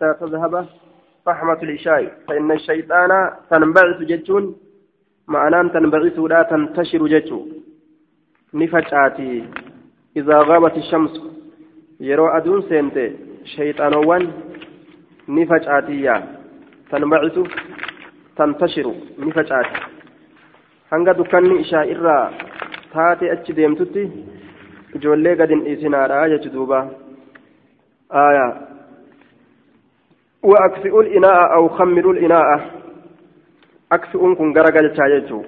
حتى 0.00 0.14
تذهب 0.20 0.66
فحمة 1.26 1.62
العشاء. 1.62 2.12
فإن 2.28 2.52
الشيطان 2.52 3.30
تنبعث 3.50 3.98
جتون 4.02 4.56
معناه 5.28 5.62
تنبعث 5.62 6.18
لا 6.18 6.42
تنتشر 6.42 7.06
جتو. 7.06 7.40
نفجأتي 8.54 9.44
إذا 10.16 10.36
غابت 10.38 10.76
الشمس 10.76 11.14
يرو 12.00 12.28
أدون 12.28 12.62
سنت 12.62 12.96
شيطانوان 13.44 14.30
نفجأتي 15.28 16.22
تنبعث 16.90 17.36
تنتشر 18.36 18.86
نفجأتي 19.18 19.80
hanga 20.90 21.14
dukkanni 21.14 21.60
ishaa 21.62 21.84
irraa 21.86 22.32
taate 22.92 23.30
achi 23.30 23.54
deemtutti 23.54 24.02
ijoollee 24.96 25.36
gad 25.38 25.50
hin 25.54 25.62
dhiisinaadha 25.66 26.28
jechu 26.32 26.50
duuba 26.54 26.78
وأكفئوا 30.42 31.02
الإناء 31.02 31.54
أو 31.54 31.68
خمروا 31.68 32.12
الإناء. 32.12 32.70
أكفئون 33.92 34.34
كن 34.34 34.52
غرقل 34.58 34.96
شايجو. 34.96 35.42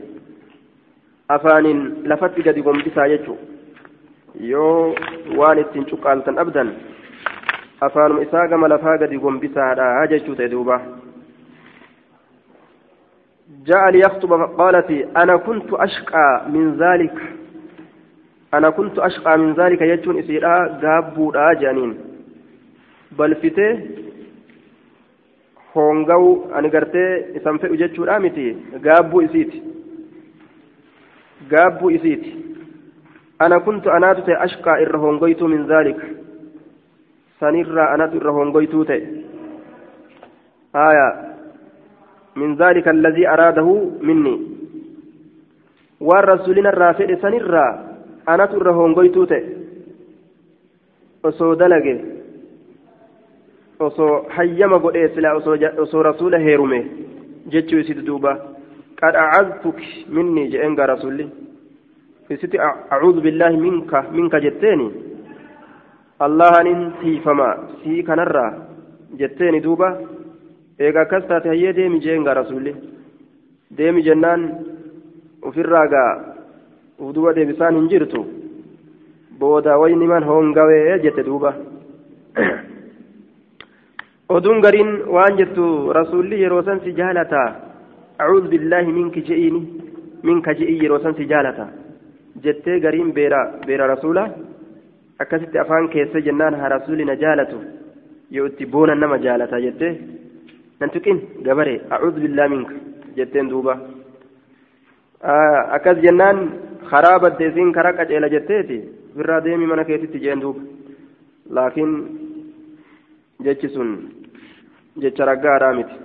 أفان 1.30 1.66
لفت 2.05 2.48
قد 2.48 2.59
قم 2.59 2.78
بسايجو. 2.87 3.36
yoo 4.41 4.95
waan 5.36 5.59
ittiin 5.59 5.84
cuqqaaltan 5.84 6.38
abdan 6.38 6.73
afaanuma 7.80 8.23
isaa 8.23 8.47
gama 8.48 8.69
lafaa 8.69 8.97
gadi 8.98 9.19
gombisaadha 9.19 10.06
jechuu 10.10 10.34
ta'e 10.34 10.48
duuba 10.48 10.80
جاء 13.66 13.91
ليخطب 13.91 14.36
فقالت 14.36 14.91
أنا 15.16 15.36
كنت 15.36 15.72
أشقى 15.72 16.42
من 16.48 16.77
ذلك. 16.83 17.14
أنا 18.55 18.70
كنت 18.70 18.98
أشقى 18.98 19.38
من 19.38 19.55
ذلك 19.55 19.80
يجون 19.80 20.19
إسيرا 20.19 20.80
قابو 20.83 21.33
جانين. 21.33 21.98
بل 23.19 23.34
فتي 23.34 24.02
hongawu 25.74 26.30
ani 26.54 26.70
gartee 26.74 27.10
isan 27.40 27.58
fedhu 27.58 27.80
jechuudha 27.82 28.20
miti 28.20 28.47
gaabbuu 28.86 29.22
isiiti 29.27 29.62
gaabbuu 31.50 31.91
isiiti 31.91 32.33
ana 33.38 33.60
kuntu 33.60 33.91
anaatu 33.91 34.22
ta'e 34.28 34.38
ashqaa 34.47 34.78
irra 34.84 35.02
hongoytuu 35.05 35.48
min 35.48 35.66
zaalika 35.72 36.06
sanirraa 37.41 37.91
anatu 37.97 38.16
irra 38.22 38.38
hongoytuu 38.38 38.84
ta'e 38.84 39.05
aayaa 40.86 41.12
من 42.36 42.56
ذلك 42.56 42.88
الذي 42.88 43.28
أراده 43.28 43.69
مني 44.02 44.36
والرسولين 46.00 46.66
الرافع 46.66 47.14
سنرا 47.14 47.69
أنا 48.28 48.47
ترهون 48.47 48.94
قيتوت 48.94 49.32
osoo 51.28 51.54
dalage 51.54 51.94
osoo 53.91 54.12
hayyama 54.36 54.78
godhee 54.84 55.08
silaa 55.14 55.34
osoo 55.84 56.02
rasuula 56.08 56.38
heerume 56.47 56.80
jechuu 57.52 57.78
isitti 57.83 58.06
duuba 58.08 58.33
qad 59.00 59.14
acaztuki 59.25 60.06
minnii 60.16 60.48
jedheen 60.52 60.75
gaa 60.80 60.86
rasulli 60.92 61.27
isitti 62.34 62.58
acuudu 62.91 63.20
billaahi 63.27 63.56
minka 63.64 64.03
minka 64.16 64.41
jetteeni 64.44 64.86
allahanin 66.27 66.83
tiifama 67.00 67.48
sii 67.83 68.03
kanarraa 68.08 68.50
jetteeni 69.20 69.60
duuba 69.66 69.88
eega 70.78 71.00
akkas 71.05 71.27
taate 71.30 71.48
hayyee 71.53 71.72
deemi 71.78 72.00
jeen 72.05 72.25
gaa 72.28 72.34
rasulli 72.41 72.75
deemi 73.78 74.03
jennaan 74.08 74.44
ofirraa 75.50 75.86
gaa 75.94 76.10
uduba 77.08 77.34
deebisaan 77.36 77.77
hin 77.80 77.88
jirtu 77.92 78.22
booda 79.38 79.78
wayni 79.83 80.06
man 80.12 80.25
hongawee 80.30 80.98
jette 81.05 81.22
duuba 81.28 81.55
oduun 84.36 84.61
gariin 84.64 84.91
waan 85.14 85.36
jettu 85.41 85.64
rasuulli 85.98 86.41
yeroo 86.42 86.62
san 86.69 86.80
si 86.84 86.92
jaalata 87.00 87.41
acuudhu 88.22 88.48
billaahi 88.52 88.92
minki 88.98 89.20
je'iini 89.28 89.61
minka 90.28 90.55
je'ii 90.61 90.78
yeroo 90.83 91.00
san 91.05 91.14
si 91.19 91.25
jaalata 91.33 91.66
jettee 92.44 92.78
gariin 92.84 93.10
beera 93.16 93.41
beera 93.66 93.87
rasuula 93.93 94.25
akkasitti 95.22 95.59
afaan 95.65 95.88
keessa 95.94 96.20
jennaan 96.26 96.54
haa 96.60 96.69
rasuuli 96.76 97.04
na 97.10 97.15
jaalatu 97.22 97.59
yoo 98.37 98.47
itti 98.50 98.66
boona 98.75 98.94
nama 98.94 99.19
jaalata 99.26 99.60
jettee 99.66 99.93
nan 100.81 100.91
tuqin 100.94 101.19
gabare 101.47 101.75
acuudhu 101.94 102.20
billaahi 102.25 102.50
minka 102.54 102.75
jetteen 103.16 103.50
duuba 103.53 103.75
akkas 105.76 105.99
jennaan 106.06 106.38
karaa 106.91 107.19
baddeesiin 107.25 107.72
karaa 107.76 107.93
qaceela 107.99 108.28
jetteeti 108.34 108.78
ofirraa 109.12 109.41
deemi 109.44 109.66
mana 109.72 109.84
keetitti 109.91 110.19
jeen 110.25 110.41
duuba 110.44 110.60
laakiin 111.56 111.93
jechi 113.44 113.69
sun 113.75 113.91
jecha 114.97 115.25
raggaadhaa 115.25 115.72
miti 115.72 115.97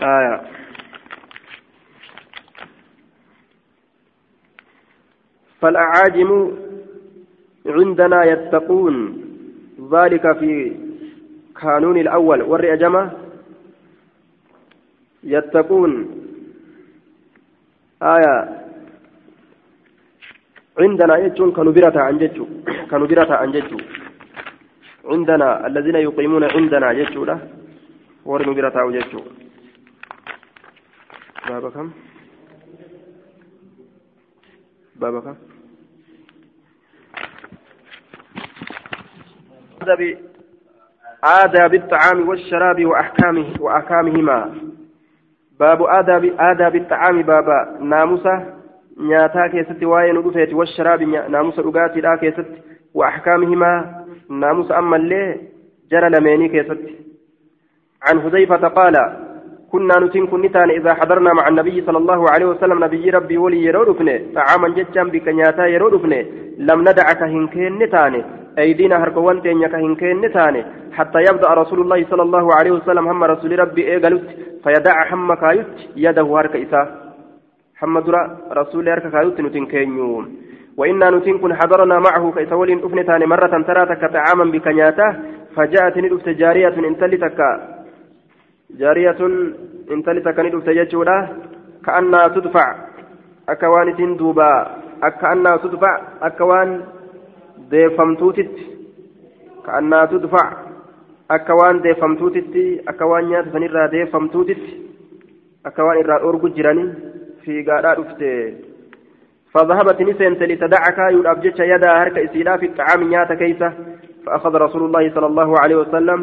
aya 0.00 0.56
فالأعاجم 5.60 6.30
عندنا 7.66 8.24
يتقون. 8.24 8.96
ذلك 9.92 10.38
في 10.38 10.76
قانون 11.54 11.96
الأول. 11.98 12.42
والرئجمة 12.42 13.10
يتقون. 15.24 15.92
آية. 18.02 18.36
عندنا 20.78 21.16
يجون 21.16 21.52
كانوا 21.52 21.72
برتا 21.72 21.98
عن 21.98 22.18
ججو. 22.18 22.46
كانوا 22.90 23.06
برتا 23.06 23.32
عن 23.32 23.52
ججو. 23.52 23.78
عندنا 25.06 25.66
الذين 25.66 25.94
يقيمون 25.94 26.44
عندنا 26.44 26.92
ججو 26.92 27.24
له 27.24 27.38
ورنوا 28.24 28.54
برتا 28.54 28.82
وججو 28.82 29.20
بابا 31.48 31.70
كم؟ 31.70 31.90
بابا 34.96 35.20
كم؟ 35.20 35.36
آداب 41.24 41.74
الطعام 41.74 42.28
والشراب 42.28 42.84
وأحكامه 42.84 43.46
وأحكامهما. 43.60 44.54
باب 45.60 45.82
آداب 45.82 46.24
آداب 46.38 46.76
الطعام 46.76 47.22
بابا 47.22 47.78
ناموسة. 47.80 48.56
keessatti 49.52 49.84
waa'ee 49.86 50.12
nu 50.12 50.22
dhufeeti 50.22 50.54
washaraabi 50.54 51.06
naamusa 51.06 51.62
dhugaatiidhaa 51.62 52.16
keessatti 52.16 52.62
وأحكامهما. 52.94 53.95
ناموس 54.30 54.72
أما 54.72 54.96
اللي 54.96 55.36
جرى 55.92 56.08
لميني 56.08 56.48
كيست 56.48 56.78
عن 58.02 58.20
حذيفة 58.22 58.68
قال 58.68 58.94
كنا 59.72 60.00
نتين 60.00 60.26
كنتان 60.26 60.70
إذا 60.70 60.94
حضرنا 60.94 61.32
مع 61.32 61.48
النبي 61.48 61.82
صلى 61.86 61.98
الله 61.98 62.30
عليه 62.30 62.46
وسلم. 62.46 62.84
نبي 62.84 63.10
ربي 63.10 63.38
ولي 63.38 63.64
يرودفني 63.64 64.18
طعاما 64.34 64.68
ججا 64.68 65.02
بكنياتا 65.04 65.66
يرودفني. 65.66 66.20
لم 66.58 66.80
ندعك 66.80 67.22
هنكين 67.22 67.78
نتاني 67.78 68.24
أيدينا 68.58 68.96
هركوان 69.02 69.42
تينيك 69.42 69.74
هنكين 69.74 70.20
نتاني 70.20 70.64
حتى 70.92 71.18
يبدأ 71.28 71.48
رسول 71.54 71.80
الله 71.80 72.06
صلى 72.10 72.22
الله 72.22 72.54
عليه 72.54 72.70
وسلم 72.70 73.08
هم 73.08 73.24
رسول 73.24 73.58
ربي 73.58 73.82
إيقلت 73.92 74.24
فيدع 74.64 75.14
هم 75.14 75.34
كايت 75.34 75.66
يده 75.96 76.22
هرك 76.22 76.56
إساه 76.56 76.88
هم 77.82 77.98
درا 77.98 78.22
رسول 78.52 78.88
هرك 78.88 79.12
كايت 79.12 79.40
نتين 79.40 79.66
كينيوم 79.66 80.24
وإنا 80.76 81.10
نتين 81.10 81.38
كن 81.38 81.54
حضرنا 81.54 81.98
معه 81.98 82.32
كيسول 82.36 82.70
أفنتان 82.86 83.22
مرة 83.28 83.54
تراتك 83.68 84.02
طعاما 84.16 84.44
بكنياته 84.52 85.08
فجاءت 85.56 85.98
ندفت 85.98 86.28
جارية 86.28 86.76
انتلتك 86.90 87.40
جارية 88.80 89.20
انتلتك 89.94 90.38
ندفت 90.44 90.68
ججولا 90.78 91.18
كأنها 91.86 92.28
تدفع 92.28 92.66
أكوان 93.48 93.96
تندوبا 93.96 94.52
أكأنها 95.02 95.56
تدفع 95.56 95.94
أكوان 96.22 96.70
tudfac 100.10 100.50
akka 101.28 101.54
waan 101.54 101.82
deeffamtuutitti 101.82 102.80
akka 102.86 103.06
waan 103.06 103.28
nyaata 103.28 103.50
sanirraa 103.52 103.88
deeffamtuutitti 103.88 104.72
akka 105.64 105.84
waan 105.84 105.98
irraa 105.98 106.18
dhorgu 106.20 106.48
jiranii 106.48 106.94
fiigaadhaa 107.44 107.94
dhufte 107.96 108.30
فذهبت 109.56 110.00
نسنت 110.02 110.42
لتدعك 110.42 110.98
يؤاب 111.16 111.40
جتش 111.40 111.60
يدها 111.60 112.02
هرك 112.02 112.18
إسيلا 112.18 112.56
في 112.56 112.66
الطعام 112.66 113.02
نيات 113.02 113.32
كيسة 113.32 113.72
فأخذ 114.26 114.54
رسول 114.54 114.82
الله 114.84 115.14
صلى 115.14 115.26
الله 115.26 115.54
عليه 115.62 115.76
وسلم 115.76 116.20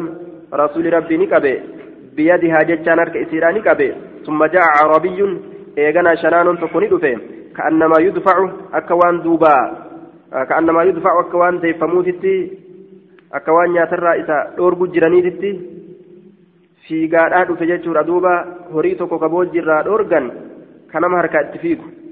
رسول 0.54 0.92
ربي 0.92 1.16
نكبه 1.16 1.60
بيدها 2.16 2.58
جتشان 2.68 2.98
هرك 2.98 3.16
إسيلا 3.16 3.50
نكبه 3.50 3.94
ثم 4.26 4.44
جاء 4.44 4.64
عربي 4.82 5.18
إيغانا 5.78 6.14
شنان 6.14 6.58
تكوني 6.58 6.88
كأنما 7.56 7.96
يدفع 8.06 8.36
أكوان 8.74 9.22
دوبا 9.22 9.56
كأنما 10.48 10.82
يدفع 10.82 11.20
أكوان 11.20 11.60
ديفموتتي 11.60 12.36
أكوان 13.34 13.72
نياترا 13.72 14.20
إسا 14.20 14.36
دورغو 14.56 14.86
جرانيتتي 14.86 15.74
dhufe 17.48 17.66
jechuudha 17.66 18.02
duuba 18.04 18.32
horii 18.74 18.96
tokko 18.96 19.18
kaboojjirraa 19.18 19.82
dhoorgan 19.86 20.26
kanama 20.92 21.16
harka 21.16 21.40
itti 21.40 21.58
fiigu 21.58 22.03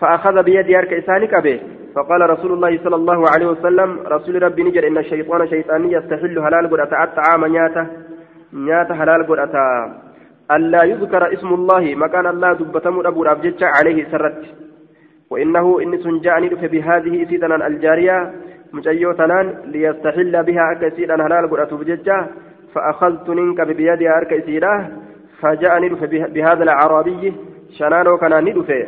فأخذ 0.00 0.42
بيدي 0.42 0.78
أرك 0.78 0.92
إساني 0.92 1.26
كبه 1.26 1.60
فقال 1.94 2.30
رسول 2.30 2.52
الله 2.52 2.78
صلى 2.84 2.96
الله 2.96 3.24
عليه 3.30 3.46
وسلم 3.46 3.98
رسول 4.06 4.42
ربي 4.42 4.62
نجر 4.62 4.86
إن 4.86 4.98
الشيطان 4.98 5.48
شيطاني 5.48 5.92
يستحل 5.92 6.42
حلال 6.44 6.70
قد 6.70 6.80
أتى 6.80 6.96
الطعام 7.04 7.44
نياته. 7.44 7.86
نياته 8.52 8.94
حلال 8.94 9.26
قد 9.26 9.38
أتى. 9.38 9.92
ألا 10.50 10.82
يذكر 10.84 11.32
اسم 11.32 11.48
الله 11.48 11.94
مكان 11.94 12.26
الله 12.26 12.52
دبتم 12.52 13.06
أبو 13.06 13.22
رابجتش 13.22 13.62
عليه 13.62 14.06
سرت. 14.12 14.42
وإنه 15.30 15.80
إن 15.82 15.98
سنجاني 15.98 16.48
بهذه 16.48 17.24
سيدنا 17.30 17.66
الجارية 17.66 18.32
مجيوتنان 18.72 19.54
ليستحل 19.64 20.42
بها 20.42 20.72
أكسيدا 20.72 21.22
حلال 21.24 21.50
قد 21.50 21.60
أتى 21.90 22.26
فأخذت 22.74 23.28
ننك 23.28 23.60
بيدها 23.60 24.18
أركيسيرا 24.18 24.74
فجاءني 25.40 25.88
بهذا 26.34 26.62
العربي 26.62 27.32
شنانو 27.78 28.18
كان 28.18 28.44
ندفه 28.44 28.86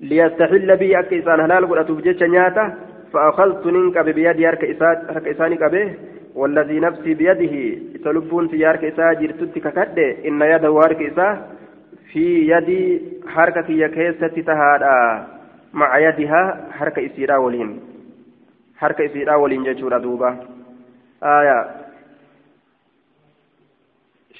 ليستحل 0.00 0.76
بي 0.76 0.98
أكيسان 0.98 1.40
هلال 1.40 1.66
قد 1.66 1.90
بجيش 1.90 2.22
نياتا 2.22 2.74
فأخذت 3.12 3.66
ننك 3.66 3.98
بيدي 3.98 4.48
هرك 4.48 4.64
إساني 5.32 5.56
كبه 5.56 5.94
والذي 6.34 6.80
نفسي 6.80 7.14
بيده 7.14 7.54
تلبون 8.04 8.48
في 8.48 8.66
هرك 8.66 8.84
إسا 8.84 9.12
جرتت 9.12 9.58
ككد 9.58 9.98
إن 9.98 10.42
يده 10.42 10.72
هرك 10.82 11.02
إسا 11.02 11.28
في 12.12 12.24
يدي 12.52 13.02
حركة 13.28 13.70
يكيسة 13.70 14.36
تهادا 14.48 15.26
مع 15.72 15.98
يدها 15.98 16.68
حركة 16.78 17.06
إسيرا 17.06 17.36
ولين. 17.36 17.80
حركة 18.76 19.06
إسيرا 19.06 19.34
ولين 19.34 19.62
جيشورا 19.64 19.98
دوبا. 19.98 20.30
آية. 21.22 21.78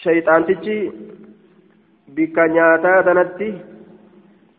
shayxaantichi 0.02 0.92
bikka 2.14 2.48
nyaataa 2.48 3.02
tanatti 3.02 3.48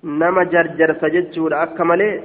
nama 0.04 0.46
jarjarsa 0.46 1.10
jechuudha 1.10 1.62
akka 1.62 1.86
malee 1.86 2.24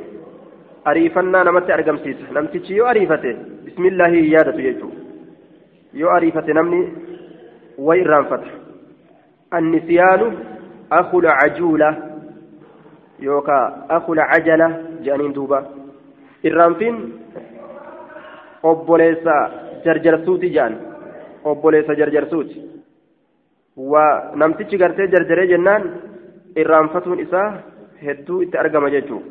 ariifannaa 0.85 1.45
namatti 1.45 1.73
argamsiisa. 1.73 2.33
Namtichi 2.33 2.77
yoo 2.77 2.87
ariifate 2.87 3.37
bismillaahi 3.65 4.21
hin 4.23 4.33
yaadatu 4.33 4.61
jechuudha. 4.67 4.97
Yoo 5.93 6.11
ariifate 6.11 6.53
namni 6.55 6.81
way 7.79 8.01
irraanfata. 8.01 8.47
Annisiyaanu 9.51 10.27
akula 10.91 11.37
cajuula 11.41 11.89
yookaa 13.21 13.87
akula 13.89 14.27
cajala 14.33 14.69
jedhaniin 15.03 15.35
duuba. 15.35 15.59
Irraanfiin 16.43 16.97
obboleessa 18.63 19.35
jarjarsuuti 19.85 20.51
jedhan. 20.51 20.75
Obboleessa 21.45 21.95
jarjarsuuti. 21.95 22.57
Waa 23.77 24.31
namtichi 24.35 24.79
gartee 24.79 25.09
jarjaree 25.09 25.47
jennaan 25.47 25.83
irraanfatuun 26.63 27.21
isaa 27.27 27.49
hedduu 28.07 28.43
itti 28.43 28.59
argama 28.59 28.91
jechuudha. 28.91 29.31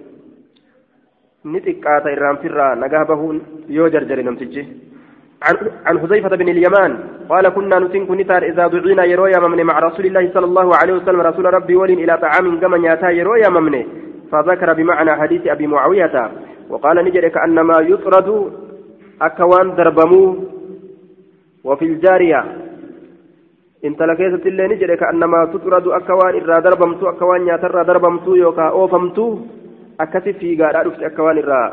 Ni 1.51 1.59
xiqqaata 1.65 2.15
irraanfirraa 2.15 2.75
nagaa 2.75 3.05
bahuun 3.05 3.41
yoo 3.77 3.89
jarjare 3.89 4.23
namtichi. 4.23 4.63
عن 5.85 5.99
حذيفة 5.99 6.35
بن 6.35 6.49
اليمان 6.49 6.91
قال 7.29 7.49
كنا 7.49 7.79
نتنك 7.79 8.11
نتار 8.11 8.43
إذا 8.43 8.67
دعينا 8.67 9.03
يروي 9.03 9.35
ممن 9.43 9.63
مع 9.63 9.79
رسول 9.79 10.05
الله 10.05 10.31
صلى 10.33 10.45
الله 10.45 10.75
عليه 10.75 10.93
وسلم 10.93 11.21
رسول 11.21 11.53
ربي 11.53 11.75
ولين 11.75 11.99
إلى 11.99 12.17
طعام 12.17 12.59
كما 12.59 12.77
ياتا 12.77 13.09
يروي 13.09 13.43
ممن 13.49 13.85
فذكر 14.31 14.73
بمعنى 14.73 15.11
حديث 15.15 15.47
أبي 15.47 15.67
معاوية 15.67 16.31
وقال 16.69 17.05
نجري 17.05 17.29
كأنما 17.29 17.79
يطرد 17.79 18.29
أكوان 19.21 19.75
دربمو 19.75 20.23
وفي 21.63 21.85
الجارية 21.85 22.62
intala 23.87 24.15
keessatti 24.15 24.49
illee 24.49 24.67
ni 24.67 24.79
jedhe 24.81 24.97
ka'annamaa 25.01 25.47
tuxuradu 25.55 25.95
akka 25.99 26.19
waan 26.21 26.39
irraa 26.41 26.61
darbamtu 26.67 27.07
akka 27.11 27.25
waan 27.31 27.45
nyaatarraa 27.49 27.89
darbamtu 27.91 28.35
yookaan 28.43 28.77
oofamtu 28.83 29.25
akkasi 30.05 30.33
fiigaadhaa 30.39 30.85
dhufte 30.85 31.11
akka 31.11 31.27
waan 31.27 31.43
irraa 31.43 31.67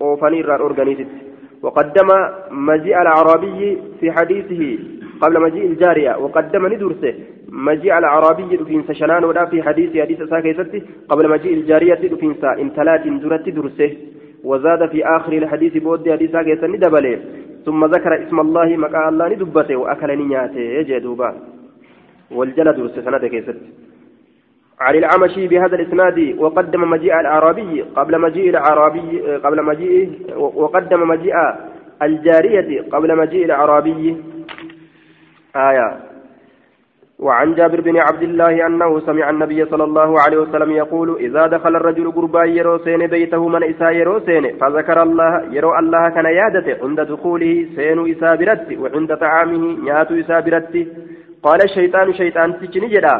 oofanii 0.00 0.44
irraa 0.44 0.60
dhoorganiititti 0.62 1.28
وقدم 1.62 2.08
مجيء 2.50 3.02
العربي 3.02 3.78
في 4.00 4.12
حديثه 4.12 4.78
قبل 5.20 5.40
مجيء 5.42 5.66
الجارية 5.66 6.16
وقدم 6.16 6.66
ندرسه 6.66 7.14
مجيء 7.48 7.98
العربي 7.98 8.56
دفين 8.56 8.82
سشنان 8.88 9.24
ولا 9.24 9.44
في 9.46 9.62
حديث 9.62 9.90
حديث 10.02 10.22
ساكيستي 10.22 10.82
قبل 11.08 11.30
مجيء 11.30 11.54
الجارية 11.54 11.94
دفين 11.94 12.34
سا 12.40 12.52
انتلات 12.62 13.08
درت 13.08 13.48
درسه 13.48 13.90
وزاد 14.44 14.88
في 14.88 15.06
آخر 15.06 15.32
الحديث 15.32 15.76
بود 15.76 16.10
حديث 16.10 16.30
ساكيستي 16.32 16.76
دبله 16.84 17.18
ثم 17.64 17.84
ذكر 17.84 18.22
اسم 18.22 18.40
الله 18.40 18.76
مكا 18.76 19.08
الله 19.08 19.28
ندبته 19.28 19.76
وأكلني 19.76 20.24
نياته 20.24 20.60
يجدوبا 20.60 21.34
والجلد 22.30 22.90
سنة 23.04 23.18
كيست. 23.18 23.58
عن 24.80 24.94
العمشي 24.94 25.48
بهذا 25.48 25.76
الإسناد 25.76 26.34
وقدم 26.38 26.90
مجيء 26.90 27.20
الأعرابي 27.20 27.82
قبل 27.82 28.18
مجيء 28.20 28.50
الأعرابي 28.50 29.36
قبل 29.44 29.62
مجيء 29.62 30.10
وقدم 30.36 31.08
مجيء 31.08 31.34
الجارية 32.02 32.82
قبل 32.92 33.16
مجيء 33.16 33.44
الأعرابي. 33.44 34.16
آية. 35.56 36.07
وعن 37.18 37.54
جابر 37.54 37.80
بن 37.80 37.96
عبد 37.96 38.22
الله 38.22 38.66
أنه 38.66 39.00
سمع 39.00 39.30
النبي 39.30 39.64
صلى 39.64 39.84
الله 39.84 40.20
عليه 40.20 40.38
وسلم 40.38 40.70
يقول 40.70 41.16
إذا 41.16 41.46
دخل 41.46 41.76
الرجل 41.76 42.12
قربا 42.12 42.44
يرو 42.44 42.78
سين 42.78 43.06
بيته 43.06 43.48
من 43.48 43.62
إسا 43.64 43.90
يرو 43.90 44.20
سين 44.20 44.44
فذكر 44.60 45.02
الله 45.02 45.32
يرو 45.56 45.78
الله 45.78 46.08
كان 46.08 46.24
يادته 46.40 46.84
عند 46.86 47.00
دخوله 47.00 47.66
سين 47.76 47.98
إسا 48.12 48.34
برت 48.34 48.68
وعند 48.82 49.16
طعامه 49.16 49.62
نيات 49.84 50.12
إسا 50.12 50.40
برت 50.40 50.74
قال 51.42 51.60
الشيطان 51.64 52.12
شيطان 52.14 52.48
تجنجدا 52.60 53.14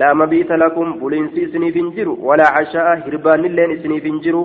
لا 0.00 0.14
مبيت 0.14 0.50
لكم 0.52 0.86
بلنسي 1.00 1.46
سني 1.52 1.72
فنجر 1.72 2.08
ولا 2.08 2.46
عشاء 2.56 2.86
هربان 3.06 3.44
اللين 3.44 3.70
سني 3.82 4.00
فنجر 4.00 4.36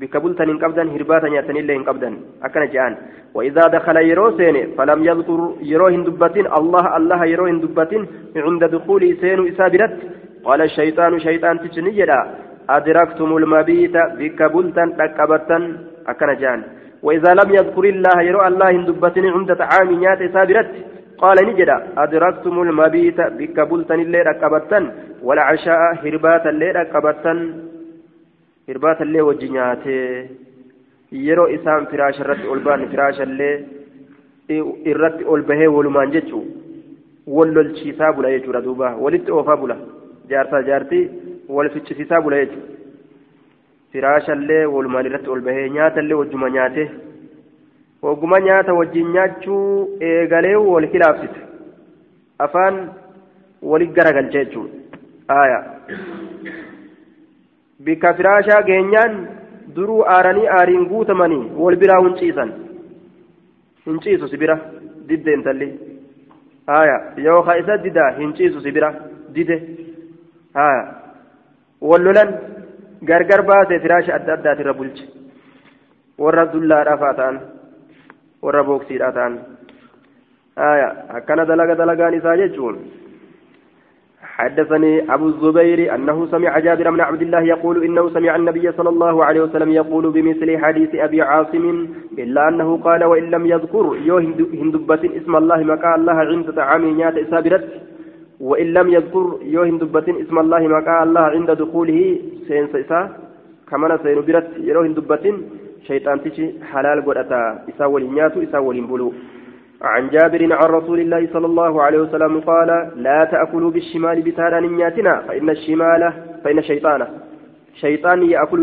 bika 0.00 0.20
bultan 0.20 0.48
hin 0.52 0.58
qabdan 0.64 0.90
hirbaata 0.94 1.28
nyaatanillee 1.34 1.76
hin 1.78 1.86
qabdan 1.90 2.14
akkana 2.48 2.72
je'an 2.74 2.96
وإذا 3.36 3.64
دخل 3.76 3.96
يروسين 3.96 4.56
فلم 4.78 5.00
يذكر 5.04 5.40
يروه 5.72 5.96
دبتين 6.08 6.46
الله 6.58 6.84
الله 6.96 7.20
يروه 7.32 7.50
دبتين 7.64 8.02
عند 8.46 8.64
دخول 8.64 9.02
سين 9.20 9.38
إسابرت 9.48 9.94
قال 10.44 10.60
الشيطان 10.68 11.12
شيطان 11.26 11.54
تجنيدا 11.60 12.20
أدركتم 12.76 13.36
المبيت 13.36 13.96
بك 14.20 14.40
بلتا 14.54 14.84
تكبتا 14.98 15.58
أكن 16.10 16.30
جان 16.40 16.60
وإذا 17.06 17.30
لم 17.40 17.48
يذكر 17.58 17.84
الله 17.94 18.16
يرو 18.28 18.40
الله 18.48 18.70
دبتين 18.88 19.24
عند 19.36 19.50
طعام 19.62 19.88
نيات 20.00 20.20
إسابرت 20.28 20.68
قال 21.22 21.36
نجدا 21.48 21.76
أدركتم 22.04 22.54
المبيت 22.66 23.18
بك 23.38 23.56
بلتا 23.70 23.94
الليل 23.94 24.28
أكبتا 24.34 24.80
والعشاء 25.26 25.80
هربات 26.04 26.44
الليل 26.52 26.76
أكبتا 26.84 27.32
hirbaata 28.68 29.04
illee 29.04 29.20
wajji 29.28 29.48
nyaatee 29.56 30.30
yeroo 31.26 31.48
isaan 31.56 31.86
firaasha 31.90 32.22
irratti 32.24 32.48
ol 32.54 32.60
ba'an 32.66 32.86
firaasha 32.92 33.22
illee 33.28 33.54
irratti 34.92 35.24
ol 35.34 35.42
bahee 35.50 35.68
walumaan 35.76 36.12
jechuun 36.16 36.46
wal 37.36 37.52
lolchiisaa 37.58 38.12
bula 38.16 38.30
jechuudha 38.34 38.60
duuba 38.66 38.88
walitti 39.04 39.32
oofaa 39.38 39.56
bula 39.62 39.76
jaarsaa 40.32 40.62
jaartii 40.70 41.04
wal 41.56 41.70
ficcisiisaa 41.76 42.20
bula 42.26 42.40
jechuudha 42.42 42.74
firaasha 43.92 44.34
illee 44.40 44.64
walumaan 44.74 45.06
irratti 45.10 45.30
ol 45.36 45.40
bahee 45.48 45.68
nyaata 45.78 46.00
illee 46.04 46.18
wajjuma 46.22 46.50
nyaatee 46.58 46.88
hogguma 48.06 48.40
nyaata 48.48 48.74
wajjin 48.80 49.08
nyaachuu 49.16 49.64
eegalee 50.10 50.54
wal 50.70 50.86
hilaafsite 50.94 51.40
afaan 52.46 52.76
walit 53.70 53.92
garagalcha 53.98 54.44
jechuudha. 54.44 54.74
Bikka 57.86 58.14
firaashaa 58.18 58.62
geenyaan 58.68 59.12
duruu 59.76 60.02
aaranii 60.14 60.48
aariin 60.58 60.88
guutamanii 60.92 61.42
wal 61.64 61.76
biraa 61.82 62.00
hunciisan 62.04 62.50
hinciisu 63.86 64.28
si 64.28 64.36
bira 64.42 64.56
didde 65.08 65.32
intalli 65.38 65.68
haya 66.72 66.96
yookaa 67.26 67.56
isa 67.62 67.76
didaa 67.84 68.10
hinciisu 68.18 68.60
si 68.64 68.72
bira 68.76 68.90
dide 69.34 69.56
haya 70.60 70.82
wal 71.90 72.02
lolan 72.08 72.30
gargar 73.10 73.42
baasee 73.50 73.80
firaasha 73.84 74.14
adda 74.18 74.32
addaatirra 74.38 74.74
bulche 74.80 75.04
warra 76.24 76.44
dullaadhaa 76.52 76.98
faa 77.02 77.14
ta'an 77.20 77.36
warra 78.44 78.62
booksiidhaa 78.68 79.12
ta'an 79.18 79.34
haya 80.64 80.88
akkana 81.18 81.44
dalaga 81.50 81.74
dalagaan 81.82 82.14
isaa 82.20 82.36
jechuun 82.42 82.76
حدثني 84.40 85.14
أبو 85.14 85.26
الزبير 85.28 85.94
أنه 85.94 86.26
سمع 86.26 86.58
جابر 86.58 86.90
بن 86.90 87.00
عبد 87.00 87.22
الله 87.22 87.40
يقول 87.40 87.84
إنه 87.84 88.04
سمع 88.16 88.36
النبي 88.36 88.72
صلى 88.72 88.88
الله 88.88 89.24
عليه 89.24 89.40
وسلم 89.40 89.70
يقول 89.80 90.04
بمثل 90.10 90.58
حديث 90.58 90.94
أبي 90.94 91.22
عاصم 91.22 91.64
إلا 92.18 92.48
أنه 92.48 92.68
قال 92.86 93.04
وإن 93.04 93.24
لم 93.34 93.46
يذكر 93.46 93.84
يو 94.08 94.16
هندبة 94.62 95.02
اسم 95.18 95.36
الله 95.36 95.58
مكا 95.72 95.94
الله 95.98 96.12
عند 96.12 96.46
طعام 96.58 96.82
نيات 96.84 97.16
إسابرت. 97.24 97.64
وإن 98.40 98.66
لم 98.76 98.88
يذكر 98.96 99.24
يو 99.42 99.62
هندبة 99.62 100.06
اسم 100.22 100.36
الله 100.38 100.62
مكا 100.76 101.02
الله 101.02 101.20
عند 101.36 101.50
دخوله 101.50 102.00
سينس 102.48 102.72
إسا 102.82 103.00
كمان 103.70 103.98
سينبرت 104.02 104.48
يرو 104.68 104.80
هندبة 104.86 105.24
شيطان 105.88 106.16
تشي 106.24 106.46
حلال 106.70 106.98
قرأتا 107.06 107.40
إسا 107.70 107.84
ولنيات 107.92 108.34
إسا 108.36 108.58
ولنبلو 108.58 109.08
عن 109.82 110.08
جابر 110.08 110.52
عن 110.52 110.68
رسول 110.78 111.00
الله 111.00 111.28
صلى 111.32 111.46
الله 111.46 111.82
عليه 111.82 111.98
وسلم 111.98 112.40
قال 112.40 112.90
لا 112.96 113.24
تأكلوا 113.24 113.70
بالشمال 113.70 114.22
بتالا 114.22 114.60
نياتنا 114.60 115.20
فإن 115.28 115.50
الشمال 115.50 116.12
فإن 116.44 116.58
الشيطان. 116.58 117.06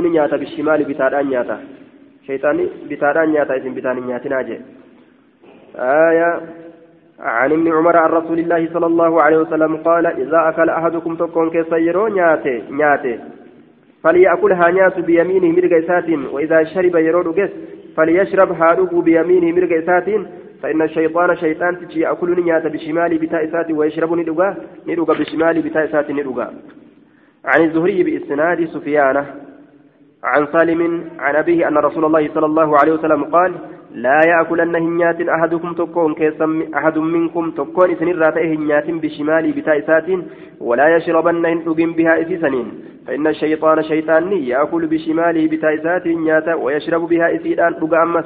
nyaata 0.09 0.37
bishimaali 0.37 0.85
bitaadhaan 0.85 1.29
nyaata 1.29 1.57
shayxaanni 2.27 2.65
bitaadhaan 2.89 3.31
nyaata 3.31 3.55
isin 3.55 3.73
bitaan 3.73 3.97
hin 3.97 4.07
nyaatinaa 4.07 4.43
jee 4.43 4.61
آية 5.77 6.41
عن 7.19 7.51
ابن 7.51 7.73
عمر 7.73 7.97
عن 7.97 8.09
رسول 8.09 8.39
الله 8.39 8.69
صلى 8.73 8.85
الله 8.85 9.21
عليه 9.21 9.37
وسلم 9.37 9.77
قال 9.77 10.05
إذا 10.05 10.49
أكل 10.49 10.69
أحدكم 10.69 11.15
تكون 11.15 11.49
كيسيرو 11.49 12.07
نياتي 12.07 12.63
نياتي 12.71 13.19
فليأكلها 14.03 14.71
نيات 14.71 14.99
بيمينه 14.99 15.49
مرق 15.57 15.73
وإذا 16.33 16.63
شرب 16.63 16.95
يرود 16.95 17.27
قس 17.39 17.51
فليشرب 17.97 18.51
هارب 18.51 19.03
بيمينه 19.03 19.55
مرق 19.55 19.73
فإن 20.63 20.81
الشيطان 20.81 21.35
شيطان 21.35 21.79
تجي 21.79 21.99
يأكل 21.99 22.43
نيات 22.43 22.67
بشمال 22.67 23.17
بتاء 23.17 23.45
إسات 23.45 23.71
ويشرب 23.71 24.13
ندقا 24.13 24.55
ندقا 24.87 25.13
بشمال 25.13 25.61
بتاء 25.61 26.11
ندقا 26.11 26.53
عن 27.45 27.61
الزهري 27.61 28.03
بإسناد 28.03 28.65
سفيانة 28.65 29.25
عن 30.23 30.47
سالم 30.53 31.03
عن 31.19 31.35
أبيه 31.35 31.67
أن 31.67 31.77
رسول 31.77 32.05
الله 32.05 32.29
صلى 32.33 32.45
الله 32.45 32.79
عليه 32.79 32.91
وسلم 32.93 33.23
قال 33.23 33.51
لا 33.91 34.19
يأكلن 34.27 34.75
هنيات 34.75 35.21
أحدكم 35.21 35.73
تكون 35.73 36.13
كيسم 36.13 36.63
أحد 36.75 36.97
منكم 36.97 37.51
تكون 37.51 37.95
سنين 37.95 38.19
راتئه 38.19 38.55
هنيات 38.55 38.89
بشمال 38.89 39.51
بتاء 39.51 40.19
ولا 40.59 40.95
يشربن 40.95 41.45
هندقين 41.45 41.93
بها 41.93 42.21
إسسنين 42.21 42.67
فإن 43.07 43.27
الشيطان 43.27 43.83
شيطان 43.83 44.31
يأكل 44.31 44.87
بشماله 44.87 45.47
بتاء 45.47 46.07
نياتا 46.07 46.53
ويشرب 46.53 47.01
بها 47.01 47.35
إسيدان 47.35 47.73
رقا 47.73 48.03
أمس. 48.03 48.25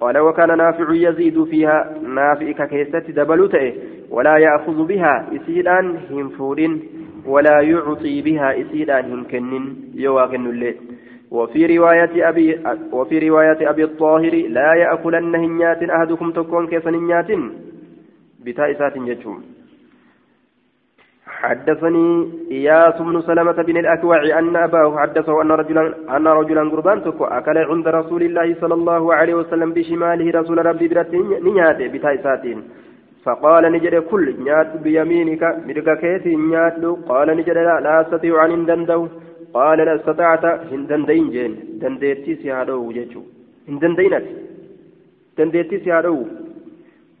قال 0.00 0.18
وكان 0.18 0.58
نافع 0.58 0.86
يزيد 0.90 1.44
فيها 1.44 1.94
نافع 2.02 2.66
كيست 2.66 3.10
دبلته 3.10 3.72
ولا 4.10 4.36
يأخذ 4.36 4.84
بها 4.86 5.26
إسيدان 5.36 5.96
هنفور 6.10 6.78
ولا 7.26 7.60
يعطي 7.60 8.22
بها 8.22 8.60
إسيدان 8.60 9.04
هنكن 9.12 9.74
يواغن 9.94 10.46
الليل 10.46 10.76
وفي 11.30 11.78
رواية 11.78 12.28
أبي 12.28 12.58
وفي 12.92 13.28
رواية 13.28 13.70
أبي 13.70 13.84
الطاهر 13.84 14.34
لا 14.48 14.74
يأكلن 14.74 15.34
هنيات 15.34 15.82
أحدكم 15.82 16.30
تكون 16.32 16.66
كيس 16.66 16.86
هنيات 16.86 17.26
بتائسات 18.44 18.96
يجوم 18.96 19.42
حدثني 21.42 22.08
إياس 22.50 22.96
بن 23.06 23.16
سلمة 23.28 23.58
بن 23.68 23.76
الأكوع 23.76 24.38
أن 24.38 24.56
أباه 24.56 24.98
حدثه 25.02 25.42
أن 25.42 25.50
رجلا 25.60 25.82
أن 26.16 26.26
رجلا 26.26 26.62
قربان 26.72 26.98
تكو 27.04 27.24
أكل 27.24 27.58
عند 27.58 27.86
رسول 27.88 28.22
الله 28.28 28.48
صلى 28.60 28.74
الله 28.74 29.02
عليه 29.18 29.34
وسلم 29.34 29.70
بشماله 29.76 30.26
رسول 30.40 30.66
ربي 30.66 30.86
برت 30.88 31.12
نيات 31.46 31.80
بتائسات 31.92 32.44
فقال 33.24 33.64
نجد 33.72 33.94
كل 34.10 34.24
نيات 34.44 34.70
بيمينك 34.84 35.42
مرقا 35.66 35.94
كيس 36.02 36.24
نيات 36.26 36.84
قال 37.10 37.28
نجد 37.38 37.58
لا, 37.68 37.76
لا 37.84 37.94
أستطيع 38.02 38.44
أن 38.44 38.64
دندو 38.68 39.02
قال 39.54 39.78
لا 39.78 39.94
أستطعت. 39.94 40.44
هن 40.70 40.82
دندين 40.90 41.26
جين. 41.34 41.52
دنديتي 41.80 42.32
سيادو 42.42 42.92
جيتشو 42.96 43.22
هن 43.68 43.78
دندينت. 43.82 44.24
دنديتي 45.38 45.76
سيادو. 45.84 46.16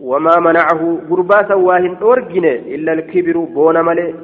وما 0.00 0.40
منعه 0.40 0.98
غرباسا 1.10 1.54
واهن 1.54 1.96
أورجن 2.02 2.44
إلا 2.44 2.92
الكبر 2.92 3.38
بونا 3.38 3.82
ملي 3.82 4.14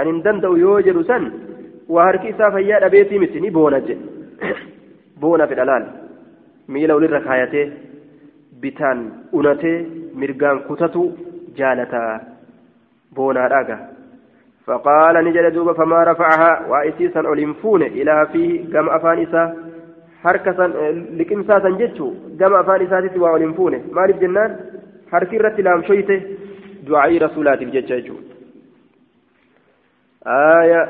أن 0.00 0.06
هن 0.06 0.22
دندو 0.22 0.56
يوجد 0.56 1.02
سن. 1.02 1.32
وهركي 1.88 2.32
سافيا 2.38 2.86
أبيتي 2.86 3.18
متني 3.18 3.50
بونا 3.50 3.78
جي 3.78 3.98
بونا 5.20 5.46
في 5.46 5.54
الألال. 5.54 5.84
ميلو 6.68 6.98
للركايته 6.98 7.72
bitaan 8.64 9.00
unatee 9.32 9.78
mirgaan 10.20 10.58
kutatu 10.68 11.02
jaalataa 11.58 12.20
boonaadhaaga 13.16 13.78
فقال 14.66 15.24
نجد 15.24 15.52
دوبا 15.52 15.72
فما 15.72 16.04
رفعها. 16.04 16.66
وإسيسا 16.68 17.20
أولنفون. 17.20 17.82
إلى 17.82 18.28
فيه 18.32 18.50
قم 18.72 18.88
أفان 18.88 19.18
إسا. 19.22 19.56
حركة 20.22 20.66
لكم 21.18 21.42
ساسا 21.42 21.70
جتشو. 21.70 22.08
قم 22.40 22.54
أفان 22.54 22.82
إسا 22.82 23.20
وأولنفون 23.20 23.74
مال 23.92 24.56
الجنان 25.22 25.36
حركي 25.36 25.36
رت 25.36 25.60
لام 25.60 25.82
شويته 25.82 26.22
دعائي 26.86 27.18
رسولات 27.18 27.62
الجتشو 27.62 28.14
آية 30.26 30.82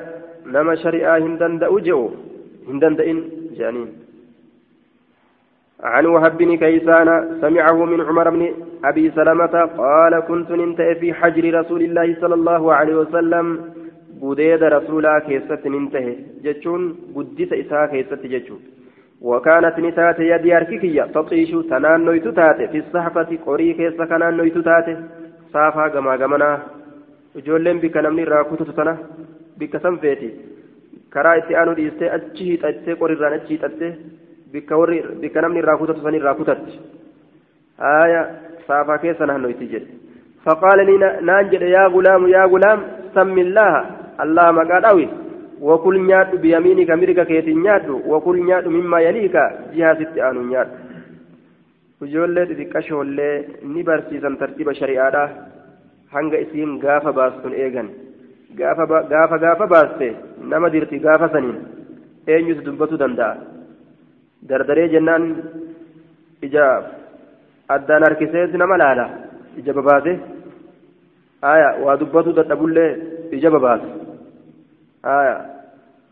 نما 0.47 0.75
شريعة 0.75 1.19
هندن 1.19 1.59
دأوجو 1.59 2.11
هندن 2.69 2.97
دئن 2.97 3.31
جانين 3.59 3.89
عن 5.81 6.07
وهب 6.07 6.39
بن 6.39 6.57
كيسان 6.57 7.39
سمعه 7.41 7.85
من 7.85 8.01
عمر 8.01 8.31
بن 8.31 8.55
أبي 8.85 9.11
سلمة 9.11 9.55
قال 9.79 10.21
كنت 10.21 10.51
ننتهي 10.51 10.95
في 10.95 11.15
حجر 11.15 11.61
رسول 11.61 11.83
الله 11.83 12.17
صلى 12.21 12.35
الله 12.35 12.75
عليه 12.75 12.97
وسلم 12.97 13.75
قديد 14.23 14.63
رسولا 14.63 15.19
كيست 15.19 15.67
ننتهي 15.67 16.17
جتشون 16.45 16.97
قدس 17.17 17.53
إساء 17.53 17.87
كيست 17.87 18.27
جتشون 18.27 18.61
وكانت 19.22 19.80
نتات 19.80 20.20
يدي 20.20 20.58
أركيكية 20.58 21.04
تطيش 21.04 21.52
تنان 21.70 22.06
نويت 22.06 22.28
تاتي 22.28 22.68
في 22.68 22.78
الصحفة 22.78 23.30
قري 23.46 23.74
كيس 23.74 24.02
كنان 24.02 24.34
نويت 24.38 24.58
تاتي 24.58 24.98
صافا 25.54 25.86
قما 25.94 26.14
قمنا 26.22 26.52
ijoolleen 27.36 27.80
bika 27.80 28.02
namni 28.02 28.22
irraa 28.26 28.44
kututu 28.50 28.74
sana 28.74 28.98
bikka 29.60 29.80
san 29.80 30.00
feeti 30.02 30.30
karaa 31.14 31.36
itti 31.40 31.56
aanu 31.56 31.76
dhiistee 31.78 32.10
achi 32.16 32.44
hiixattee 32.48 32.96
qorirraan 33.02 33.36
achi 33.38 33.52
hiixattee 33.54 33.92
bikka 34.54 34.80
warri 34.80 34.98
bikka 35.22 35.42
namni 35.42 35.62
irraa 35.62 35.78
kutatu 35.82 36.02
san 36.06 36.18
irraa 36.20 36.34
kutatti 36.40 36.80
aya 37.92 38.22
saafaa 38.68 39.02
keessa 39.06 39.30
naannoyti 39.32 39.72
jedhe 39.74 39.92
فقال 40.46 40.80
لي 40.86 40.96
نانجد 41.22 41.62
يا 41.62 41.84
غلام 41.96 42.28
يا 42.28 42.44
غلام 42.54 42.80
سم 43.16 43.38
الله 43.46 43.72
الله 44.24 44.52
مقاداوي 44.52 45.08
وكل 45.61 46.01
نياد 46.01 46.37
بيمينك 46.43 46.91
مرقك 46.91 47.27
كيت 47.27 47.49
نياد 47.49 47.89
وكل 47.89 48.37
نياد 48.45 48.69
مما 48.69 48.99
يليك 49.01 49.37
جهة 49.75 49.95
ست 49.95 50.19
آن 50.19 50.49
نياد 50.49 50.69
ijoollee 52.05 52.47
xixiqqashoollee 52.49 53.35
ni 53.73 53.83
barsiisan 53.89 54.35
tartiiba 54.41 54.73
shari'aadha 54.81 55.23
hanga 56.15 56.37
isiin 56.45 56.73
gaafa 56.85 57.13
baastun 57.19 57.55
eegan 57.65 57.89
gaafa 58.59 59.39
gaafa 59.45 59.67
baaste 59.75 60.09
nama 60.51 60.69
dirti 60.75 60.99
gaafa 61.07 61.29
saniin 61.35 61.59
eenyutu 62.33 62.67
dubbatu 62.67 63.01
danda'a 63.03 63.35
dardaree 64.49 64.89
jennaan 64.95 65.25
ija 66.47 66.67
addaan 67.77 68.07
harkiseeti 68.07 68.63
nama 68.63 68.77
laala 68.83 69.07
ija 69.61 69.73
babaase 69.79 70.13
aya 71.53 71.69
waa 71.85 71.97
dubbatu 72.03 72.37
dadhabullee 72.39 72.91
ija 73.39 73.51
babaase 73.57 73.89
aya. 75.05 75.37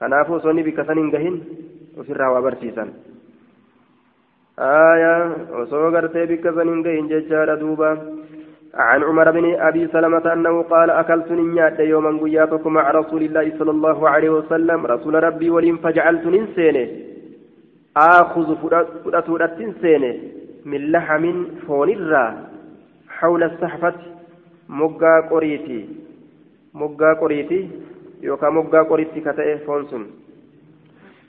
Kanaafuu 0.00 0.34
osoo 0.40 0.52
bikka 0.52 0.84
san 0.84 0.98
hin 0.98 1.10
gahin 1.10 1.40
ofirraa 1.98 2.30
waa 2.32 2.42
barsiisan. 2.42 2.92
Aya. 4.56 5.14
Osoo 5.62 5.90
gartee 5.90 6.26
bikka 6.26 6.52
san 6.54 6.68
hin 6.68 6.82
gahin 6.82 7.08
jechaadha 7.08 7.56
duuba. 7.56 7.96
عن 8.74 9.02
عمر 9.04 9.30
بن 9.30 9.54
أبي 9.60 9.86
سلمة 9.92 10.32
أنه 10.32 10.62
قال 10.62 10.90
أكلت 10.90 11.32
نيات 11.32 11.80
يوما 11.80 12.22
قياتك 12.22 12.66
مع 12.66 12.90
رسول 12.90 13.22
الله 13.22 13.52
صلى 13.58 13.70
الله 13.70 14.08
عليه 14.08 14.30
وسلم 14.30 14.86
رسول 14.86 15.14
ربي 15.24 15.50
ولم 15.50 15.76
فجعلت 15.76 16.26
ننسينه 16.26 16.88
آخذ 17.96 18.56
فرأتورة 19.04 19.58
سينه 19.82 20.14
من 20.64 20.92
لحم 20.92 21.44
فونرا 21.66 22.26
حول 23.08 23.42
الصحفة 23.42 23.94
مقا 24.68 25.20
قريتي 25.30 25.88
مقا 26.74 27.12
قريتي 27.12 27.68
يوكا 28.22 28.48
مقا 28.50 28.82
قريتي 28.82 29.20
كتئه 29.20 29.56
فونسون 29.66 30.06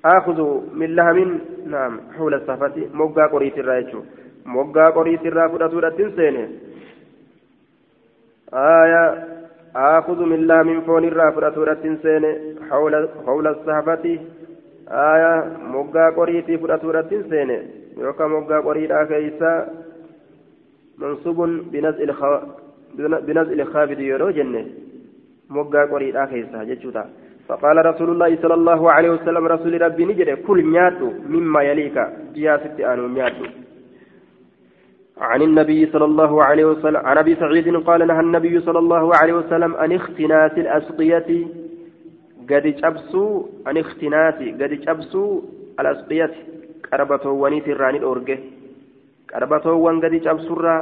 آخذ 0.06 0.40
من 0.74 0.96
لحم 0.96 1.38
نعم 1.66 1.94
حول 2.18 2.34
الصحفة 2.34 2.76
مقا 2.94 3.26
قريتي 3.34 3.62
رايتشو 3.62 4.02
مقا 4.46 4.90
قريتي 4.90 5.30
را 5.30 5.48
فرأتورة 5.48 6.00
سينه 6.16 6.50
آية 8.54 9.04
آخذ 9.76 10.20
من 10.32 10.48
لحم 10.48 10.82
فونرا 10.82 11.32
فرأتورة 11.32 11.84
سينه 12.04 12.32
حول 12.70 13.10
حول 13.26 13.48
الصحفة 13.48 14.06
aya 14.88 15.46
moggaa 15.74 16.12
qoriitii 16.12 16.58
fudhatuudhaatti 16.58 17.16
hin 17.16 17.30
seene. 17.30 17.58
Yookaan 17.98 18.32
moggaa 18.32 18.62
qoriidhaa 18.62 19.06
keeysa 19.06 19.52
mansubun 20.98 21.66
binas 21.72 23.50
ilkaabidi 23.52 24.10
yeroo 24.10 24.32
jenne. 24.32 24.66
Moggaa 25.50 25.88
qoriidhaa 25.88 26.28
keeysa 26.28 26.66
jechuudha 26.72 27.06
فقال 27.48 27.86
رسول 27.86 28.10
الله 28.10 28.36
صلى 28.42 28.54
الله 28.54 28.92
عليه 28.92 29.10
وسلم 29.10 29.48
رسول 29.48 29.82
ربي 29.82 30.06
نجد 30.06 30.30
كل 30.48 30.60
نيادو 30.72 31.10
مما 31.30 31.62
يليك 31.64 31.98
جياسة 32.34 32.94
آنو 32.94 33.08
نيادو 33.08 33.46
عن 35.18 35.42
النبي 35.42 35.86
صلى 35.86 36.06
الله 36.06 36.44
عليه 36.44 36.66
وسلم 36.66 37.02
عن 37.06 37.18
ابي 37.18 37.36
سعيد 37.36 37.68
قال 37.76 38.08
نهى 38.08 38.20
النبي 38.20 38.60
صلى 38.60 38.80
الله 38.80 39.16
عليه 39.16 39.34
وسلم 39.34 39.76
عن 39.76 39.92
اختناس 39.92 40.52
الاسقيه 40.64 41.30
gadi 42.48 42.74
cabsuu 42.76 43.64
an 43.66 43.78
ikhtinaasi 43.80 44.52
gadi 44.60 44.78
cabsuu 44.86 45.44
alasqiyati 45.80 46.40
qarbatoowwaniit 46.88 47.68
irraa 47.72 47.92
ni 47.96 48.02
dhoorge 48.04 48.36
qarbatoowwan 49.32 50.02
gadi 50.04 50.20
cabsurraa 50.26 50.82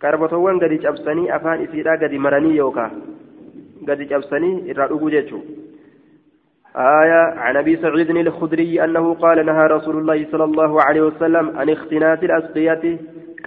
qarbatoowwan 0.00 0.60
gadi 0.62 0.78
cabsanii 0.84 1.28
afaan 1.36 1.64
isiidhaa 1.66 2.00
gadi 2.04 2.18
maranii 2.18 2.56
cabsanii 3.86 4.68
irraa 4.70 4.88
dhuguu 4.88 5.10
jechuu 5.10 5.42
آية 6.76 7.22
عن 7.38 7.56
أبي 7.56 7.76
سعيد 7.76 8.10
الخدري 8.10 8.84
أنه 8.84 9.14
قال 9.14 9.46
نهى 9.46 9.66
رسول 9.66 9.96
الله 9.98 10.26
صلى 10.32 10.44
الله 10.44 10.82
عليه 10.82 11.02
وسلم 11.02 11.58
عن 11.58 11.70
اختناث 11.70 12.24
الأسقية 12.24 12.98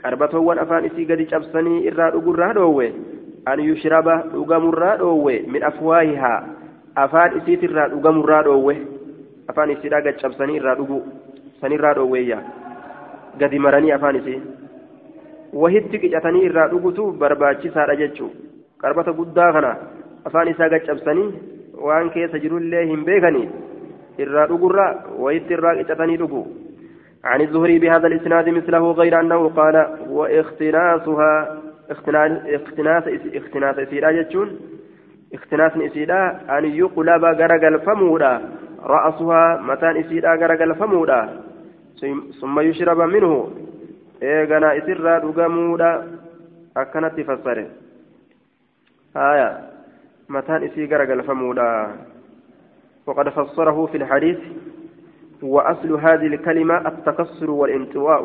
قربته 0.03 0.37
وان 0.37 0.57
أفان 0.57 0.85
إسي 0.85 1.05
قد 1.05 1.17
جبسني 1.17 1.89
أقرها 1.89 2.53
دوه 2.53 2.91
أن 3.47 3.59
يشرب 3.59 4.07
أقامرها 4.07 4.95
دوه 4.95 5.39
من 5.47 5.63
أفواهها. 5.63 6.47
أفان 6.97 7.37
إسي 7.37 7.55
تراد 7.55 7.93
أقامرها 7.93 8.41
دوه 8.41 8.75
أفان 9.49 9.69
إسي 9.71 9.89
قد 9.89 10.15
جبسني 10.23 10.71
أقو 10.71 10.99
سنراد 11.61 11.95
دوه 11.95 12.43
قد 13.41 13.55
مرني 13.55 13.95
أفان 13.95 14.15
إسي 14.15 14.41
wahitti 15.53 15.99
qicatanii 15.99 16.45
irraa 16.47 16.67
dhugutu 16.71 17.11
barbaachisaadha 17.11 17.95
jechuun 17.95 18.31
qarbata 18.79 19.11
guddaa 19.11 19.51
afaan 20.25 20.47
isaa 20.53 20.69
gaccabsanii 20.73 21.29
waan 21.87 22.09
keessa 22.15 22.41
jirullee 22.43 22.83
hin 22.91 23.05
beekanii 23.09 23.47
irraa 24.25 24.47
dhugurra 24.51 24.87
wayitti 25.27 25.57
irraa 25.59 25.77
qicatanii 25.79 26.17
dhugu. 26.23 26.43
عن 27.23 27.41
الزهري 27.41 27.79
بهذا 27.79 28.07
الإسناد 28.07 28.49
مثله 28.49 28.91
غير 28.91 29.19
أنه 29.19 29.49
قال 29.49 29.75
واختناسها 30.09 31.33
اختناس 31.91 33.03
اختناس 33.33 33.79
إسيدا 33.79 34.11
جتشون 34.11 34.49
اختناس 35.33 35.71
إسيدا 35.77 36.21
أن 36.57 36.65
يقلب 36.65 37.23
غرق 37.25 37.63
الفمودا 37.67 38.41
رأسها 38.83 39.61
متان 39.61 39.97
إسيدا 39.97 40.31
غرق 40.41 40.61
الفمودا 40.61 41.21
ثم 42.41 42.59
يشرب 42.59 42.97
منه 42.97 43.33
eegana 44.21 44.75
isirraa 44.75 45.19
dhugamuudha. 45.19 46.03
Akkanatti 46.75 47.23
fassare. 47.23 47.65
Mataan 50.31 50.63
isii 50.63 50.87
garagalfamuudha. 50.87 51.71
وقد 53.07 53.29
فسره 53.29 53.85
في 53.85 53.97
الحديث 53.97 54.39
وأصل 55.41 55.91
هذه 55.93 56.27
الكلمة 56.27 56.87
التكسر 56.87 57.51
والانطواء. 57.51 58.23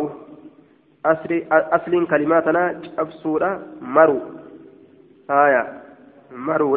أصل, 1.06 1.42
أصل 1.50 2.06
كلماتنا 2.06 2.80
أبسورة 2.98 3.50
مرو. 3.80 4.20
آية 5.30 5.62
مرو 6.32 6.76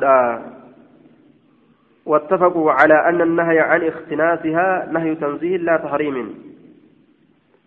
واتفقوا 2.06 2.72
على 2.72 3.10
أن 3.10 3.22
النهي 3.22 3.60
عن 3.60 3.82
اختناسها 3.84 4.88
نهي 4.92 5.16
تنزيه 5.16 5.58
لا 5.58 5.78
تحريم. 5.78 6.18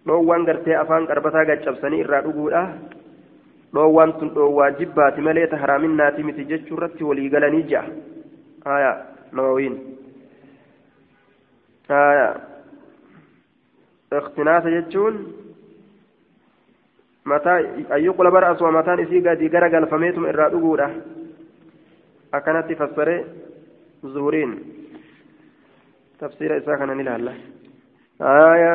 dhoowwaan 0.06 0.44
gartee 0.44 0.74
afaan 0.74 1.06
qarbataa 1.06 1.44
gaccabsanii 1.46 2.00
irraa 2.02 2.22
dhuguudha 2.26 2.62
dhoowwaan 3.74 4.12
tun 4.18 4.30
dhoowwaa 4.34 4.70
jibbaati 4.80 5.20
malee 5.20 5.46
ta 5.46 5.56
haraaminaati 5.64 6.22
miti 6.22 6.44
jechuu 6.44 6.76
irratti 6.76 7.04
walii 7.04 7.28
galanii 7.34 7.62
ja'a 7.62 7.84
haya 8.64 8.92
nawawiin 9.32 9.76
haya 11.88 12.26
ikhtinaasa 14.18 14.70
jechuun 14.70 15.16
mataa 17.24 17.58
ayyuqula 17.96 18.30
bara 18.30 18.48
asuma 18.48 18.72
mataan 18.78 19.00
isii 19.06 19.20
gadi 19.28 19.48
gara 19.48 19.68
galfameetuma 19.70 20.28
irraa 20.28 20.48
dhuguudha 20.54 20.90
akkanatti 22.32 22.74
fassare 22.76 23.16
zuhuriin 24.14 24.52
tafsiira 26.20 26.56
isaa 26.56 26.76
kana 26.78 26.94
ni 26.94 27.02
ilaalla 27.02 27.32
haya 28.18 28.72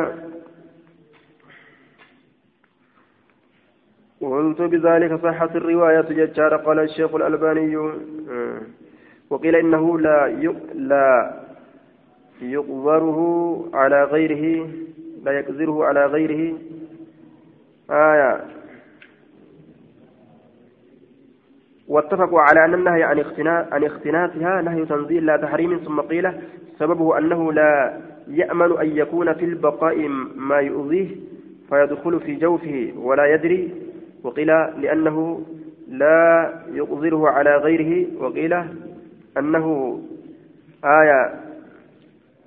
قلت 4.21 4.61
بذلك 4.61 5.19
صحة 5.23 5.49
الرواية 5.55 6.01
ججار 6.01 6.55
قال 6.55 6.79
الشيخ 6.79 7.15
الألباني 7.15 7.77
وقيل 9.29 9.55
إنه 9.55 9.99
لا 9.99 10.27
لا 10.73 11.33
يقذره 12.41 13.19
على 13.73 14.03
غيره 14.03 14.69
لا 15.23 15.31
يقذره 15.31 15.85
على 15.85 16.05
غيره. 16.05 16.57
آية. 17.91 18.41
واتفقوا 21.87 22.41
على 22.41 22.65
أن 22.65 22.73
النهي 22.73 23.03
عن 23.03 23.23
عن 23.47 23.83
اختناتها 23.83 24.61
نهي 24.61 24.85
تنزيل 24.85 25.25
لا 25.25 25.37
تحريم 25.37 25.77
ثم 25.77 26.01
قيل 26.01 26.31
سببه 26.79 27.17
أنه 27.17 27.53
لا 27.53 28.01
يأمن 28.27 28.77
أن 28.77 28.97
يكون 28.97 29.33
في 29.33 29.45
البقاء 29.45 30.07
ما 30.35 30.57
يؤذيه 30.57 31.15
فيدخل 31.69 32.19
في 32.19 32.35
جوفه 32.35 32.93
ولا 32.97 33.25
يدري 33.25 33.86
وقيل 34.27 34.47
لأنه 34.81 35.45
لا 35.87 36.53
يقدره 36.71 37.29
على 37.29 37.57
غيره 37.57 38.07
وقيل 38.23 38.53
أنه 39.37 39.99
آية 40.85 41.41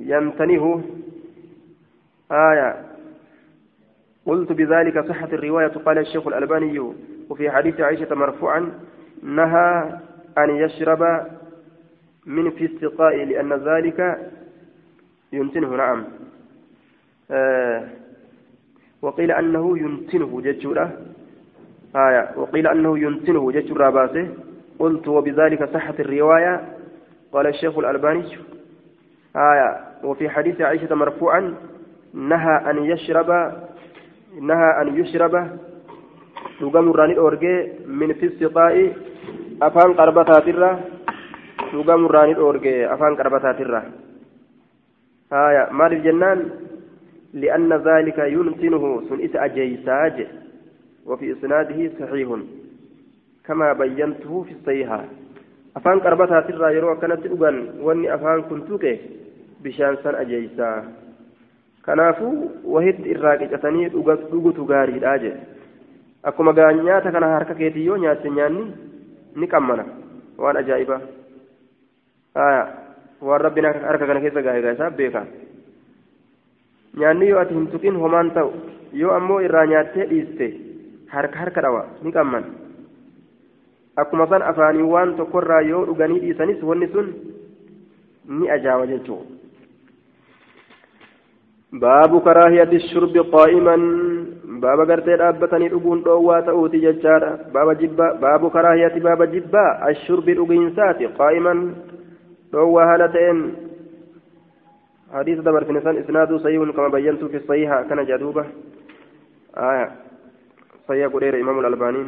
يمتنه 0.00 0.82
آية 2.32 2.84
قلت 4.26 4.52
بذلك 4.52 5.08
صحة 5.08 5.28
الرواية 5.32 5.66
قال 5.68 5.98
الشيخ 5.98 6.26
الألباني 6.26 6.78
وفي 7.30 7.50
حديث 7.50 7.80
عائشة 7.80 8.14
مرفوعا 8.14 8.72
نهى 9.22 9.98
أن 10.38 10.50
يشرب 10.56 11.26
من 12.26 12.50
في 12.50 12.64
السقاء 12.64 13.24
لأن 13.24 13.52
ذلك 13.52 14.30
ينتنه 15.32 15.76
نعم. 15.76 16.04
آه 17.30 17.88
وقيل 19.02 19.30
أنه 19.30 19.78
ينتنه 19.78 20.40
ججوله 20.40 20.90
آية. 21.96 22.30
وقيل 22.36 22.66
أنه 22.66 22.98
ينتنه 22.98 23.52
جج 23.52 23.72
راباسه 23.72 24.28
قلت 24.78 25.08
وبذلك 25.08 25.64
صحت 25.64 26.00
الرواية. 26.00 26.60
قال 27.32 27.46
الشيخ 27.46 27.78
الألباني 27.78 28.24
آية. 29.36 29.80
وفي 30.04 30.28
حديث 30.28 30.60
عائشة 30.60 30.94
مرفوعا 30.94 31.54
نهى 32.14 32.70
أن 32.70 32.84
يشرب 32.84 33.30
نهى 34.40 34.82
أن 34.82 35.00
يشرب. 35.00 35.58
لقام 36.60 36.92
راني 36.92 37.18
أورجي 37.18 37.72
من 37.86 38.12
في 38.12 38.26
السقاء 38.26 38.92
أفان 39.62 39.92
قربتات 39.92 40.48
الرّ 40.48 40.78
لقام 41.72 42.06
راني 42.06 42.36
أورجي 42.36 42.94
أفان 42.94 43.16
قربتات 43.16 43.60
الرّ 43.60 43.82
آية. 45.32 45.68
مال 45.72 45.92
الجنان؟ 45.92 46.50
لأن 47.34 47.72
ذلك 47.72 48.18
ينتنه 48.18 49.02
سنئت 49.08 49.36
أجيساج. 49.36 50.26
وفي 51.10 51.32
إسناده 51.32 51.90
صحيح 52.00 52.28
كما 53.46 53.72
بينته 53.72 54.42
في 54.42 54.52
الصحيحة 54.52 55.04
أفان 55.76 56.00
قربتها 56.00 56.40
ترى 56.40 56.76
يروى 56.76 56.96
كانت 56.96 57.26
أبان 57.26 57.56
واني 57.80 58.14
أفان 58.14 58.42
كنتوك 58.42 58.86
بشان 59.64 59.96
سن 60.04 60.14
أجيسا 60.14 60.70
كنافو 61.86 62.30
وهد 62.64 62.96
jee 65.20 65.34
akkuma 66.22 66.52
gaa 66.52 66.72
nyaata 66.72 67.12
kana 67.12 67.26
harka 67.26 67.54
keetii 67.54 67.86
yoo 67.86 67.96
nyaatte 67.96 68.30
nyaanni 68.30 68.64
ni 69.36 69.46
qammana 69.48 69.84
waan 70.38 70.56
ajaa'ibaa 70.56 71.00
haya 72.34 72.62
waan 73.20 73.40
rabbiin 73.40 73.66
harka 73.66 74.06
kana 74.06 74.20
keessa 74.20 74.42
gaa'e 74.42 74.62
gaa 74.62 74.72
isaa 74.76 74.90
beeka 74.90 75.24
nyaanni 77.00 77.28
yoo 77.28 77.40
ati 77.40 77.54
hin 77.54 77.70
tuqin 77.72 77.96
homaan 78.02 78.30
ta'u 78.36 78.52
yoo 78.92 79.14
ammoo 79.16 79.40
irraa 79.40 79.64
harka 81.12 81.38
harka 81.38 81.60
dhawa 81.60 81.86
ni 82.02 82.12
qamman. 82.12 82.44
Akkuma 83.96 84.26
san 84.30 84.42
afaanii 84.42 84.86
waan 84.94 85.16
tokkorraa 85.16 85.60
yoo 85.60 85.84
dhuganii 85.86 86.20
dhiisanis 86.20 86.62
wanni 86.62 86.88
sun 86.94 87.12
ni 88.28 88.50
ajaawa 88.50 88.86
jechuudha. 88.86 89.40
كراهية 92.18 92.72
الشرب 92.72 93.16
قائما 93.16 93.76
باب 94.44 94.80
غرتي 94.80 95.16
دابتني 95.16 95.68
دغون 95.68 96.02
دووا 96.02 96.40
تاوتي 96.40 96.78
ججارا 96.78 97.38
باب 97.54 97.78
جبا 97.78 98.12
باب 98.12 98.50
كراهية 98.50 98.94
باب 98.98 99.22
جبا 99.22 99.88
الشرب 99.88 100.30
دغينسات 100.30 101.02
قائما 101.02 101.74
دووا 102.52 102.82
هالتين 102.82 103.54
حديث 105.12 105.38
دبر 105.38 105.64
في 105.64 105.72
نسان 105.72 105.96
اسناده 105.96 106.38
صحيح 106.38 106.70
كما 106.76 106.88
بينت 106.88 107.24
في 107.24 107.36
الصحيحة 107.36 107.82
كان 107.82 108.04
جدوبة 108.04 108.44
آية 109.56 110.09
صحيح 110.90 111.06
قرير 111.06 111.40
إمام 111.40 111.58
الألباني. 111.58 112.04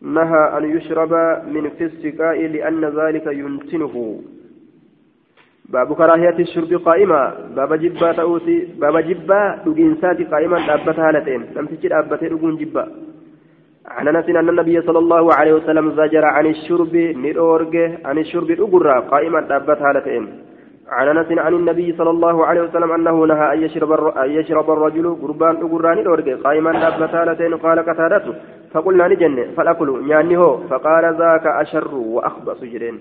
نهى 0.00 0.42
أن 0.58 0.64
يشرب 0.76 1.12
من 1.54 1.64
في 1.76 1.84
السقاء 1.84 2.38
لأن 2.46 2.84
ذلك 2.84 3.26
ينتنه 3.26 3.94
باب 5.72 5.88
كراهية 5.94 6.38
الشرب 6.38 6.72
قائمة. 6.88 7.20
باب 7.56 7.74
جبا 7.74 8.12
تأوتي. 8.12 8.58
باب 8.80 8.96
جبا 9.08 9.40
دقينسات 9.66 10.18
قائما. 10.32 10.58
أبتها 10.74 11.08
هالتين. 11.08 11.42
لم 11.56 11.66
تجد 11.66 11.92
أبتها 11.92 12.28
دقون 12.28 12.56
جبا 12.56 12.84
عن 13.86 14.08
أنس 14.08 14.28
أن 14.28 14.48
النبي 14.48 14.76
صلى 14.82 14.98
الله 14.98 15.34
عليه 15.34 15.52
وسلم 15.52 15.86
زجر 15.90 16.24
عن 16.24 16.46
الشرب 16.46 16.94
ندورج 16.96 17.74
عن 18.04 18.18
الشرب 18.18 18.50
الأجرة 18.50 19.00
قائما. 19.00 19.40
أبتها 19.56 19.90
هالتين. 19.90 20.24
عن 20.90 21.08
انس 21.08 21.38
عن 21.38 21.54
النبي 21.54 21.92
صلى 21.98 22.10
الله 22.10 22.46
عليه 22.46 22.62
وسلم 22.62 22.92
انه 22.92 23.26
نهى 23.26 23.46
ان 23.54 23.62
يشرب 23.62 23.92
ان 23.92 24.30
يشرب 24.30 24.70
الرجل 24.70 25.16
قربان 25.22 25.56
قران 25.56 26.06
اورجي 26.06 26.34
قائما 26.34 26.88
ابتالتين 26.88 27.54
قال 27.56 27.78
قتادته 27.88 28.34
فقلنا 28.72 29.08
نجن 29.08 29.50
فالاكل 29.56 29.88
يعني 30.12 30.36
هو 30.36 30.56
فقال 30.56 31.04
ذاك 31.14 31.46
اشر 31.46 31.94
واخبث 31.94 32.64
جرين 32.64 32.96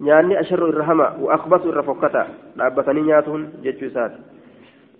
nyaanni 0.00 0.36
asharru 0.36 0.68
irra 0.68 0.84
hama 0.84 1.06
wa'aqbasu 1.22 1.68
irra 1.70 1.82
fokkata 1.82 2.26
dhaabbatanii 2.58 3.02
nyaatuun 3.08 3.42
jechuu 3.62 3.86
isaati 3.86 4.18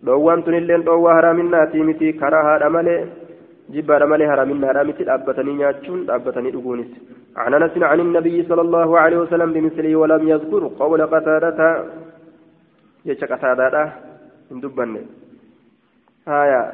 dhoowwaan 0.06 0.42
tunilleen 0.46 0.84
dhoowwaa 0.86 1.14
haraaminnaati 1.14 1.82
miti 1.88 2.12
karaa 2.12 2.42
haadha 2.48 2.70
malee 2.70 3.00
jibbaadha 3.74 4.06
malee 4.06 4.26
haraaminnaadha 4.26 4.84
miti 4.84 5.04
عن 7.36 7.54
انس 7.54 7.82
عن 7.82 8.00
النبي 8.00 8.42
صلى 8.48 8.60
الله 8.60 8.98
عليه 8.98 9.16
وسلم 9.18 9.52
بمثله 9.52 9.96
ولم 9.96 10.28
يذكر 10.28 10.70
قول 10.78 11.02
قتادة 11.02 11.84
يتش 13.04 13.24
قتادة 13.24 13.92
دبن 14.50 15.06
آية 16.28 16.72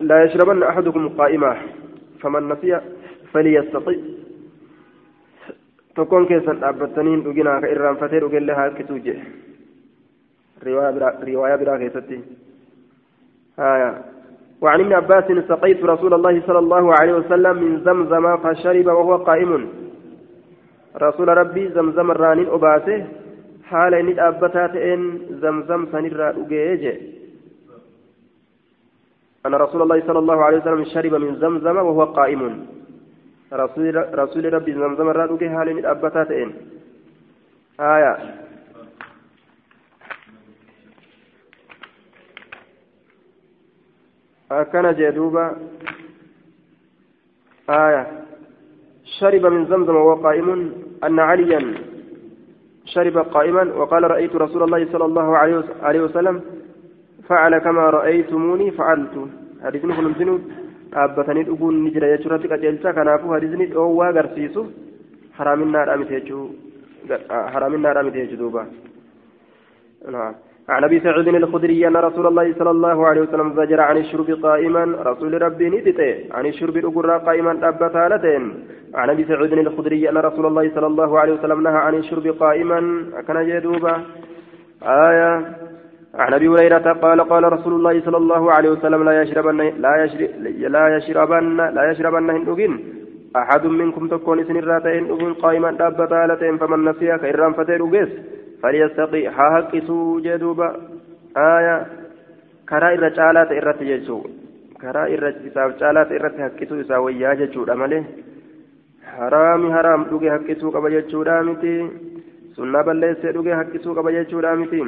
لا 0.00 0.24
يشربن 0.24 0.62
أحدكم 0.62 1.08
قائمة 1.08 1.56
فمن 2.20 2.48
نسي 2.48 2.80
فليستطيع 3.32 4.16
keessan 5.96 6.60
dhaabbataniin 6.60 7.22
dhuginaa 7.24 7.60
ka 7.60 7.68
irraanfatee 7.72 8.20
dhugellee 8.20 8.54
haa 8.56 8.66
harkisuu 8.68 8.98
jee 9.06 9.16
riwaayaa 10.62 11.58
biraa 11.58 11.78
keessatti 11.82 12.18
haya 13.56 13.88
وعن 14.62 14.80
ابن 14.80 14.92
عباس 14.92 15.24
سقيت 15.48 15.84
رسول 15.84 16.12
الله 16.14 16.34
صلى 16.46 16.58
الله 16.58 16.84
عليه 16.94 17.12
وسلم 17.12 17.54
من 17.62 17.72
زمزم 17.84 18.36
فشرب 18.36 18.86
وهو 18.86 19.16
قائم. 19.16 19.52
رسول 20.96 21.28
ربي 21.28 21.68
زمزم 21.68 22.10
الرانين 22.10 22.48
أباسه 22.48 23.06
حال 23.68 23.94
إن 23.94 24.18
أبتات 24.18 24.74
إن 24.76 25.00
زمزم 25.42 25.80
سنرى 25.92 26.28
أجيج. 26.40 26.84
أن 29.46 29.54
رسول 29.54 29.80
الله 29.82 29.98
صلى 30.08 30.18
الله 30.18 30.38
عليه 30.44 30.58
وسلم 30.58 30.84
شرب 30.84 31.14
من 31.14 31.36
زمزم 31.36 31.76
وهو 31.76 32.04
قائم. 32.04 32.42
rasuuli 33.50 34.50
rabbii 34.50 34.74
zamzama 34.74 35.10
irraa 35.10 35.26
dhuge 35.30 35.48
haala 35.48 35.70
inni 35.70 35.82
dhaabbataa 35.82 36.24
ta'een 36.26 36.50
haaya 37.78 38.12
jee 44.98 45.12
duuba 45.12 45.44
haaya 47.66 48.06
شرب 49.06 49.46
من 49.46 49.66
زمزم 49.70 49.96
وهو 49.96 50.14
قائم 50.14 50.48
أن 51.06 51.18
عليا 51.20 51.60
شرب 52.84 53.18
قائما 53.18 53.64
وقال 53.78 54.10
رأيت 54.10 54.36
رسول 54.36 54.62
الله 54.62 54.92
صلى 54.92 55.04
الله 55.04 55.36
عليه 55.82 56.00
وسلم 56.00 56.40
فعل 57.28 57.58
كما 57.58 57.90
رأيتموني 57.90 58.70
فعلت 58.70 59.14
حديث 59.64 59.84
نقول 59.84 60.40
dhaabbatanii 60.96 61.44
dhuguun 61.46 61.82
ni 61.84 61.90
jira 61.94 62.08
jechuurratti 62.12 62.48
qajeelcha 62.52 62.92
kanaafuu 62.98 63.32
hadisni 63.34 63.66
dhoowwaa 63.72 64.08
agarsiisu 64.12 64.62
haraaminaadhaa 65.38 65.96
miti 66.02 66.14
jechuu 66.14 66.44
haraaminaadhaa 67.54 68.04
miti 68.08 68.22
jechuu 68.22 68.38
duuba 68.42 68.66
عن 70.68 70.84
أبي 70.84 71.00
سعيد 71.00 71.28
الخدري 71.28 71.86
أن 71.88 71.96
رسول 71.96 72.26
الله 72.26 72.54
صلى 72.58 72.70
الله 72.70 73.06
عليه 73.06 73.20
وسلم 73.20 73.54
زجر 73.54 73.80
عن 73.80 73.96
الشرب 73.96 74.30
قائما. 74.30 74.84
رسول 75.06 75.42
ربي 75.42 75.68
ندته 75.68 76.34
عن 76.36 76.46
الشرب 76.46 76.76
الاجر 76.76 77.10
قائما 77.18 77.52
ابتا 77.68 78.08
لتين 78.08 78.42
عن 78.94 79.10
أبي 79.10 79.24
سعيد 79.24 79.52
الخدري 79.52 80.10
أن 80.10 80.16
رسول 80.16 80.46
الله 80.46 80.70
صلى 80.74 80.86
الله 80.86 81.18
عليه 81.20 81.32
وسلم 81.32 81.62
نهى 81.62 81.76
عن 81.86 81.94
الشرب 81.94 82.26
قائما. 82.26 82.78
كان 83.26 83.36
يدوبا 83.48 83.94
آية. 84.82 85.32
عن 86.14 86.34
أبي 86.34 86.48
هريرة 86.48 86.92
قال 86.92 87.20
قال 87.20 87.52
رسول 87.52 87.72
الله 87.72 88.00
صلى 88.00 88.16
الله 88.16 88.52
عليه 88.52 88.70
وسلم 88.70 89.04
لا 89.04 89.22
يشربن 89.22 89.58
لا 89.84 90.04
يشرب 90.04 90.30
لا 90.74 90.96
يشربن 90.96 91.56
لا 91.56 91.90
يشربن 91.90 92.30
هندوغين. 92.30 92.72
أحد 93.36 93.66
منكم 93.66 94.08
تكون 94.08 94.44
سن 94.44 94.56
الراتين 94.56 95.10
اوغين 95.10 95.34
قائما 95.34 95.70
دابتا 95.70 96.26
لتين 96.26 96.56
فمن 96.58 96.84
نسي 96.88 97.18
كيران 97.18 97.54
اوغيس 97.80 98.08
فليستقي 98.63 99.27
ها 99.27 99.45
حقسو 99.55 100.19
جدوبا 100.19 100.67
آية 101.37 101.75
كرا 102.69 102.87
إرى 102.93 103.09
جالات 103.17 103.51
إرى 103.51 103.73
تجيسو 103.79 104.17
كرا 104.81 105.03
إرى 105.13 105.29
إساف 105.47 105.71
جالات 105.79 106.11
إرى 106.11 106.29
حقسو 106.45 106.81
إسا 106.81 106.97
ويا 106.97 107.33
جدو 107.39 107.61
مالي 107.81 107.99
حرامي 109.13 109.67
حرام 109.75 110.01
دوغي 110.11 110.29
حقسو 110.35 110.67
قبا 110.75 110.89
جدو 110.95 111.23
دامتي 111.27 111.73
سنة 112.55 112.81
بلسي 112.87 113.31
دوغي 113.35 113.55
حقسو 113.59 113.89
قبا 113.97 114.11
جدو 114.15 114.39
دامتي 114.45 114.81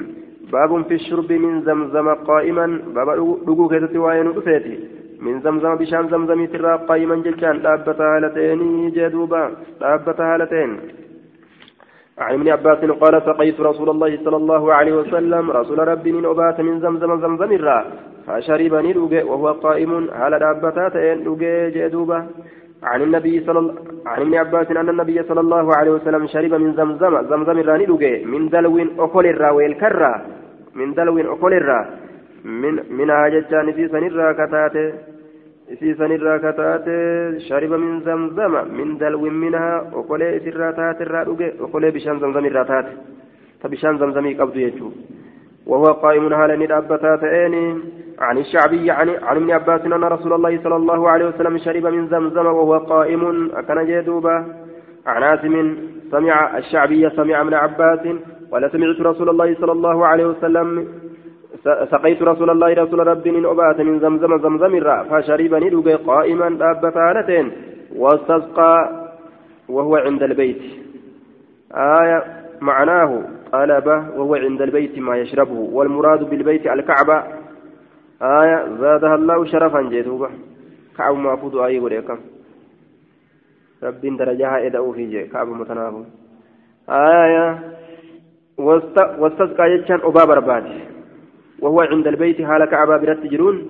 باب 0.53 0.71
في 0.87 0.95
الشرب 0.99 1.31
من 1.43 1.61
زمزم 1.67 2.07
قائما 2.29 2.65
باب 2.95 3.09
دغو 3.47 3.65
كيتي 3.71 3.97
وين 4.05 4.27
دفيتي 4.37 4.75
من 5.25 5.35
زمزم 5.45 5.75
بشان 5.79 6.05
زمزم 6.11 6.45
ترى 6.53 6.73
قائما 6.89 7.15
جلشان 7.25 7.55
دابتا 7.65 8.07
هالتين 8.13 8.61
جدوبا 8.95 9.41
دابتا 9.81 10.23
هالتين 10.33 10.71
عن 12.20 12.34
ابن 12.34 12.48
عباس 12.48 12.78
قال 12.78 13.22
سقيت 13.22 13.60
رسول 13.60 13.88
الله 13.90 14.18
صلى 14.24 14.36
الله 14.36 14.72
عليه 14.72 14.92
وسلم 14.92 15.50
رسول 15.50 15.78
ربي 15.88 16.12
من 16.12 16.24
أبات 16.24 16.60
من 16.60 16.80
زمزم 16.80 17.20
زمزم 17.20 17.52
الرا 17.52 17.78
فشرب 18.26 18.74
ندوغ 18.86 19.12
وهو 19.30 19.46
قائم 19.64 20.10
على 20.20 20.38
دابتا 20.38 20.88
تين 20.88 21.18
جدوبا 21.74 22.18
عن 22.82 23.02
النبي 23.02 23.34
صلى 23.46 23.60
عن 24.06 24.20
ابن 24.20 24.34
عباس 24.34 24.70
أن 24.70 24.88
النبي 24.88 25.22
صلى 25.22 25.40
الله 25.40 25.66
عليه 25.76 25.90
وسلم 25.90 26.26
شرب 26.26 26.54
من 26.54 26.72
زمزم 26.78 27.14
زمزم 27.30 27.58
الراني 27.58 27.86
من 28.32 28.48
دلو 28.48 28.78
أكل 29.04 29.26
الرا 29.26 29.50
والكرة 29.50 30.12
من 30.78 30.94
دلو 30.94 31.14
أكل 31.34 31.52
الرا 31.60 31.80
من 32.44 32.74
من 32.98 33.08
جتان 33.34 33.66
في 33.76 33.88
سنرا 33.92 34.32
كتاته. 34.38 34.86
كتاته 36.44 37.38
شرب 37.48 37.72
من 37.72 38.00
زمزم 38.00 38.54
من 38.78 38.98
دلو 38.98 39.20
منها 39.20 39.90
أكل 39.94 40.22
سرا 40.44 40.70
تات 40.70 41.00
الرا 41.02 41.22
أكل 41.64 41.90
بشان 41.90 42.16
زمزم 42.20 42.44
الرا 42.46 42.62
تات 42.62 42.86
فبشان 43.60 43.98
زمزم 43.98 44.26
قبض 44.40 44.56
يجو 44.56 44.90
وهو 45.66 45.84
قائم 45.84 46.34
على 46.34 46.56
ندابتا 46.56 47.16
تأني 47.16 47.64
عن 48.18 48.38
الشعبي 48.38 48.90
عن 48.90 49.08
عن 49.28 49.36
ابن 49.36 49.50
عباس 49.50 49.80
أن 49.80 50.04
رسول 50.04 50.32
الله 50.32 50.52
صلى 50.64 50.76
الله 50.76 51.10
عليه 51.10 51.26
وسلم 51.28 51.58
شرب 51.58 51.86
من 51.86 52.08
زمزم 52.08 52.46
وهو 52.46 52.78
قائم 52.78 53.50
أكن 53.54 53.78
جدوبا 53.86 54.36
عن 55.06 55.22
عاصم 55.22 55.54
سمع 56.10 56.58
الشعبي 56.58 57.10
سمع 57.10 57.40
ابن 57.40 57.54
عباس 57.54 58.04
ولا 58.52 58.68
سمعت 58.68 59.00
رسول 59.00 59.28
الله 59.28 59.54
صلى 59.54 59.72
الله 59.72 60.06
عليه 60.06 60.26
وسلم 60.26 60.68
سقيت 61.64 62.22
رسول 62.22 62.50
الله 62.50 62.74
رسول 62.74 63.06
ربي 63.06 63.30
من 63.30 63.46
أبات 63.46 63.80
من 63.80 64.00
زمزم 64.00 64.38
زمزم 64.38 64.74
الرأ 64.74 65.02
فشرب 65.02 65.54
ندوب 65.54 65.88
قائما 65.88 66.48
دابة 66.48 67.10
هالتين 67.10 67.52
واستسقى 67.96 68.74
وهو 69.68 69.96
عند 69.96 70.22
البيت. 70.22 70.62
آية 71.74 72.24
معناه 72.60 73.22
طلب 73.52 73.86
وهو 74.16 74.34
عند 74.34 74.62
البيت 74.62 74.98
ما 74.98 75.16
يشربه 75.16 75.58
والمراد 75.72 76.30
بالبيت 76.30 76.66
الكعبة. 76.66 77.22
آية 78.22 78.58
زادها 78.80 79.14
الله 79.14 79.44
شرفا 79.44 79.82
جيتوبة 79.82 80.30
كعب 80.96 81.14
مافوض 81.14 81.56
آية 81.56 81.80
وليكم 81.80 82.18
رب 83.82 84.00
درجها 84.00 84.66
إدعو 84.66 84.92
في 84.92 85.06
جي 85.06 85.26
كعب 85.26 85.48
متنافو 85.48 86.02
آية 86.88 87.58
واستسقى 89.18 89.70
يجان 89.70 90.00
أبا 90.02 90.24
برباد. 90.24 90.64
وهو 91.62 91.80
عند 91.80 92.06
البيت 92.06 92.42
حال 92.42 92.64
كعبة 92.64 92.96
برت 92.96 93.26
جرون 93.26 93.66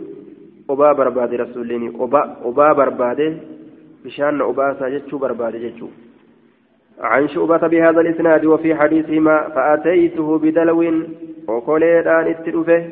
أبا 0.70 0.92
برباد 0.92 1.34
رسوليني 1.34 1.88
أبا 2.00 2.36
أبا 2.44 2.72
برباد 2.72 3.40
بشان 4.04 4.40
أبا 4.40 4.74
ساجتشو 4.78 5.18
برباد 5.18 5.56
جتشو. 5.56 5.88
عن 7.00 7.28
شعبة 7.28 7.66
بهذا 7.72 8.00
الإسناد 8.00 8.44
وفي 8.44 8.74
حديثهما 8.74 9.48
فأتيته 9.54 10.38
بدلو 10.38 10.80
وقوليدان 11.48 12.26
اتلفه 12.26 12.84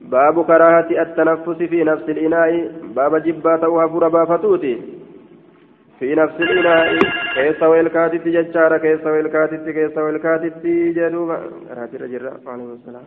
باب 0.00 0.44
كراهة 0.44 1.02
التنفس 1.02 1.58
في 1.62 1.84
نفس 1.84 2.06
الإناء 2.08 2.72
باب 2.96 3.16
جبات 3.22 3.64
وهفر 3.64 4.08
بافتوتي 4.08 4.82
في 5.98 6.14
نفس 6.14 6.40
الإناء 6.40 6.98
كيس 7.34 7.62
والكاتت 7.62 8.28
ججار 8.28 8.78
كيس 8.78 9.06
والكاتت 9.06 9.68
كيس 9.68 9.98
والكاتت 9.98 10.66
جدوما 10.66 11.38
راتي 11.76 11.96
رجل 11.96 12.30
عليه 12.46 12.72
السلام. 12.72 13.04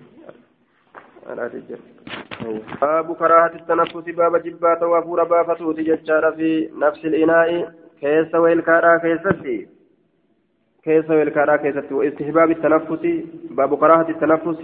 باب 2.82 3.16
كراهة 3.16 3.52
التنفس 3.56 4.10
باب 4.16 4.36
جبات 4.44 4.84
وهفر 4.84 5.24
بافتوتي 5.24 5.84
ججار 5.84 6.32
في 6.32 6.70
نفس 6.78 7.06
الإناء 7.06 7.72
كيس 8.02 8.36
والكارا 8.36 8.98
كيستي 8.98 9.68
كيس 10.84 11.10
والكارا 11.10 11.56
كيست 11.56 11.92
واستحباب 11.92 12.52
التنفس 12.52 13.06
باب 13.50 13.76
كراهة 13.78 14.10
التنفس 14.10 14.58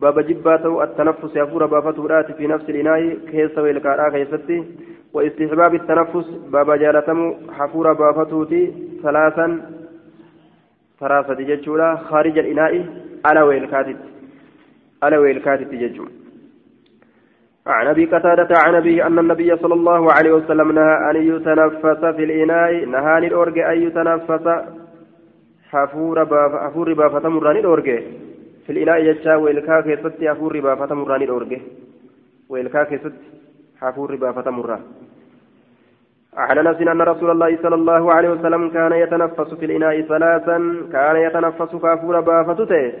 باب 0.00 0.20
جباته 0.20 0.82
التنفس 0.84 1.36
يفور 1.36 1.66
بافتورات 1.66 2.32
في 2.32 2.46
نفس 2.46 2.64
الإناء 2.70 3.14
كيس 3.30 3.58
والكارا 3.58 4.10
كيست 4.10 4.64
واستحباب 5.12 5.74
التنفس 5.74 6.26
باب 6.52 6.70
جالتم 6.78 7.34
حفور 7.52 7.92
بافتوتي 7.92 8.62
ثلاثا 9.02 9.46
ثلاثة 11.00 11.34
ججولا 11.34 11.96
خارج 11.96 12.38
الإناء 12.38 12.86
على 13.24 13.42
ويلكاتت 13.42 13.96
على 15.02 15.16
ويلكاتت 15.18 15.70
ججو 15.82 16.06
عن 17.66 17.86
أبي 17.86 18.04
قتادة 18.04 18.48
عن 18.64 18.74
ابي 18.74 19.06
أن 19.06 19.18
النبي 19.18 19.56
صلى 19.56 19.74
الله 19.74 20.12
عليه 20.12 20.32
وسلم 20.32 20.72
نهى 20.72 21.10
أن 21.10 21.16
يتنفس 21.16 22.02
في 22.16 22.24
الإناء 22.24 22.84
نهى 22.84 23.18
الاورج 23.18 23.58
أن 23.58 23.82
يتنفس. 23.82 24.46
hafuura 25.72 26.24
hafuurri 26.64 26.94
baafatamurraa 26.94 27.52
ni 27.54 27.62
dhoorge 27.62 27.96
fil'inaa 28.66 29.00
jechaa 29.08 29.38
weelkaa 29.44 29.82
keessatti 29.88 30.30
hafuurri 30.30 30.62
baafatamurraa 30.66 31.18
ni 31.18 31.28
dhoorge 31.30 31.58
weelkaa 32.54 32.84
keessatti 32.92 33.26
hafuurri 33.80 34.18
baafatamurraa 34.24 34.80
عن 36.38 36.58
انس 36.58 36.80
أن 36.80 37.00
رسول 37.02 37.30
الله 37.30 37.56
صلى 37.62 37.74
الله 37.74 38.12
عليه 38.12 38.28
وسلم 38.28 38.70
كان 38.70 38.92
يتنفس 38.92 39.54
في 39.54 39.64
الإناء 39.64 40.00
ثلاثا 40.00 40.58
كان 40.92 41.16
يتنفس 41.16 41.76
كافور 41.76 42.20
بافتته 42.20 42.92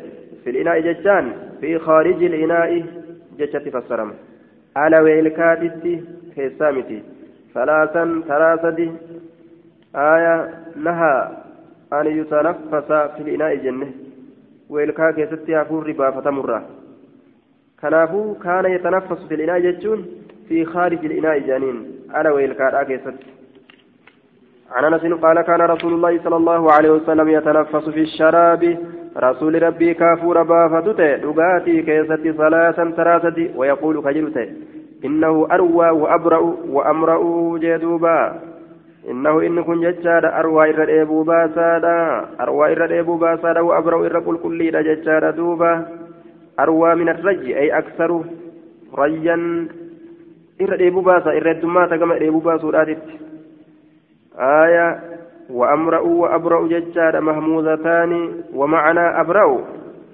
في 0.48 0.52
الإناء 0.52 0.80
ججان 0.80 1.32
في 1.60 1.78
خارج 1.78 2.22
الإناء 2.22 2.84
ججت 3.38 3.68
فسرم. 3.76 4.10
على 4.76 5.00
ويلكاتتي 5.00 6.04
كيسامتي. 6.34 7.02
ثلاثا 7.54 8.22
ثلاثة. 8.28 8.92
آية 9.96 10.36
نهى 10.76 11.28
أن 11.92 12.06
يتنفس 12.06 12.88
في 13.14 13.20
الإناء 13.20 13.54
جنة. 13.54 13.88
ويلكا 14.70 15.10
كيستي 15.10 15.56
هفور 15.56 15.86
ربافة 15.86 16.30
مرة 16.30 16.66
كنافو 17.82 18.34
كان 18.34 18.64
يتنفس 18.64 19.20
في 19.28 19.34
الإناء 19.34 19.58
جتون 19.60 20.06
في 20.48 20.64
خارج 20.64 21.04
الإناء 21.04 21.38
جانين 21.38 21.76
على 22.10 22.30
ويلكا 22.30 22.82
كيست 22.82 23.14
عن 24.70 24.84
أنس 24.84 25.02
قال 25.24 25.40
كان 25.40 25.60
رسول 25.60 25.92
الله 25.92 26.22
صلى 26.24 26.36
الله 26.36 26.72
عليه 26.72 26.90
وسلم 26.90 27.28
يتنفس 27.28 27.88
في 27.88 28.00
الشراب 28.00 28.78
رسول 29.20 29.62
ربي 29.62 29.94
كافور 29.94 30.42
بافتته 30.42 31.16
دغاتي 31.16 31.82
كيست 31.82 32.36
ثلاثا 32.36 32.84
ثلاثة 32.96 33.50
ويقول 33.56 34.02
كجلته 34.02 34.48
إنه 35.04 35.48
أروى 35.52 35.90
وأبرأ 35.90 36.38
وأمرأ 36.68 37.22
جدوبا. 37.58 38.40
إنه 39.10 39.40
إن 39.40 39.62
كن 39.62 39.80
جتشاد 39.80 40.24
أروى 40.24 40.70
إرى 40.70 40.82
الإبو 40.84 41.22
باسادا 41.22 42.26
أروى 42.40 42.72
إرى 42.72 42.84
الإبو 42.84 43.16
باسادا 43.16 43.60
وأبرأ 43.60 44.06
إرى 44.06 44.20
كل 44.20 44.36
كل 44.36 44.84
جتشاد 44.84 45.36
دوبا. 45.36 45.86
أروى 46.60 46.94
من 46.94 47.08
الرج 47.08 47.50
أي 47.50 47.78
أكثر 47.78 48.22
ريا 48.98 49.68
إرى 50.60 50.74
الإبو 50.74 51.00
باسا 51.00 51.30
إرى 51.30 51.50
الدماء 51.50 51.96
كما 51.96 52.16
الإبو 52.16 52.38
باسوداتت 52.38 53.02
آية 54.38 55.00
وأمرأ 55.50 56.00
وأبرأ 56.00 56.68
جتشاد 56.68 57.16
محمودتان 57.16 58.12
ومعنى 58.54 59.00
أبرأ 59.20 59.64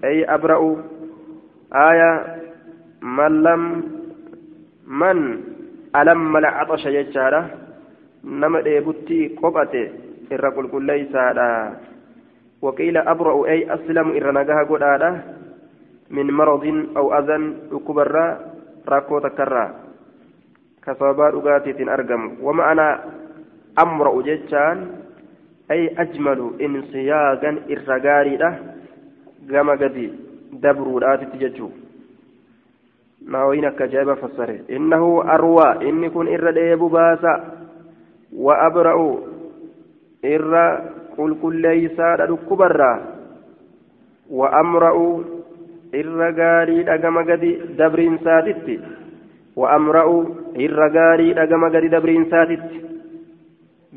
أي 0.04 0.24
أبرأ 0.24 0.76
آية 1.74 2.12
من 3.02 3.42
لم 3.42 3.62
من 4.86 5.40
ألم 5.96 6.36
العطش 6.36 6.88
جتشاد 6.88 7.34
nama 8.24 8.64
dheebutti 8.64 9.36
qophate 9.36 9.92
irra 10.32 10.48
qulqulleeysaadha 10.56 11.48
waqiila 12.64 13.04
abra'u 13.04 13.44
ay 13.44 13.68
aslamu 13.68 14.16
irra 14.16 14.32
nagaha 14.32 14.64
godhaadha 14.64 15.10
min 16.08 16.32
maradin 16.32 16.96
aw 16.96 17.12
adan 17.20 17.68
dhukkubarraa 17.68 18.40
rakkoo 18.88 19.20
takkarraa 19.20 19.76
ka 20.80 20.96
sababaa 20.96 21.36
dhugaatiitiin 21.36 21.92
argamu 21.92 22.40
wama'anaa 22.40 22.94
amra'u 23.76 24.24
jechaan 24.24 24.78
ay 24.80 25.03
ajmalu 25.68 26.54
insiyaagan 26.58 27.64
irra 27.68 27.98
gaariidha 28.00 28.50
gama 29.48 29.76
gadi 29.76 30.12
dabruudhaatitti 30.62 31.38
jechuu 31.38 31.72
naawiin 33.26 33.64
akka 33.64 33.84
ajaa'iba 33.84 34.16
fassare 34.16 34.60
innahu 34.68 35.20
arwaa 35.36 35.74
inni 35.90 36.10
kun 36.10 36.28
irra 36.28 36.52
dheebu 36.52 36.88
baasa 36.88 37.32
وأبرأ 38.34 39.18
إرى 40.24 40.90
قل 41.18 41.36
كل 41.42 41.62
ليسا 41.62 42.14
ركبرا 42.14 43.02
وأمرأ 44.30 45.22
إرى 45.94 46.30
غاري 46.38 46.82
دقم 46.82 47.30
قدي 47.30 47.52
دبرين 47.78 48.18
ساتت 48.18 48.80
وأمرأ 49.56 50.26
إرى 50.56 50.86
غاري 50.96 51.32
دقم 51.32 51.64
قدي 51.74 52.24
ساتت 52.30 52.70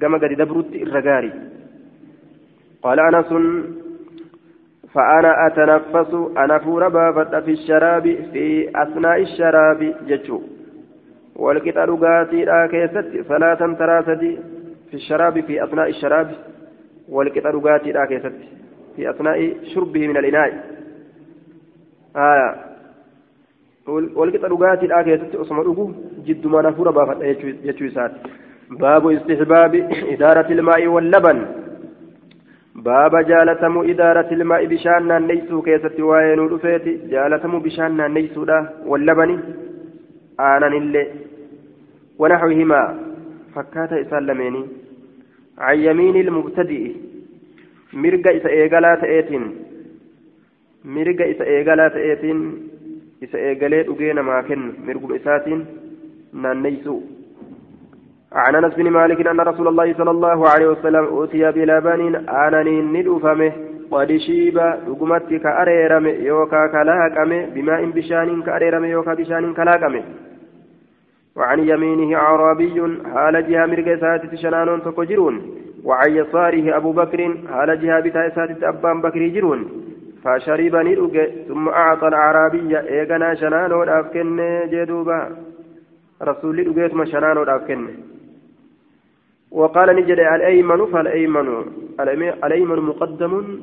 قم 0.01 0.15
قدي 0.17 0.35
دبرت 0.35 0.71
إرى 0.75 0.99
غاري 1.07 1.31
قال 2.83 2.99
أنس 2.99 3.31
فأنا 4.93 5.47
أتنفس 5.47 6.13
أنا 6.37 6.57
فور 6.57 6.89
في 7.41 7.51
الشراب 7.51 8.03
في 8.33 8.69
أثناء 8.75 9.21
الشراب 9.21 9.95
جتشو. 10.07 10.41
والقطع 11.35 11.85
رقاتي 11.85 12.45
لا 12.45 12.67
كيست 12.67 13.27
صلاة 13.29 13.73
تراسدي 13.79 14.39
في 14.89 14.93
الشراب 14.93 15.39
في 15.39 15.63
أثناء 15.63 15.89
الشراب. 15.89 16.31
والقطع 17.09 17.49
رقاتي 17.49 17.91
لا 17.91 18.05
كيست 18.05 18.33
في 18.95 19.09
أثناء 19.09 19.57
شربه 19.73 20.07
من 20.07 20.17
الإناء. 20.17 20.51
آية 22.15 22.55
والقطع 23.87 24.47
رقاتي 24.47 24.87
لا 24.87 25.01
كيست 25.01 25.35
أصمره 25.35 25.93
جد 26.25 26.47
ما 26.47 26.61
نفور 26.61 26.91
بافت 26.91 27.21
يجويسات 27.63 28.11
باب 28.69 29.11
استحباب 29.11 29.75
إدارة 30.13 30.51
الماء 30.51 30.87
واللبن. 30.87 31.66
باب 32.87 33.13
جالتم 33.31 33.75
إدارة 33.91 34.29
الماء 34.37 34.65
بشان 34.71 35.09
نيسو 35.27 35.61
كيست 35.61 35.99
وين 36.09 36.39
رفيت 36.53 36.85
جالتم 37.13 37.53
بشان 37.65 37.99
نيسو 38.15 38.41
واللبن 38.89 39.31
آنان 40.39 40.73
اللي 40.81 41.03
ونحوهما 42.19 42.81
فكاتا 43.53 44.01
إسالميني 44.01 44.61
عن 45.65 45.77
يمين 45.85 46.15
المبتدئ 46.15 46.83
مرقى 47.93 48.37
إسا 48.37 48.49
إيقالا 48.49 48.95
تأيتين 49.01 49.43
مرقى 50.95 51.31
إسا 51.31 51.43
إيقالا 51.51 51.87
تأيتين 51.95 52.39
إسا 53.23 53.37
إيقالي 53.45 53.81
أجينا 53.91 54.21
ما 54.21 54.41
كن 54.47 54.61
مرقى 54.87 55.15
إساتين 55.15 55.59
نانيسو 56.41 56.95
عن 58.33 58.55
أنس 58.55 58.73
بن 58.73 58.91
مالك 58.91 59.27
أن 59.27 59.39
رسول 59.39 59.67
الله 59.67 59.93
صلى 59.93 60.11
الله 60.11 60.49
عليه 60.49 60.67
وسلم 60.67 61.05
أوتي 61.05 61.51
بلبن 61.51 62.15
آنني 62.29 62.81
ندفمه 62.81 63.51
قد 63.91 64.17
شيب 64.17 64.57
رقمتك 64.89 65.41
كأريرم 65.41 66.05
يوكا 66.07 66.67
كلاكم 66.67 67.29
بماء 67.53 67.85
بشان 67.85 68.41
كأريرم 68.41 68.85
يوكا 68.85 69.13
بشان 69.13 69.53
كلاكم. 69.53 70.01
وعن 71.35 71.59
يمينه 71.59 72.15
أعرابي 72.15 72.77
حال 73.13 73.35
جهة 73.49 73.65
مرق 73.65 73.99
ساتت 73.99 74.35
شنانون 74.35 74.83
تكجرون. 74.83 75.35
وعن 75.83 76.11
يساره 76.11 76.77
أبو 76.77 76.91
بكر 76.91 77.19
حال 77.51 77.81
جهة 77.81 77.99
بتاء 77.99 78.29
ساتت 78.35 78.63
أبان 78.63 79.01
بكر 79.01 79.27
جرون. 79.27 79.61
فشرب 80.23 80.75
نرق 80.75 81.15
ثم 81.47 81.69
أعطى 81.69 82.07
الأعرابي 82.07 82.79
إيقنا 82.79 83.35
شنانو 83.35 83.83
أفكن 83.83 84.39
جدوبا. 84.71 85.19
رسول 86.23 86.59
الله 86.59 86.87
ثم 86.87 87.05
شنانو 87.05 87.43
أفكن. 87.43 87.87
وقال 89.51 89.95
نجد 89.95 90.19
الأيمن 90.19 90.85
فالأيمن 90.85 91.47
الأيمن 92.43 92.79
مقدم 92.79 93.59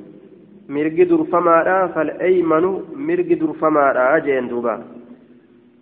مرق 0.69 0.97
درفما 1.11 1.87
فالأيمن 1.87 2.65
مرق 2.97 3.29
درفما 3.41 4.19
جين 4.19 4.49
دوبا. 4.49 4.83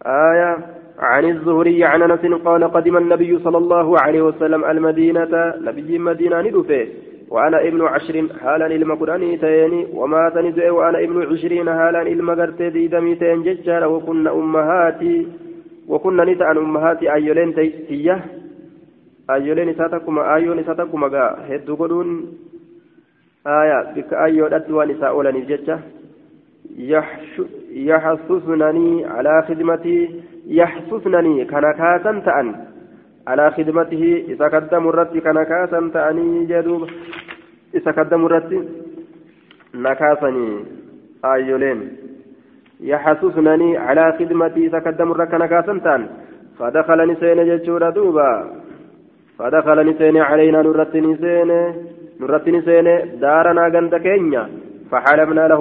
آية 0.06 0.58
عن 0.98 1.24
الزهري 1.24 1.84
عن 1.84 2.02
أنس 2.02 2.20
قال 2.44 2.64
قدم 2.64 2.96
النبي 2.96 3.38
صلى 3.38 3.58
الله 3.58 4.00
عليه 4.00 4.22
وسلم 4.22 4.64
المدينة 4.64 5.54
نبي 5.60 5.98
مدينة 5.98 6.40
ندفه 6.40 6.86
وأنا 7.30 7.68
ابن 7.68 7.82
عشر 7.82 8.26
حالا 8.42 8.66
المقراني 8.66 9.36
تيني 9.36 9.86
ومات 9.94 10.36
ندعي 10.36 10.70
وأنا 10.70 10.98
ابن 11.00 11.22
عشرين 11.32 11.70
حالا 11.70 12.02
المقرت 12.02 12.62
ديدمي 12.62 13.14
تين 13.14 13.42
ججال 13.42 13.84
وكن 13.84 14.26
أمهاتي 14.28 15.28
وكن 15.88 16.16
نتأن 16.16 16.56
أمهاتي 16.56 17.12
أيولين 17.12 17.54
تيسية 19.28 19.34
أيولين 19.34 19.68
نساتكما 19.68 20.34
أيو 20.34 20.54
نساتكما 20.54 21.36
هدو 21.48 21.74
قدون 21.74 22.08
آية 23.46 23.92
بك 23.96 24.12
أيو 24.14 24.46
الأدوى 24.46 24.86
نساء 24.86 25.16
ولا 25.16 25.30
نججة 25.30 25.78
يحسسنني 27.70 29.04
على 29.06 29.44
خدمتي 29.48 30.20
يحسسنني 30.46 31.44
كان 31.44 31.72
كاسا 31.72 32.22
تأن 32.26 32.54
على 33.26 33.50
خدمته 33.50 34.24
إذا 34.28 34.46
قدم 34.48 34.88
الرد 34.88 35.18
كان 35.18 35.42
كاسا 35.42 35.90
تأني 35.94 36.46
جدوب 36.46 36.88
إذا 37.74 37.90
قدم 37.90 38.26
الرد 38.26 38.68
نكاسني 39.74 40.64
آيولين 41.24 41.96
يحسسنني 42.80 43.78
على 43.78 44.12
خدمتي 44.18 44.66
إذا 44.66 44.78
قدم 44.78 45.12
الرد 45.12 45.28
كان 45.28 45.46
كاسا 45.46 45.78
تأن 45.78 46.06
فدخل 46.58 47.10
نسين 47.10 47.38
ججورا 47.48 47.90
دوبا 47.90 48.62
فدخل 49.42 49.78
نسين 49.90 50.16
علينا 50.16 50.62
نرت 50.62 50.96
نسين 50.96 51.50
نرت 52.20 52.48
نسين 52.48 52.86
دارنا 53.20 53.64
غند 53.74 53.94
كينيا 53.94 54.48
فحلبنا 54.90 55.48
له 55.48 55.60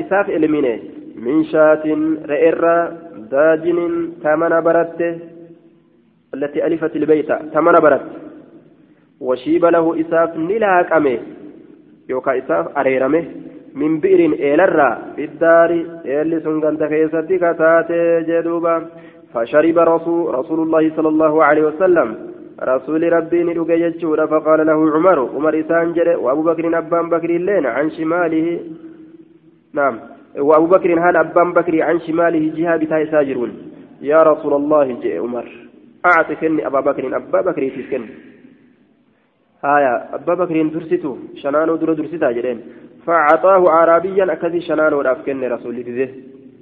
إساف 0.00 0.26
إلمينه. 0.30 0.78
من 1.26 1.44
شاة 1.44 1.84
رئر 2.32 2.62
داجن 3.32 3.78
تمن 4.24 4.52
برت 4.60 5.00
التي 6.34 6.66
ألفت 6.66 6.96
البيت 6.96 7.30
تمن 7.54 7.72
برت. 7.84 8.04
وشيب 9.20 9.64
له 9.64 10.00
إساف 10.00 10.36
نلاكمه 10.36 11.18
يوكا 12.08 12.38
إساف 12.38 12.78
أريرمه 12.78 13.24
من 13.74 14.00
بئر 14.00 14.20
إيلرا 14.46 14.90
في 15.16 15.24
الدار 15.24 15.70
إيل 16.06 16.42
سنغن 16.42 16.78
تكيستي 16.78 17.36
كتاتي 17.42 18.20
جدوبا. 18.28 18.76
فشرب 19.34 19.78
رسول, 19.78 20.34
رسول 20.34 20.60
الله 20.60 20.84
صلى 20.96 21.08
الله 21.08 21.44
عليه 21.44 21.62
وسلم. 21.62 22.27
رسول 22.62 23.12
ربي 23.12 23.42
ندوك 23.42 23.70
يجور 23.70 24.26
فقال 24.26 24.66
له 24.66 24.90
عمر 24.94 25.18
عمر 25.34 25.60
إسان 25.60 25.92
جري 25.92 26.14
وأبو 26.14 26.42
بكر 26.42 26.78
أبان 26.78 27.08
بكر 27.08 27.30
اللين 27.30 27.66
عن 27.66 27.90
شماله. 27.90 28.60
نعم 29.74 30.00
وأبو 30.38 30.66
بكر 30.66 30.90
هل 31.00 31.16
أبان 31.16 31.52
بكر 31.52 31.82
عن 31.82 32.00
شماله 32.00 32.52
جهة 32.56 32.76
بتاي 32.76 33.06
ساجرون؟ 33.06 33.52
يا 34.02 34.22
رسول 34.22 34.54
الله 34.54 35.00
جاء 35.02 35.18
عمر. 35.22 35.46
أعطكني 36.06 36.66
أبا 36.66 36.80
بكر 36.80 37.16
أبا 37.16 37.40
بكر 37.40 37.68
تسكن 37.68 38.02
آية 39.64 39.94
أبا 40.14 40.34
بكر 40.34 40.62
درستو 40.62 41.16
شنانو 41.34 41.76
در 41.76 41.92
درستا 41.92 42.32
جرين. 42.32 42.60
فأعطاه 43.06 43.70
عربيا 43.70 44.32
أكذي 44.32 44.60
شنانو 44.60 45.00
رافكن 45.00 45.44
رسول 45.44 45.76
الله 45.78 46.08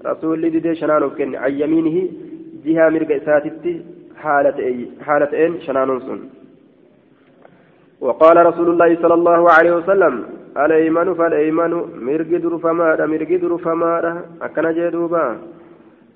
رسول 0.07 0.45
الله 0.45 0.75
شنانو 0.75 1.11
كن 1.11 1.35
عن 1.35 1.53
يمينه 1.53 2.09
جهة 2.65 2.89
مرق 2.89 3.11
ساتتي. 3.25 3.96
إن 5.35 5.61
شنانون 5.67 6.01
سن. 6.01 6.21
وقال 8.01 8.47
رسول 8.47 8.69
الله 8.71 8.97
صلى 9.03 9.15
الله 9.15 9.41
عليه 9.51 9.73
وسلم 9.77 10.25
الأيمن 10.65 11.15
فالأيمن 11.15 11.73
مرق 12.09 12.31
درفمارا 12.45 13.07
مرق 13.07 13.31
درفمارا 13.43 14.13
أكن 14.43 14.67
جدوبا 14.73 15.37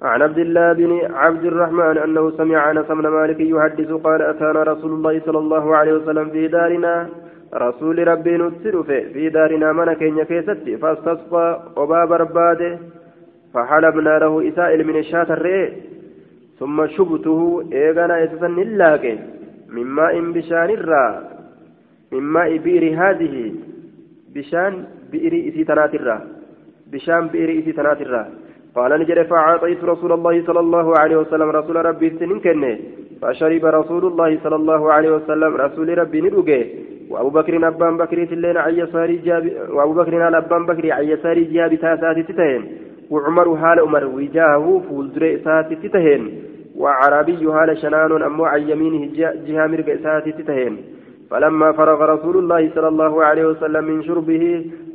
عن 0.02 0.22
عبد 0.22 0.38
الله 0.38 0.72
بن 0.72 1.14
عبد 1.14 1.44
الرحمن 1.44 1.98
أنه 1.98 2.30
سمع 2.30 2.70
أنس 2.70 2.86
بن 2.86 3.06
مالك 3.08 3.40
يحدث 3.40 3.90
قال 3.92 4.22
أتانا 4.22 4.62
رسول 4.62 4.92
الله 4.92 5.20
صلى 5.26 5.38
الله 5.38 5.76
عليه 5.76 5.92
وسلم 5.92 6.30
في 6.30 6.48
دارنا 6.48 7.08
رسول 7.54 8.08
ربي 8.08 8.36
نتسر 8.36 8.82
في 8.82 9.28
دارنا 9.28 9.72
من 9.72 9.92
كين 9.92 10.22
كيستي 10.22 10.76
فاستصفى 10.76 11.48
وباب 11.76 12.08
برباده 12.08 12.78
فحلبنا 13.54 14.18
له 14.18 14.48
إسائل 14.48 14.86
من 14.86 14.96
الشاة 14.96 15.32
الرئي 15.36 15.72
ثم 16.60 16.86
شبته 16.86 17.40
إيغانا 17.72 18.16
يتسن 18.22 18.58
اللاك 18.68 19.04
من 19.74 19.86
ماء 19.98 20.14
بشان 20.36 20.70
الرا 20.78 21.06
من 22.12 22.22
ماء 22.34 22.50
بئر 22.64 22.84
هذه 23.00 23.34
بشان 24.34 24.72
بئر 25.12 25.32
إسي 25.48 25.62
الرا 25.96 26.18
بشان 26.92 27.22
بئر 27.32 27.50
إسي 27.58 27.70
الرا. 27.80 28.24
قال 28.76 29.00
نجري 29.00 29.24
فأعطيت 29.24 29.84
رسول 29.84 30.12
الله 30.12 30.42
صلى 30.46 30.60
الله 30.60 30.98
عليه 30.98 31.16
وسلم 31.16 31.48
رسول 31.50 31.76
ربي 31.86 32.10
سنين 32.18 32.40
كنه 32.40 32.78
فشرب 33.22 33.64
رسول 33.64 34.04
الله 34.06 34.38
صلى 34.44 34.56
الله 34.56 34.92
عليه 34.92 35.10
وسلم 35.16 35.56
رسول 35.56 35.98
ربي 35.98 36.20
ندوغي 36.20 36.60
وأبو 37.10 37.30
بكر 37.30 37.68
أبان 37.68 37.96
بكر 37.96 38.24
تلين 38.24 38.56
عن 38.56 38.74
يساري 38.74 39.16
جاب 39.16 39.44
وأبو 39.74 39.92
بكر 39.92 40.38
أبان 40.38 40.66
بكر 40.66 40.92
عن 40.92 41.04
يساري 41.04 41.44
جاب 41.44 41.74
تاسات 41.74 42.18
تتهين 42.28 42.62
وعمر 43.10 43.48
هال 43.48 43.80
عمر 43.80 44.04
وجاهه 44.04 44.82
فولدر 44.88 45.34
إسات 45.34 45.72
تتهين 45.82 46.22
وعربي 46.76 47.46
هال 47.46 47.78
شنان 47.78 48.22
أمو 48.22 48.44
عن 48.44 48.60
يمينه 48.68 49.02
جهة 49.46 49.66
مرق 49.66 49.88
إسات 49.88 50.28
تتهين. 50.28 50.76
فلما 51.30 51.72
فرغ 51.72 52.04
رسول 52.04 52.36
الله 52.38 52.70
صلى 52.74 52.88
الله 52.88 53.24
عليه 53.24 53.44
وسلم 53.46 53.84
من 53.84 54.02
شربه 54.02 54.44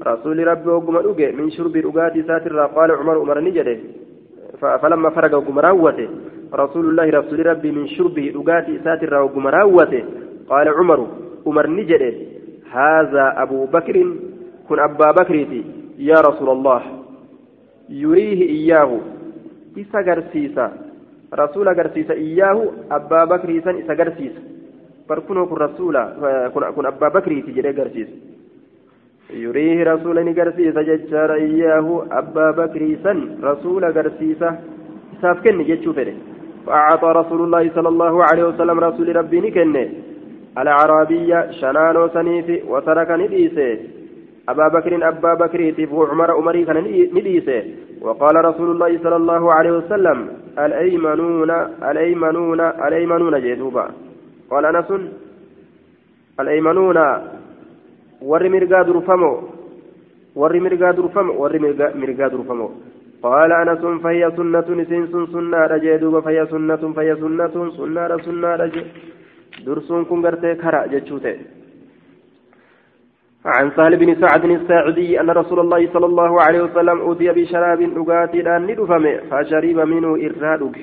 رسول 0.07 0.47
ربي 0.47 0.69
وقم 0.69 0.95
من 1.39 1.49
شرب 1.51 1.75
رقات 1.75 2.15
ساتر 2.27 2.65
قال 2.65 2.91
عمر 2.91 3.17
عمر 3.19 3.39
نجده. 3.39 3.77
فلما 4.61 5.09
فرغ 5.09 5.35
وقم 5.35 5.59
رسول 6.53 6.85
الله 6.89 7.09
رسول 7.19 7.45
ربي 7.45 7.71
من 7.71 7.87
شربه 7.87 8.33
رقات 8.35 8.67
ساتر 8.83 9.13
وقم 9.13 9.47
قال 10.49 10.67
عمر 10.69 11.07
عمر 11.47 11.69
نجده 11.69 12.13
هذا 12.71 13.33
أبو 13.37 13.65
بكر 13.65 13.95
كن 14.69 14.79
أبا 14.79 15.11
بكرتي 15.11 15.63
يا 15.99 16.15
رسول 16.21 16.49
الله 16.49 16.81
يريه 17.89 18.41
إياه 18.49 18.91
إسا 19.77 19.99
قرسيسا. 20.07 20.67
رسول 21.33 21.67
قرسيسا 21.69 22.13
إياه 22.13 22.59
أبا 22.91 23.21
بكر 23.25 23.49
إسا 23.57 23.93
قرسيسا 23.93 24.41
farkunoo 25.07 25.45
kun 25.45 25.57
rasuula 25.61 26.01
kun 26.73 26.85
abbaa 26.85 27.09
bakriiti 27.13 27.53
jedhee 27.53 27.73
garsiisa 27.77 28.15
yuriihi 29.41 29.83
rasuula 29.83 30.23
ni 30.23 30.33
garsiisa 30.33 30.83
jechaadha 30.83 31.37
iyyaahu 31.37 32.05
abbaa 32.09 32.53
bakrii 32.53 32.97
san 33.03 33.37
rasuula 33.41 33.91
garsiisa 33.97 34.49
isaaf 35.17 35.41
kenne 35.45 35.63
jechuu 35.71 35.93
fedhe 35.93 36.15
فأعطى 36.65 37.09
رسول 37.21 37.41
الله 37.45 37.63
صلى 37.75 37.89
الله 37.89 38.23
عليه 38.23 38.43
وسلم 38.43 38.79
رسول 38.79 39.15
ربي 39.15 39.39
نكنه 39.41 39.85
العربية 40.57 41.51
شنانو 41.61 42.07
سنيف 42.07 42.47
وترك 42.71 43.09
نديسه 43.21 43.77
أبا 44.49 44.67
بكر 44.67 45.07
أبا 45.09 45.33
بكر 45.33 45.61
وعمر 45.91 46.31
عمري 46.31 46.65
كان 46.65 46.77
نديسه 47.15 47.63
وقال 48.01 48.35
رسول 48.45 48.69
الله 48.71 48.91
صلى 49.03 49.15
الله 49.15 49.53
عليه 49.53 49.71
وسلم 49.71 50.17
الأيمنون 50.65 51.51
الأيمنون 51.91 52.61
الأيمنون 52.61 53.35
جدوبا 53.45 53.85
قال 54.51 54.65
أنس 54.65 54.89
الأيمنون 56.39 56.97
ور 58.21 58.43
مرقا 58.53 58.81
درفمو 58.87 59.33
ور 60.35 60.53
مرقا 60.65 60.91
درفمو 60.97 61.33
ور 61.41 61.53
مرقا 62.01 62.27
درفمو. 62.33 62.69
قال 63.23 63.51
أنس 63.51 63.83
فهي 64.03 64.23
سنة 64.37 64.67
نسين 64.79 65.03
سنة 65.33 65.59
رجيدوب 65.73 66.15
فهي 66.25 66.45
سنة 66.51 66.83
فهي 66.95 67.11
سنة 67.21 67.53
سنة 67.77 68.17
سنة 68.25 68.55
رجي 68.61 68.83
درسون 69.65 70.05
كن 70.09 70.19
قرتي 70.25 70.51
كرا 70.61 70.85
جتشوتي 70.91 71.33
عن 73.45 73.71
سهل 73.75 73.97
بن 73.97 74.15
سعد 74.15 74.45
الساعدي 74.45 75.21
أن 75.21 75.29
رسول 75.29 75.59
الله 75.59 75.89
صلى 75.93 76.05
الله 76.05 76.41
عليه 76.41 76.61
وسلم 76.61 76.99
أوتي 76.99 77.31
بشراب 77.31 77.81
أغاتي 77.81 78.55
أن 78.57 78.61
ندفم 78.63 79.05
فشرب 79.31 79.77
منه 79.79 80.09
إرادك 80.25 80.77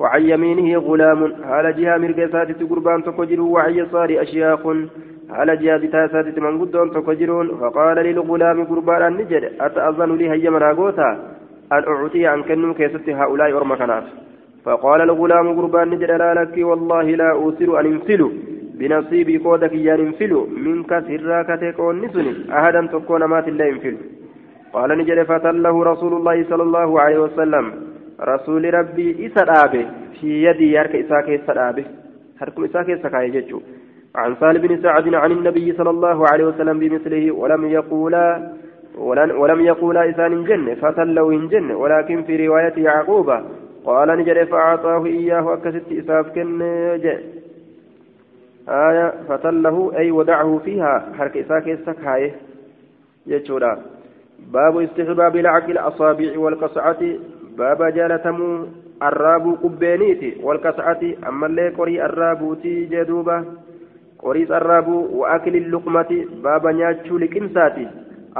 وعن 0.00 0.22
يمينه 0.22 0.78
غلام 0.78 1.32
على 1.44 1.72
جهة 1.72 1.96
مرقسات 1.98 2.62
قربان 2.70 3.04
تقجر 3.04 3.40
وعن 3.40 3.72
يسار 3.74 4.22
أشياخ 4.22 4.60
على 5.30 5.56
جهة 5.56 5.86
تاسات 5.86 6.38
من 6.38 6.60
قدون 6.60 6.90
فقال 7.60 7.96
للغلام 7.96 8.64
قربان 8.64 9.02
النجد 9.12 9.44
أتأذن 9.60 10.16
لي 10.16 10.30
هيا 10.30 10.50
مراغوتا 10.50 11.08
أن 11.72 11.82
أعطي 11.92 12.26
عن 12.26 12.42
كنو 12.42 12.74
كيست 12.74 13.08
هؤلاء 13.08 13.56
أرمكنات 13.56 14.04
فقال 14.64 15.00
الغلام 15.00 15.46
قربان 15.60 15.90
نجد 15.90 16.10
لا 16.10 16.34
لك 16.34 16.54
والله 16.58 17.02
لا 17.02 17.30
أوسر 17.32 17.80
أن 17.80 17.86
انفل 17.86 18.22
بنصيبي 18.78 19.38
قودك 19.38 19.72
يا 19.72 19.94
انفل 19.94 20.32
منك 20.66 20.90
سراك 21.08 21.48
تكون 21.60 22.00
نسني 22.02 22.32
أحدا 22.58 22.86
تكون 22.92 23.24
مات 23.24 23.48
لا 23.48 23.66
ينفل 23.66 23.96
قال 24.72 24.90
نجد 24.98 25.22
فتله 25.22 25.84
رسول 25.92 26.12
الله 26.18 26.44
صلى 26.50 26.62
الله 26.62 27.00
عليه 27.00 27.18
وسلم. 27.18 27.66
rabbii 28.18 29.16
isa 29.26 29.44
dhaabe 29.44 29.86
fi 30.20 30.44
yadii 30.44 30.74
harka 30.74 30.98
isaa 30.98 31.22
keessa 31.22 31.54
dhaabe 31.54 31.84
harkuma 32.40 32.66
isaa 32.66 32.84
keessa 32.84 33.10
kaa'e 33.10 33.30
jechuudha 33.30 33.66
عن 34.16 34.34
سهل 34.40 34.58
بن 34.58 34.76
سعد 34.82 35.14
عن 35.14 35.32
النبي 35.32 35.72
صلى 35.72 35.90
الله 35.90 36.26
عليه 36.32 36.44
وسلم 36.44 36.78
بمثله. 36.78 37.32
ولم 37.32 37.62
يقولا 37.68 38.26
ولم 39.40 39.60
يقولا 39.60 40.10
إسان 40.10 40.44
جنة 40.44 40.74
فتلوا 40.74 41.48
جنة 41.52 41.76
ولكن 41.76 42.22
في 42.22 42.46
رواية 42.46 42.72
يعقوب. 42.76 43.28
قال 43.84 44.08
نجري 44.18 44.46
فأعطاه 44.46 45.06
إياه 45.06 45.54
أكست 45.54 45.92
إساف 45.92 46.26
كن 46.34 46.62
آية 48.69 49.13
فتله 49.29 49.91
أي 49.97 50.11
ودعه 50.11 50.59
فيها 50.65 51.13
حرك 51.17 51.37
إساك 51.37 51.69
إساك 51.69 52.33
يجودا 53.27 53.77
باب 54.53 54.77
استحباب 54.77 55.35
لعق 55.35 55.65
الأصابع 55.65 56.39
والقصعة 56.39 57.01
baaba 57.57 57.91
jaalatamuu 57.91 58.67
arraabuu 59.07 59.55
qubbeeniiti 59.63 60.29
walkas'ati 60.43 61.09
ammallee 61.31 61.71
qorii 61.79 61.99
arraabuutii 62.07 62.85
jee 62.93 63.03
duuba 63.09 63.35
qoriis 64.23 64.53
arraabuu 64.59 65.01
wa'akli 65.21 65.59
luqmati 65.73 66.19
baaba 66.45 66.73
nyaachuu 66.79 67.19
liqimsaati 67.23 67.87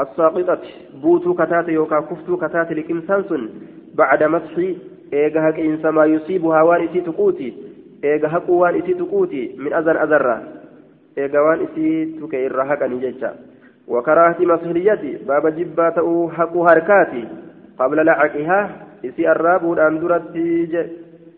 assaaqixati 0.04 0.74
buutuu 1.02 1.36
kataate 1.42 1.76
yookaan 1.80 2.08
kuftuu 2.12 2.38
kataate 2.43 2.78
liqimsaan 2.80 3.28
sun 3.32 3.43
bacda 4.02 4.30
masxii 4.36 4.72
eega 5.24 5.45
haqiinsa 5.47 5.91
maa 5.97 6.06
yusiibuhaa 6.14 6.64
waan 6.70 6.88
isii 6.88 7.06
tuquuti 7.10 7.54
eega 8.03 8.28
haquu 8.28 8.59
waan 8.61 8.76
isii 8.80 8.94
tuquuti 8.94 9.42
min 9.59 9.72
azan 9.72 9.97
azarra 9.97 10.36
eega 11.16 11.42
waan 11.42 11.62
isii 11.68 12.18
tuke 12.20 12.44
irra 12.44 12.64
haqanii 12.70 13.01
jecha 13.01 13.32
wakaraahati 13.88 14.47
masliyati 14.47 15.16
baaba 15.26 15.51
jibbaa 15.51 15.90
ta'uu 16.01 16.26
haquu 16.38 16.66
harkaati 16.68 17.22
qabla 17.78 18.05
lacaqihaa 18.05 18.68
isi 19.03 19.26
arraabuudhaan 19.26 20.01
duratti 20.01 20.44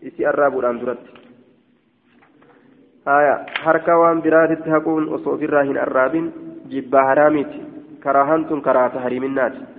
isi 0.01 0.25
arraabuudhaan 0.25 0.79
duratti 0.81 1.11
haya 3.05 3.35
harka 3.63 3.97
waan 3.99 4.21
biraatitti 4.21 4.69
haquun 4.69 5.09
osoo 5.17 5.33
ofirraa 5.33 5.63
hin 5.63 5.77
arraabin 5.87 6.31
jibbaa 6.69 7.05
haraamiiti 7.11 7.61
karaahan 7.99 8.45
tun 8.45 8.61
karaa 8.61 8.89
tahriiminaati 8.95 9.78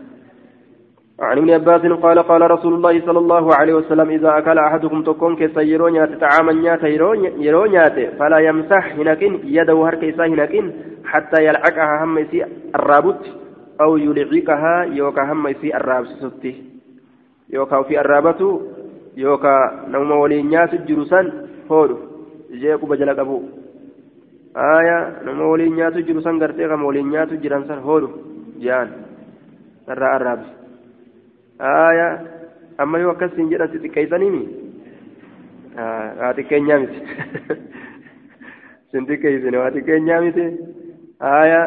عن 1.20 1.38
ابن 1.38 1.50
عباس 1.50 1.80
قال 1.80 2.18
قال 2.18 2.50
رسول 2.50 2.74
الله 2.74 3.00
صلى 3.00 3.18
الله 3.18 3.54
عليه 3.54 3.74
وسلم 3.74 4.10
إذا 4.10 4.38
أكل 4.38 4.58
أحدكم 4.58 5.02
تكون 5.02 5.36
كسيرون 5.36 5.94
يات 5.94 6.20
طعاما 6.20 6.52
يات 6.52 6.84
يرون 7.38 7.72
يات 7.72 8.14
فلا 8.18 8.38
يمسح 8.38 8.92
هناكن 8.92 9.40
يده 9.44 9.72
هرك 9.72 10.04
إسا 10.04 10.26
هناكن 10.26 10.72
حتى 11.04 11.44
يلعقها 11.44 12.04
هم 12.04 12.18
يسي 12.18 12.44
الرابط 12.74 13.16
أو 13.80 13.96
يلعقها 13.96 14.84
يوكا 14.84 15.32
هم 15.32 15.48
يسي 15.48 15.76
الراب 15.76 16.06
ستي 16.06 16.62
يوكا 17.50 17.82
في 17.82 18.00
الرابط 18.00 18.60
يوكا 19.16 19.84
نوم 19.88 20.10
ولينيات 20.10 20.74
الجرسان 20.74 21.32
هورو 21.70 21.98
جيكو 22.52 22.86
بجل 22.86 23.08
أبو. 23.08 23.42
آية 24.56 25.22
نوم 25.24 25.40
ولينيات 25.40 25.96
الجرسان 25.96 26.42
قرتي 26.42 26.66
غم 26.66 26.84
ولينيات 26.84 27.32
الجرسان 27.32 27.78
هورو 27.78 28.10
جان. 28.60 28.90
الراب 31.60 31.90
آية 31.90 32.08
أما 32.80 32.98
يوكا 32.98 33.26
سنجرة 33.36 33.66
تتكيسانيمي 33.66 34.48
آه 35.78 36.30
آتي 36.30 36.42
كينيامي 36.42 36.88
سنتكيساني 38.92 39.56
وآتي 39.56 39.80
كينيامي 39.80 40.58
آية 41.22 41.62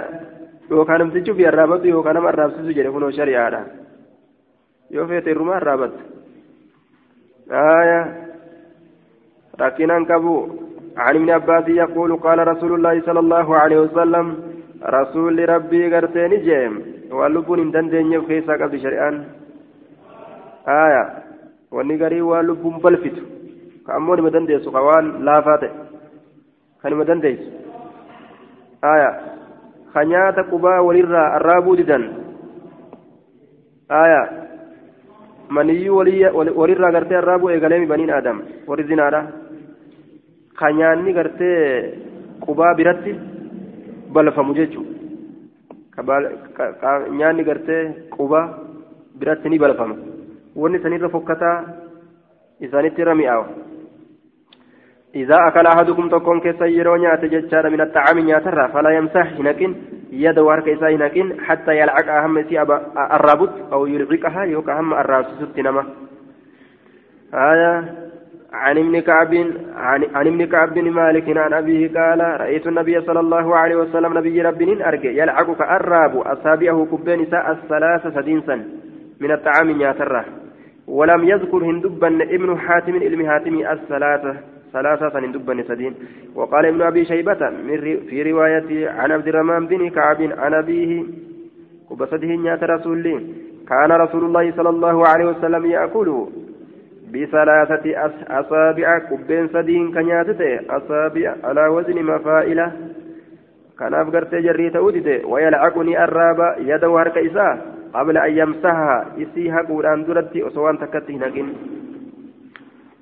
yookaan 0.70 1.00
namtichi 1.00 1.32
ofii 1.32 1.46
arraabatu 1.46 1.88
yookaan 1.88 2.16
nama 2.16 2.30
arraabsisu 2.30 2.74
jedhe 2.74 2.89
kunoo 2.91 3.12
shari'aadha. 3.12 3.60
Yoo 4.89 5.08
feete 5.08 5.32
irrumaa 5.32 5.56
arraabattu. 5.62 6.00
آية 7.52 8.02
ركنا 9.62 10.04
كبو 10.10 10.38
عن 10.98 11.16
ابن 11.16 11.30
عباس 11.30 11.68
يقول 11.68 12.16
قال 12.16 12.48
رسول 12.48 12.72
الله 12.74 13.02
صلى 13.02 13.20
الله 13.20 13.56
عليه 13.56 13.80
وسلم 13.80 14.26
رسول 14.84 15.50
ربي 15.50 15.96
قرتين 15.96 16.34
جيم 16.48 16.74
واللبون 17.12 17.60
ان 17.60 17.72
دندن 17.72 18.12
يفخيسا 18.14 18.54
قبل 18.54 18.80
شريان 18.82 19.16
آية 20.68 21.24
wanni 21.74 21.97
garii 21.97 22.22
waan 22.22 22.45
lubbuun 22.45 22.78
balfitu 22.82 23.22
ka 23.86 23.95
ammoo 23.97 24.16
nima 24.16 24.30
dandeessu 24.30 24.72
ka 24.72 24.82
waan 24.88 25.07
laafaa 25.26 25.57
ta'e 25.61 25.72
ka 26.82 26.89
nima 26.89 27.05
dandeessu 27.09 27.49
aya 28.91 29.09
ka 29.93 30.03
nyaata 30.11 30.43
qubaa 30.51 30.82
walirraa 30.88 31.34
arraabuu 31.38 31.76
didan 31.80 32.03
aya 33.89 34.22
maniyyuu 35.49 35.97
walirraa 36.61 36.91
gartee 36.95 37.18
arraabuu 37.22 37.49
eegaleemi 37.55 37.89
baniin 37.93 38.14
aadam 38.14 38.41
warri 38.68 38.84
zinaadha 38.91 39.22
ka 40.59 40.72
nyaanni 40.78 41.14
gartee 41.14 41.59
qubaa 42.45 42.74
biratti 42.78 43.18
balfamu 44.14 44.53
jechuu 44.53 44.86
nyaanni 47.18 47.43
gartee 47.49 47.84
qubaa 48.18 48.45
biratti 49.20 49.49
ni 49.49 49.59
balfama 49.59 50.12
wanni 50.56 50.80
sanirra 50.80 51.10
fokkataa 51.10 51.64
isaanitti 52.60 53.01
irra 53.01 53.16
mi'aawa. 53.16 53.47
إذا 55.16 55.38
أكل 55.47 55.66
أحدكم 55.68 56.10
تكون 56.10 56.39
كسيرو 56.39 56.95
نيات 56.95 57.26
جتشار 57.26 57.70
من 57.70 57.82
الطعام 57.82 58.20
نياترا 58.20 58.68
فلا 58.68 58.89
يمسح 58.89 59.28
هنكين 59.39 59.76
يد 60.12 60.39
وارك 60.39 60.70
إسا 60.70 60.89
هنكين 60.89 61.41
حتى 61.41 61.72
يلعق 61.72 62.08
أهم 62.10 62.43
سي 62.43 62.62
الرابط 63.18 63.74
أو 63.74 63.86
يلعقها 63.86 64.43
يوك 64.43 64.70
أهم 64.70 64.93
الرابط 64.93 65.58
نما 65.58 65.86
آية 67.34 67.86
عن 68.54 68.78
ابن 68.78 68.99
كعب 68.99 69.34
عن, 69.76 70.28
ابن 70.28 70.45
كعب 70.45 70.78
مالك 70.78 71.38
عن 71.38 71.54
أبيه 71.54 71.93
قال 71.93 72.20
رأيت 72.41 72.68
النبي 72.68 73.01
صلى 73.01 73.20
الله 73.20 73.56
عليه 73.56 73.76
وسلم 73.76 74.18
نبي 74.18 74.41
رب 74.41 74.62
أرجع 74.62 75.10
يلعق 75.10 75.58
كأراب 75.58 76.18
أصابعه 76.18 76.88
كبين 76.91 77.26
ساء 77.26 77.51
الثلاث 77.51 78.14
سدينسا 78.16 78.56
من 79.22 79.32
الطعام 79.32 79.72
نياترا 79.72 80.26
ولم 80.88 81.24
يذكر 81.24 81.58
هندبا 81.58 82.08
ابن 82.08 82.58
حاتم 82.58 82.94
علم 83.00 83.30
حاتم 83.30 83.56
الثلاثة 83.72 84.36
ثلاثة 84.74 85.20
دبن 85.20 85.64
سدين. 85.64 85.94
وقال 86.36 86.66
ابن 86.66 86.82
أبي 86.82 87.06
شيبة 87.06 87.50
في 88.10 88.32
رواية 88.32 88.90
عن 88.90 89.12
عبد 89.12 89.28
الرحمن 89.28 89.68
بن 89.68 89.90
كعب 89.90 90.22
عن 90.22 90.54
أبيه 90.54 91.04
وبصده 91.90 92.28
نيات 92.28 92.64
رسول 92.64 93.24
كان 93.70 93.92
رسول 93.92 94.24
الله 94.26 94.52
صلى 94.52 94.70
الله 94.70 95.08
عليه 95.08 95.26
وسلم 95.26 95.66
يأكل 95.66 96.26
بثلاثة 97.14 97.86
أصابع 98.30 99.00
كبين 99.00 99.48
سدين 99.48 99.94
كنياتته 99.94 100.60
أصابع 100.78 101.36
على 101.44 101.68
وزن 101.68 102.04
مفائلة. 102.04 102.72
كان 103.80 103.94
أفقرت 103.94 104.36
جري 104.36 104.70
تودته 104.70 105.28
ويلعقني 105.28 106.04
الرابع 106.04 106.58
يده 106.58 106.88
هرك 106.88 107.18
إساه 107.18 107.58
قبل 107.94 108.18
أن 108.18 108.38
يمسحها 108.38 108.98
إسيها 109.22 109.60
قرآن 109.70 110.04
درتي 110.06 110.48
أصوان 110.48 110.80
تكته 110.80 111.14
نقين. 111.14 111.48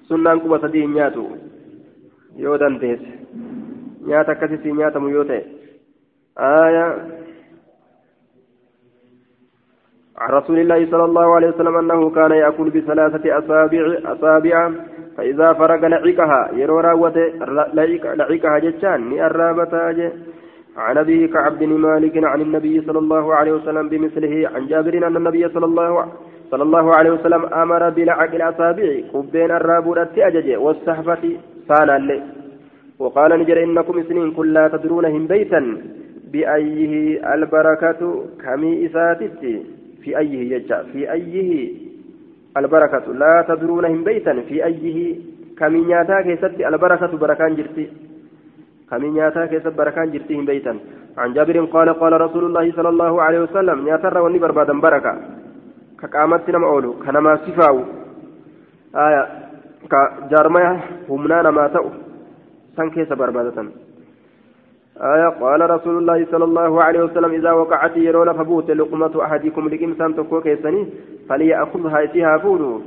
سنان 0.08 0.40
كوبا 0.40 0.58
سدين 0.58 0.94
نياتو. 0.94 1.26
dandeesse 2.58 3.12
nyaata 4.08 4.32
akkasitti 4.32 4.72
nyaatamu 4.74 5.10
yoo 5.10 5.24
ta'e 5.24 5.62
آية. 6.40 6.88
عن 10.18 10.30
رسول 10.30 10.60
الله 10.60 10.92
صلى 10.92 11.06
الله 11.06 11.36
عليه 11.36 11.48
وسلم 11.48 11.78
أنه 11.78 12.10
كان 12.10 12.32
يأكل 12.32 12.70
بثلاثة 12.70 13.38
أصابع 13.38 13.98
أصابع 14.06 14.72
فإذا 15.18 15.54
فرغ 15.54 15.88
لعقها 15.88 16.50
يرى 16.54 16.74
راوة 16.74 17.18
لعقها 18.14 18.60
جتان 18.60 19.10
نأرابتا 19.10 20.12
عن 20.82 20.98
أبيه 20.98 21.28
كعب 21.28 21.60
بن 21.60 21.70
مالك 21.70 22.24
عن 22.24 22.42
النبي 22.42 22.82
صلى 22.82 23.00
الله 23.00 23.34
عليه 23.36 23.52
وسلم 23.52 23.90
بمثله 23.90 24.50
عن 24.56 24.68
جابر 24.68 25.08
أن 25.08 25.16
النبي 25.18 25.50
صلى 25.50 25.66
الله 25.66 26.06
صلى 26.52 26.64
الله 26.64 26.96
عليه 26.96 27.12
وسلم 27.12 27.46
أمر 27.46 27.90
بلعق 27.90 28.32
الأصابع 28.36 28.90
قبين 29.14 29.52
الرابورة 29.52 30.14
أجج 30.18 30.56
والسحفة 30.58 31.24
فانا 31.70 31.96
اللي 31.96 32.22
وقال 33.00 33.40
نجر 33.40 33.64
إنكم 33.64 34.04
سنين 34.04 34.32
كل 34.32 34.54
لا 34.54 34.68
تدرون 34.68 35.06
هم 35.06 35.28
بيتا 35.28 35.62
بأيه 36.34 36.94
البركة 37.34 38.02
كمي 38.44 38.86
إساتت 38.86 39.40
في 40.04 40.18
أيه 40.18 40.52
يجا 40.54 40.84
في 40.94 41.12
أيه 41.12 41.72
البركة. 42.58 43.14
لا 43.14 43.46
تدرون 43.50 43.86
هم 43.86 44.04
بيتا 44.04 44.34
في 44.50 44.66
أيه 44.66 45.16
كمي 45.60 45.82
نياتا 45.86 46.22
كيست 46.22 46.56
البركة 46.72 47.18
بركان 47.18 47.56
جرتي. 47.56 47.88
كمي 48.92 49.10
نياتا 49.10 49.46
كيست 49.46 49.68
بركان 49.68 50.12
جرتي 50.12 50.36
هم 50.36 50.46
بيتا 50.46 50.74
عن 51.18 51.34
جابر 51.34 51.66
قال 51.66 51.90
قال 52.02 52.14
رسول 52.22 52.44
الله 52.46 52.72
صلى 52.72 52.90
الله 52.90 53.22
عليه 53.22 53.40
وسلم 53.40 53.78
نياتر 53.86 54.18
وني 54.18 54.40
بربادا 54.40 54.80
بركة. 54.80 55.14
كقامت 56.02 56.50
نم 56.50 56.64
أولو 56.64 56.94
كنما 57.04 57.36
سفاو. 57.46 57.78
آية 58.96 59.24
jaarmaya 60.30 60.82
humnaa 61.08 61.44
namaa 61.44 61.70
ta'u 61.70 61.92
san 62.76 62.92
keessa 62.92 63.16
barbaadatan 63.16 63.72
آية 65.02 65.28
قال 65.42 65.70
رسول 65.70 65.98
الله 65.98 66.26
صلى 66.32 66.44
الله 66.44 66.84
عليه 66.84 67.02
وسلم 67.04 67.32
إذا 67.32 67.52
وقعت 67.52 67.98
يرون 67.98 68.34
فبوت 68.34 68.72
لقمة 68.72 69.24
أحدكم 69.26 69.70
لقمسان 69.70 70.16
تكو 70.16 70.42
كيسني 70.42 70.88
فليأخذها 71.30 72.04
إسيها 72.04 72.38
فودو 72.38 72.82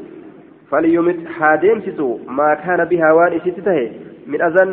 فليمت 0.70 1.26
حادم 1.26 1.80
سسو 1.80 2.18
ما 2.28 2.54
كان 2.54 2.84
بها 2.84 3.12
وان 3.12 3.32
إسيته 3.32 3.92
من 4.26 4.42
أذن 4.42 4.70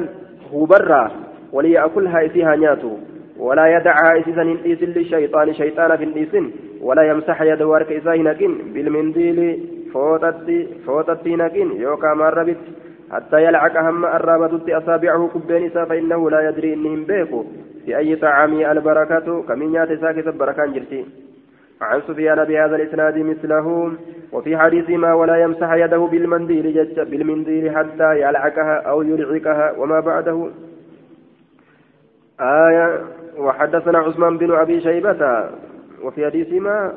هبرا 0.53 1.11
وليأكلها 1.53 2.25
إسيها 2.25 2.55
نياتو. 2.55 2.97
ولا 3.39 3.77
يدعها 3.77 4.19
إسيسا 4.19 4.41
إنئيس 4.41 4.83
للشيطان 4.83 5.53
شيطان 5.53 5.97
في 5.97 6.03
الإيسن 6.03 6.51
ولا 6.81 7.03
يمسح 7.03 7.41
يد 7.41 7.61
وارك 7.61 7.91
إساهنكين 7.91 8.57
بالمنديل 8.73 9.59
فوتتي 10.85 11.35
نكين 11.35 11.71
يوكا 11.71 12.13
مربت 12.13 12.57
حتى 13.11 13.43
يلعق 13.43 13.77
هم 13.77 14.05
الرابطة 14.05 14.77
أصابعه 14.77 15.29
كبين 15.33 15.69
فإنه 15.69 16.29
لا 16.29 16.49
يدري 16.49 16.73
إنهم 16.73 17.03
بيكو. 17.03 17.45
في 17.85 17.97
أي 17.97 18.15
طعام 18.15 18.53
البركة؟ 18.53 19.41
كمن 19.47 19.73
ياتي 19.73 19.97
ساكت 19.97 20.27
بركان 20.27 20.73
جرتي. 20.73 21.05
عن 21.82 22.01
سفيان 22.01 22.43
بهذا 22.43 22.75
الإسناد 22.75 23.17
مثله. 23.17 23.93
وفي 24.32 24.57
حديث 24.57 24.89
ما 24.89 25.13
ولا 25.13 25.41
يمسح 25.41 25.73
يده 25.73 25.97
بالمنديل 25.97 26.95
بالمنديل 26.95 27.75
حتى 27.77 28.21
يلعقها 28.21 28.82
أو 28.82 29.01
يلعقها 29.01 29.71
وما 29.77 29.99
بعده. 29.99 30.49
آية. 32.39 32.99
وحدثنا 33.38 33.99
عثمان 33.99 34.38
بن 34.38 34.51
أبي 34.51 34.82
شيبة. 34.82 35.49
وفي 36.03 36.25
حديث 36.25 36.53
ما 36.53 36.93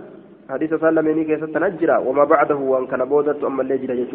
حديث 0.50 0.74
سلميني 0.74 1.24
كيف 1.24 1.44
تنجرا 1.44 1.98
وما 1.98 2.24
بعده. 2.24 2.56
وان 2.56 2.86
كان 2.86 3.04
بودت 3.04 3.44
أما 3.44 3.62
اللي 3.62 3.78
جرى 3.78 4.06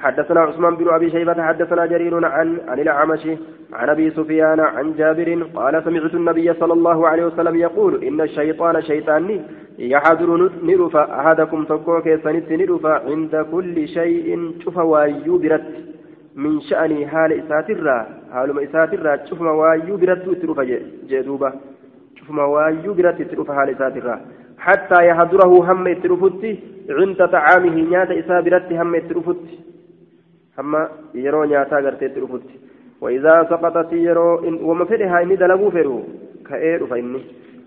حدثنا 0.00 0.40
عثمان 0.40 0.76
بن 0.76 0.88
أبي 0.88 1.10
شيبة 1.10 1.42
حدثنا 1.42 1.86
جرير 1.86 2.26
عن 2.26 2.58
عن 2.68 2.80
الأعمش 2.80 3.26
عن 3.72 3.88
أبي 3.88 4.10
سفيان 4.10 4.60
عن 4.60 4.94
جابر 4.98 5.42
قال 5.54 5.82
سمعت 5.84 6.14
النبي 6.14 6.52
صلى 6.54 6.72
الله 6.72 7.08
عليه 7.08 7.24
وسلم 7.26 7.56
يقول 7.56 8.04
إن 8.04 8.20
الشيطان 8.20 8.82
شيطاني 8.82 9.40
يحضر 9.78 10.50
نرفا 10.62 11.20
أحدكم 11.20 11.64
تقوى 11.64 12.02
كيسانيت 12.02 12.52
نرفا 12.52 12.92
عند 13.10 13.46
كل 13.52 13.88
شيء 13.88 14.54
شوف 14.64 14.76
وايو 14.76 15.38
برت 15.38 15.68
من 16.36 16.60
شأن 16.60 17.06
حال 17.08 17.32
إساترا 17.32 18.06
حال 18.32 18.52
ما 18.54 18.64
إساترا 18.64 19.12
شوف 19.28 19.40
ما 19.40 19.50
وايو 19.50 19.96
برت 19.96 20.24
ترفا 20.42 20.64
جدوبا 21.10 21.50
شوف 22.18 22.30
ما 22.30 22.44
وايو 22.44 22.94
برت 22.94 23.22
ترفا 23.22 23.52
حال 23.54 23.68
إساترا 23.70 24.20
حتى 24.58 25.06
يحضره 25.08 25.72
هم 25.72 25.86
يترفت 25.86 26.44
عند 26.90 27.20
طعامه 27.34 27.74
نيات 27.90 28.10
إسابرت 28.10 28.72
هم 28.72 28.94
يترفت 28.94 29.44
هم 30.60 30.88
يرو 31.14 31.44
نياتا 31.44 31.76
غرت 31.76 32.02
يترفت 32.02 32.42
وإذا 33.00 33.46
سقطت 33.50 33.92
يرو 33.92 34.28
وما 34.68 34.84
فرها 34.84 35.22
إني 35.22 35.36
دلبو 35.36 35.70
فرو 35.70 36.02
كأير 36.48 36.86
فإني 36.86 37.20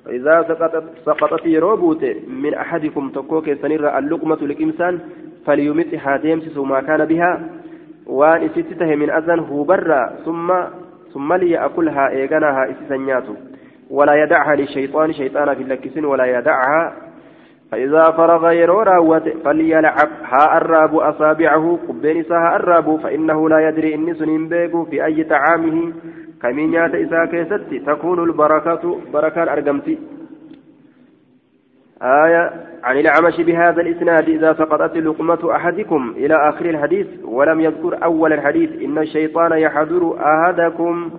فإذا 0.05 0.45
سقطت 0.47 0.83
سقطت 1.05 1.45
يروبوت 1.45 2.03
من 2.27 2.53
أحدكم 2.53 3.09
تكوك 3.09 3.53
سنرى 3.53 3.97
اللقمة 3.99 4.41
لكمسان 4.41 4.99
فليمت 5.45 5.95
حاديمسس 5.95 6.57
ما 6.57 6.81
كان 6.81 7.05
بها 7.05 7.49
وان 8.07 8.43
استته 8.43 8.95
من 8.95 9.09
أذن 9.09 9.39
هو 9.39 9.63
برا 9.63 10.15
ثم 10.25 10.53
ثم 11.13 11.33
ليأكلها 11.33 12.09
إيغناها 12.09 12.71
إسسنياتو 12.71 13.33
ولا 13.89 14.23
يدعها 14.23 14.55
للشيطان 14.55 15.13
شيطانا 15.13 15.53
في 15.53 15.63
اللكسين 15.63 16.05
ولا 16.05 16.25
يدعها 16.37 16.93
فإذا 17.73 18.11
فرغ 18.11 18.51
يرو 18.51 18.81
راوت 18.81 19.29
فليلعب. 19.45 20.09
ها 20.23 20.57
الراب 20.57 20.95
أصابعه 20.95 21.79
قبين 21.87 22.23
سها 22.23 22.55
الراب 22.55 22.99
فإنه 23.03 23.49
لا 23.49 23.69
يدري 23.69 23.95
إني 23.95 24.13
سنين 24.13 24.47
بيكو 24.47 24.85
في 24.85 25.05
أي 25.05 25.23
طعامه. 25.23 25.93
كمين 26.41 26.73
يات 26.73 26.95
إسا 26.95 27.25
كيست 27.25 27.89
تكون 27.89 28.23
البركة 28.23 28.99
بركة 29.13 29.43
أرقمتي 29.43 29.99
آية 32.01 32.51
عن 32.83 32.97
العمش 32.97 33.41
بهذا 33.41 33.81
الإسناد 33.81 34.29
إذا 34.29 34.53
سقطت 34.53 34.97
لقمة 34.97 35.55
أحدكم 35.55 36.13
إلى 36.17 36.49
آخر 36.49 36.65
الحديث 36.65 37.07
ولم 37.23 37.61
يذكر 37.61 38.03
أول 38.03 38.33
الحديث 38.33 38.81
إن 38.81 38.97
الشيطان 38.97 39.51
يحضر 39.51 40.17
أحدكم. 40.19 41.11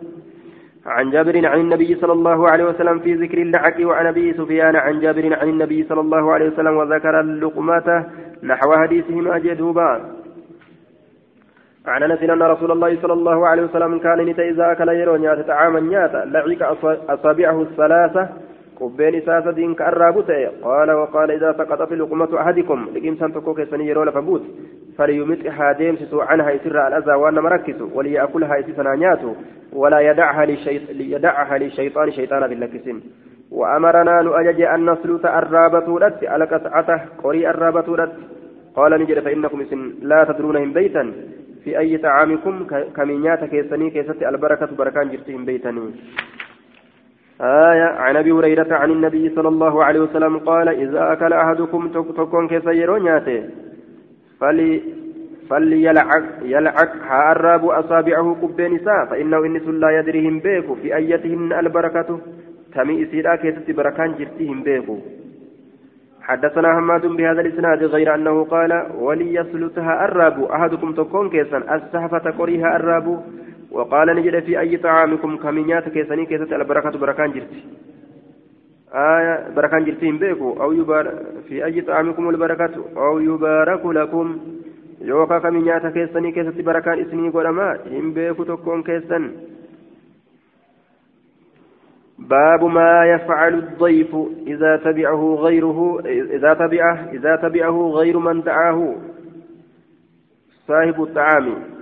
عن 0.87 1.11
جابر 1.11 1.47
عن 1.47 1.61
النبي 1.61 1.95
صلى 1.95 2.13
الله 2.13 2.49
عليه 2.49 2.65
وسلم 2.65 2.99
في 2.99 3.15
ذكر 3.15 3.39
اللعق 3.39 3.87
وعن 3.87 4.07
أبي 4.07 4.33
سفيان 4.33 4.77
عن 4.77 5.01
جابر 5.01 5.35
عن 5.35 5.49
النبي 5.49 5.85
صلى 5.89 6.01
الله 6.01 6.33
عليه 6.33 6.47
وسلم 6.49 6.77
وذكر 6.77 7.21
اللقمة 7.21 8.07
نحو 8.43 8.73
حديثهما 8.73 9.39
جدوبا. 9.39 9.91
عن 11.87 12.03
أنس 12.03 12.23
إن 12.23 12.43
رسول 12.43 12.71
الله 12.73 13.03
صلى 13.03 13.13
الله 13.13 13.49
عليه 13.49 13.63
وسلم 13.63 13.99
كان 13.99 14.19
نتا 14.27 14.43
إذا 14.43 14.73
أكل 14.73 14.89
يرون 14.89 15.21
نيات 15.21 15.47
طعاما 15.47 15.81
نياتا 15.81 16.17
لعق 16.17 16.63
أصابعه 17.11 17.63
الثلاثة 17.63 18.29
قبين 18.81 19.21
ساسة 19.21 19.51
دين 19.51 19.75
كأرابوته 19.75 20.49
قال 20.63 20.91
وقال 20.91 21.31
إذا 21.31 21.53
سقطت 21.53 21.93
لقمة 21.93 22.41
أحدكم 22.41 22.89
لقيم 22.95 23.17
سنتكو 23.17 23.55
كيسني 23.55 23.87
يرون 23.87 24.11
فبوت 24.11 24.43
فليمتها 24.99 25.73
ديمسس 25.73 26.15
عنها 26.15 26.51
يسر 26.51 26.89
الأذى 26.89 27.13
وأن 27.13 27.35
مركز 27.35 27.83
وليأكلها 27.95 28.57
يسسنا 28.57 28.95
نياته 28.95 29.37
ولا 29.73 30.01
يدعها 30.01 30.45
للشيط 30.45 30.83
يدعها 30.91 31.59
للشيطان 31.59 32.11
شيطانا 32.13 32.47
باللكسين 32.47 33.01
وأمرنا 33.51 34.23
نؤجج 34.23 34.61
أن 34.63 34.91
نسلط 34.91 35.27
الرابة 35.27 35.99
رت 35.99 36.25
على 36.25 36.45
قطعته 36.45 37.01
قري 37.23 37.51
الرابة 37.51 37.97
رت 37.97 38.13
قال 38.77 39.01
نجد 39.01 39.19
فإنكم 39.19 39.63
لا 40.03 40.25
تدرونهم 40.25 40.73
بيتا. 40.73 41.13
في 41.65 41.79
أي 41.79 41.99
طعامكم 41.99 42.67
كمينيات 42.97 43.45
كيسني 43.45 43.91
كيست 43.91 44.23
البركة 44.23 44.77
بركان 44.77 45.11
جرتهم 45.11 45.45
بيتني 45.45 45.91
آية 47.41 47.85
عن 47.85 48.17
أبي 48.17 48.33
هريرة 48.33 48.75
عن 48.75 48.91
النبي 48.91 49.35
صلى 49.37 49.49
الله 49.49 49.85
عليه 49.85 50.01
وسلم 50.01 50.39
قال 50.39 50.69
إذا 50.69 51.13
أكل 51.13 51.33
أحدكم 51.33 51.89
تكون 51.89 52.49
كيسيرون 52.49 53.07
ياته 53.07 53.45
فليلعق 55.51 56.25
يلعق 56.43 56.93
هارب 57.09 57.65
أصابعه 57.65 58.37
قبين 58.43 58.75
نساء 58.75 59.05
فإنه 59.11 59.47
إنس 59.47 59.67
لا 59.69 59.99
يدريهم 59.99 60.39
بيكو 60.41 60.75
في 60.75 60.97
أيتهن 60.97 61.53
البركة. 61.53 62.21
تمي 62.75 63.03
إسيرا 63.03 63.37
كيست 63.37 63.71
بركان 63.71 64.15
جرتهم 64.19 64.63
بيكو. 64.63 64.97
حدثنا 66.23 66.75
حماد 66.75 67.07
بهذا 67.07 67.41
الإسناد 67.41 67.85
غير 67.85 68.15
أنه 68.15 68.45
قال 68.45 68.87
وليسلتها 68.99 70.05
الراب 70.05 70.43
أحدكم 70.45 70.93
تكون 70.93 71.31
كيسا. 71.31 71.59
السهفة 71.75 72.31
قريها 72.31 72.77
الراب 72.77 73.25
وقال 73.71 74.17
نجد 74.17 74.43
في 74.43 74.61
أي 74.61 74.77
طعامكم 74.77 75.37
كمينيات 75.37 75.89
كيسني 75.89 76.27
كيست 76.27 76.53
البركة 76.53 76.99
بركان 76.99 77.33
جرتي. 77.33 77.61
آية 78.95 79.55
بركان 79.57 79.85
جرتين 79.85 80.19
بيكو. 80.19 80.53
أو 80.63 80.73
يبار 80.73 81.15
في 81.49 81.65
أي 81.65 81.81
طعامكم 81.81 82.29
البركة 82.29 82.85
أو 82.97 83.19
يبارك 83.19 83.87
لكم. 83.87 84.39
يوكا 85.01 85.39
كمينيات 85.39 85.87
كيسني 85.87 86.33
كيست 86.33 86.61
بركان 86.61 87.01
إسني 87.01 87.29
قرما. 87.29 87.79
إن 87.87 88.13
بيكو 88.13 88.45
تكون 88.45 88.83
كيسن 88.83 89.33
باب 92.19 92.65
ما 92.65 93.05
يفعل 93.07 93.55
الضيف 93.55 94.17
إذا 94.47 94.77
تبعه 94.77 95.35
غيره. 95.35 96.01
إذا 96.07 96.55
تبعه 96.55 97.11
إذا 97.13 97.37
تبعه 97.37 97.91
غير 97.95 98.19
من 98.19 98.43
دعاه. 98.43 98.95
صاحب 100.69 101.03
الطعام. 101.03 101.74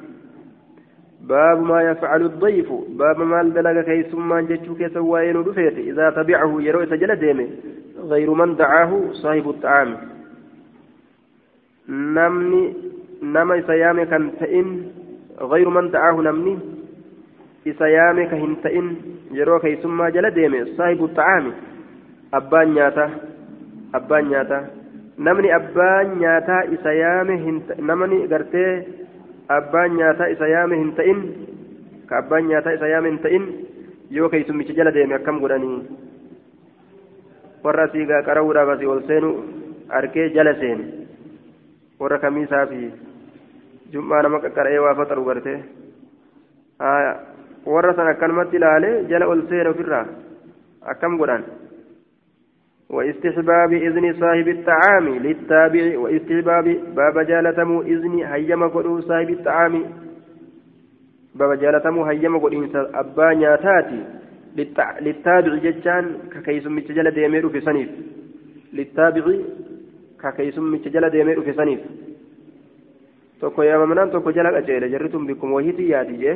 باب 1.33 1.59
ما 1.71 1.79
يفعل 1.91 2.23
الضيف. 2.23 2.69
باب 3.01 3.19
ما 3.21 3.43
دلق 3.57 3.85
كيسما 3.89 4.41
جتشو 4.41 4.75
كيسوائن 4.75 5.37
رفيت 5.37 5.77
إذا 5.91 6.07
تبعه 6.11 6.53
يروي 6.67 6.87
سجل 6.87 7.11
ديمه 7.17 7.47
غير 8.13 8.31
من 8.41 8.57
دعاه 8.57 8.93
صاحب 9.23 9.47
الطعام. 9.49 9.91
نمني 11.89 12.63
نما 13.23 13.59
إسيامي 13.59 14.05
كان 14.11 14.25
تئن 14.41 14.69
غير 15.41 15.69
من 15.77 15.91
دعاه 15.91 16.17
نمني. 16.27 16.55
إسيامي 17.71 18.25
كهن 18.31 18.57
تئن 18.65 18.87
يروي 19.39 19.61
كيسما 19.61 20.11
جل 20.15 20.31
ديمه 20.31 20.65
صاحب 20.77 21.01
الطعام. 21.05 21.47
أبان 22.35 22.69
نياتا. 22.75 23.07
أبان 23.95 24.25
نياتا. 24.29 24.61
نمني 25.19 25.57
أبان 25.57 26.07
نياتا 26.19 26.59
إسيامي 26.75 27.37
نمني 27.89 28.19
قرتي 28.31 28.67
abbaan 29.49 29.97
nyaataa 29.97 30.29
isa 30.35 30.49
yaame 30.55 30.77
hin 30.77 30.93
ta'in 31.01 31.21
ka 32.07 32.19
abbaan 32.23 32.49
nyaataa 32.49 32.73
isa 32.79 32.89
yaame 32.95 33.09
hin 33.11 33.19
ta'in 33.27 33.45
yoo 34.11 34.29
keeysummichi 34.29 34.75
jala 34.79 34.95
deeme 34.95 35.15
akkam 35.19 35.41
godhanii 35.41 35.79
warra 37.65 37.85
asii 37.89 38.07
qarawuudhaaf 38.29 38.69
asii 38.75 38.91
ol 38.95 39.03
seenu 39.11 39.31
arkee 40.01 40.29
jala 40.37 40.55
seene 40.61 40.85
warra 42.01 42.19
kamiisaa 42.19 42.67
fi 42.67 42.81
jum'aa 43.93 44.23
nama 44.23 44.41
qaqqara'ee 44.45 44.81
waa 44.87 44.95
faxaru 45.01 45.25
gartee 45.31 45.59
warra 47.75 47.95
san 47.97 48.09
akkanumatti 48.13 48.57
ilaalee 48.57 48.95
jala 49.11 49.27
ol 49.35 49.43
seene 49.51 49.69
ofirraa 49.75 50.07
akkam 50.95 51.19
godhan 51.19 51.45
واستحباب 52.93 53.73
إذن 53.73 54.05
صاحب 54.21 54.49
الطعام 54.49 55.07
للتابع 55.09 55.99
واستحباب 55.99 56.67
باب 56.97 57.17
جالتم 57.27 57.71
إذن 57.81 58.15
هيما 58.33 58.67
قدو 58.67 59.01
صاحب 59.01 59.31
الطعام. 59.31 59.75
باب 61.35 61.53
جالتم 61.63 61.99
هيما 61.99 62.39
قدو 62.39 62.67
أبا 62.75 63.35
نياتاتي 63.35 64.01
للتابع 65.05 65.55
ججان 65.65 66.05
ككيسم 66.33 66.77
متجل 66.77 67.11
ديمير 67.11 67.49
في 67.49 67.61
سنيف 67.61 67.89
للتابع 68.73 69.25
ككيسم 70.23 70.65
متجل 70.73 71.11
ديمير 71.11 71.41
في 71.43 71.53
سنيف 71.53 71.81
tokko 73.43 73.65
yaamamanaan 73.67 74.11
tokko 74.11 74.31
jala 74.31 74.53
qaceele 74.55 74.87
jarri 74.91 75.09
tun 75.11 75.27
bikkuma 75.27 75.57
wahiitii 75.59 75.89
yaadi 75.91 76.19
jee 76.23 76.35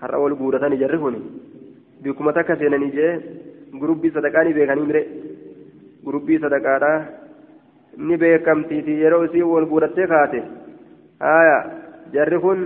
har'a 0.00 0.18
wal 0.22 0.34
guuratanii 0.40 0.78
jarri 0.80 0.98
kun 0.98 1.16
bikkuma 2.02 2.32
takka 2.32 2.56
seenanii 2.62 2.90
jee 2.96 3.12
gurubbii 3.80 4.10
sadaqaanii 4.16 4.56
beekanii 4.56 4.86
mire 4.88 5.02
gurubbii 6.06 6.38
sadaqaadha 6.44 6.90
ni 8.08 8.16
beekamtiiti 8.22 9.00
yeroo 9.02 9.24
isii 9.28 9.42
wal 9.52 9.66
guurattee 9.72 10.06
kaate 10.12 10.42
haya 11.26 11.56
jarri 12.14 12.38
kun 12.44 12.60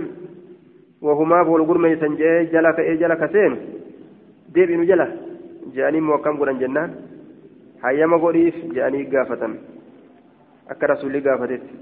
wahumaaf 1.01 1.47
wal 1.53 1.65
gurmeeysan 1.69 2.17
jee 2.21 2.37
jala 2.53 2.73
ka'ee 2.79 2.97
jala 3.03 3.15
kaseenu 3.21 3.57
deebinu 4.55 4.85
jala 4.91 5.07
je'anii 5.75 6.03
immoo 6.03 6.17
akkam 6.19 6.37
godhan 6.41 6.59
jennaan 6.63 6.97
hayyama 7.85 8.19
godhiif 8.25 8.59
je'anii 8.75 9.05
gaafatan 9.15 9.55
akka 10.75 10.93
rasuulli 10.93 11.25
gaafatetti 11.29 11.81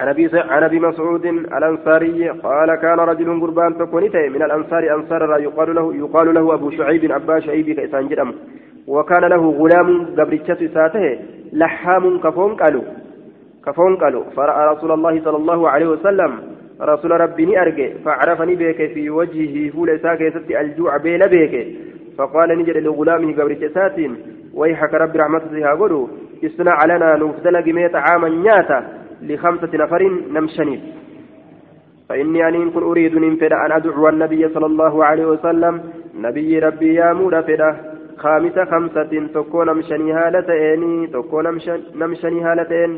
عن 0.00 0.62
ابي 0.62 0.80
مسعود 0.80 1.26
الانصاري 1.26 2.28
قال 2.28 2.74
كان 2.74 2.98
رجل 2.98 3.40
قربان 3.40 3.78
تكونيته 3.78 4.28
من 4.28 4.42
الانصار 4.42 4.94
انصار 4.94 5.40
يقال 5.40 5.74
له 5.74 5.94
يقال 5.94 6.34
له 6.34 6.54
ابو 6.54 6.70
شعيب 6.70 7.12
ابا 7.12 7.40
شعيب 7.40 7.70
كيسان 7.70 8.08
جدم 8.08 8.30
وكان 8.94 9.24
له 9.24 9.42
غلام 9.60 9.88
قبرتشة 10.18 10.60
ساته 10.74 11.18
لحام 11.52 12.04
كفون 12.24 12.54
قالوا 12.54 12.82
كفون 13.66 13.96
قالوا 13.96 14.24
فرأى 14.36 14.62
رسول 14.72 14.90
الله 14.92 15.14
صلى 15.24 15.36
الله 15.36 15.60
عليه 15.70 15.86
وسلم 15.86 16.32
رسول 16.82 17.10
ربي 17.24 17.60
أرجع 17.60 17.88
فعرفني 18.04 18.54
بك 18.54 18.80
في 18.94 19.10
وجهه 19.10 19.70
فول 19.70 20.00
ساكي 20.00 20.60
الجوع 20.60 20.96
بين 20.96 21.22
بك 21.34 21.54
فقال 22.18 22.58
نجد 22.58 22.76
لغلامه 22.76 23.32
قبرتشة 23.32 23.68
ساتين 23.74 24.12
ويحك 24.54 24.94
رب 24.94 25.16
رحمته 25.16 25.66
قولوا 25.66 26.06
اصنع 26.44 26.78
لنا 26.84 27.16
نفدل 27.16 27.64
جميع 27.64 27.90
عاما 27.94 28.28
نياتا 28.28 28.78
لخمسة 29.22 29.70
نفر 29.74 30.02
نمشنيف 30.34 30.80
فإني 32.08 32.48
أن 32.48 32.70
كن 32.70 32.82
أريد 32.82 33.16
أن 33.16 33.72
أدعو 33.72 34.08
النبي 34.08 34.48
صلى 34.48 34.66
الله 34.66 35.04
عليه 35.04 35.26
وسلم 35.26 35.80
نبي 36.20 36.58
ربي 36.58 36.94
يا 36.94 37.12
مولى 37.12 37.42
فده 37.42 37.89
خامس 38.22 38.56
خمسة 38.70 39.12
تكون 39.34 39.66
نمشني 39.66 40.12
هالتين 40.12 41.10
تكون 41.12 41.44
نمشني 42.00 42.40
هالتين 42.46 42.90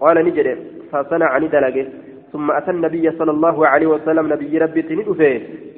قال 0.00 0.16
نجد 0.26 0.48
فصنع 0.92 1.38
ندلقه 1.38 1.86
ثم 2.32 2.50
أتى 2.50 2.70
النبي 2.70 3.10
صلى 3.18 3.30
الله 3.30 3.66
عليه 3.66 3.86
وسلم. 3.86 4.32
نبي 4.32 4.58
ربي 4.58 4.82
تندفه 4.82 5.34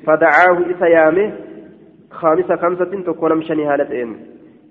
فدعاه 0.07 0.59
إسيامه 0.73 1.33
خامسة 2.11 2.57
خمسة 2.57 2.93
تكون 3.09 3.33
مشني 3.39 3.65
هالتين 3.71 4.09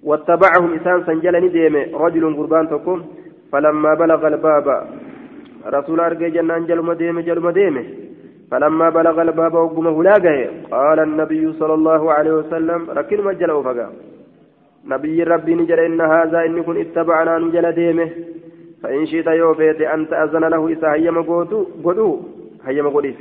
واتبعهم 0.03 0.73
إسان 0.77 1.03
سنجلني 1.07 1.47
ديم 1.47 1.75
رجل 2.03 2.23
قربان 2.37 2.69
تكون 2.69 2.99
فلما 3.51 3.93
بلغ 3.93 4.27
الباب 4.27 4.67
رسول 5.75 5.99
أرجع 5.99 6.27
جنان 6.27 6.65
جلما 6.65 6.93
ديم 6.93 7.19
جلما 7.19 7.51
ديم 7.51 7.75
فلما 8.51 8.89
بلغ 8.89 9.21
الباب 9.21 9.53
وقمه 9.53 10.03
لاقه 10.03 10.49
قال 10.71 10.99
النبي 10.99 11.53
صلى 11.53 11.73
الله 11.73 12.01
عليه 12.13 12.33
وسلم 12.33 12.89
ركن 12.89 13.23
مجل 13.23 13.51
وفقا 13.51 13.89
نبي 14.85 15.23
ربي 15.23 15.55
نجل 15.55 15.79
إن 15.79 16.01
هذا 16.01 16.45
إن 16.45 16.63
كن 16.63 16.77
اتبعنا 16.77 17.37
نجل 17.39 17.71
ديمه. 17.71 18.09
فإن 18.83 19.05
شئت 19.05 19.27
يوفيت 19.27 19.81
أن 19.81 20.07
تأذن 20.09 20.43
له 20.53 20.67
إذا 20.67 20.89
هيما 20.93 21.21
قدو 21.85 22.19
هيما 22.65 22.89
قديس. 22.89 23.15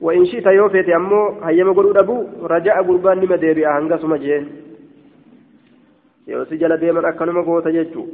وإن 0.00 0.24
شئت 0.30 0.46
يوفيت 0.46 0.88
أمو 0.88 1.20
هيما 1.42 1.72
قدو 1.72 1.90
أبو 1.90 2.16
رجاء 2.42 2.82
قربان 2.82 3.20
لما 3.20 3.36
ديبي 3.36 3.66
أهنغا 3.66 3.96
سمجين 3.96 4.44
يوسي 6.28 6.56
جل 6.56 6.76
ديما 6.76 7.08
أكنما 7.08 7.40
قوتا 7.46 7.70
جيتشو. 7.70 8.04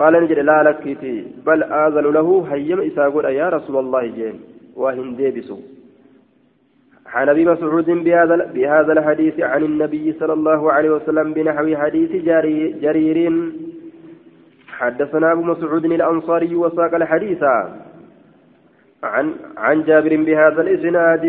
قال 0.00 0.12
نجد 0.22 0.38
لا 0.38 0.62
لكيتي 0.62 1.14
بل 1.46 1.62
آذن 1.62 2.06
له 2.16 2.28
هيما 2.50 2.82
إذا 2.82 3.04
قد 3.14 3.24
يا 3.24 3.48
رسول 3.48 3.76
الله 3.76 4.06
جين 4.06 4.36
وهن 4.76 5.16
ديبسو 5.16 5.58
عن 7.14 7.28
أبي 7.28 7.44
مسعود 7.44 7.90
بهذا 7.90 8.34
بهذا 8.54 8.92
الحديث 8.92 9.40
عن 9.40 9.62
النبي 9.62 10.12
صلى 10.12 10.32
الله 10.32 10.72
عليه 10.72 10.90
وسلم 10.90 11.32
بنحو 11.32 11.76
حديث 11.76 12.10
جري 12.10 12.58
جرير. 12.82 13.18
حدثنا 14.78 15.32
أبو 15.32 15.42
مسعود 15.42 15.84
الأنصاري 15.84 16.54
وساق 16.54 16.94
الحديث 16.94 17.42
عن 19.02 19.26
عن 19.56 19.82
جابر 19.82 20.16
بهذا 20.16 20.60
الإسناد. 20.62 21.24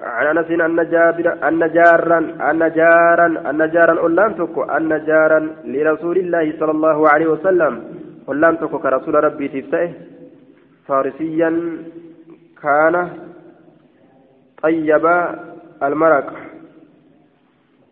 عن 0.00 0.26
أنس 0.36 0.50
أن 0.50 0.78
جابر 0.94 1.26
أن 1.48 1.60
جارا 1.78 2.18
أن 2.50 2.60
جارا 2.78 3.28
أن 3.50 3.70
جارا 3.74 3.94
أولان 4.00 4.36
تكو 4.36 4.62
أن 4.62 4.90
جارا 5.06 5.40
لرسول 5.64 6.16
الله 6.18 6.52
صلى 6.60 6.70
الله 6.70 7.08
عليه 7.08 7.26
وسلم. 7.26 7.72
أولان 8.28 8.58
تكو 8.58 8.78
كرسول 8.78 9.14
ربي 9.24 9.48
تفتئه. 9.48 9.90
فارسيا 10.86 11.50
كان 12.62 12.94
طيب 14.62 15.06
المرق. 15.82 16.32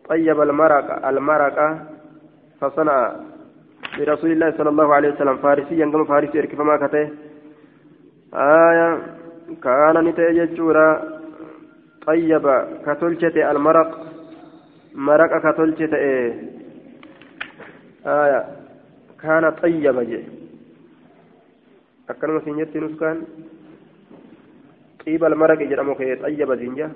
طيب 0.09 0.41
المرق. 0.41 1.07
المرق 1.07 1.57
فصنع 2.61 3.15
لرسول 3.97 4.31
الله 4.31 4.51
صلى 4.57 4.69
الله 4.69 4.95
عليه 4.95 5.09
وسلم. 5.13 5.37
فارسيا 5.37 5.85
كما 5.85 6.05
فارسي 6.05 6.39
اركف 6.39 6.59
ما 6.59 6.77
كته. 6.77 7.09
آية 8.33 8.89
كان 9.63 9.95
نتيجة 10.07 10.59
طيب 12.07 12.45
كتلشة 12.85 13.51
المرق. 13.51 13.91
مرق 14.95 15.31
كتلشة 15.45 15.95
إيه؟ 15.95 16.33
آية 18.05 18.45
كان 19.21 19.49
طيب 19.49 19.99
جي. 19.99 20.23
أكلمة 22.09 22.39
سنجت 22.45 22.77
نسكان. 22.77 23.17
طيب 25.09 25.23
المرق 25.23 25.57
جرمو 25.57 25.95
كي 25.95 26.15
طيب 26.15 26.53
زنجا 26.53 26.91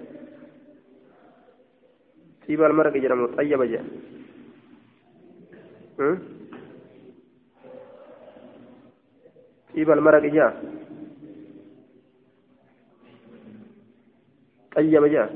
طيب 2.47 2.61
المرق 2.64 2.93
جرمو 2.97 3.26
طيب 3.28 3.61
جي 3.64 3.80
طيب 9.74 9.91
المرق 9.91 10.26
جاء 10.26 10.53
طيب 14.76 15.05
جاء 15.05 15.30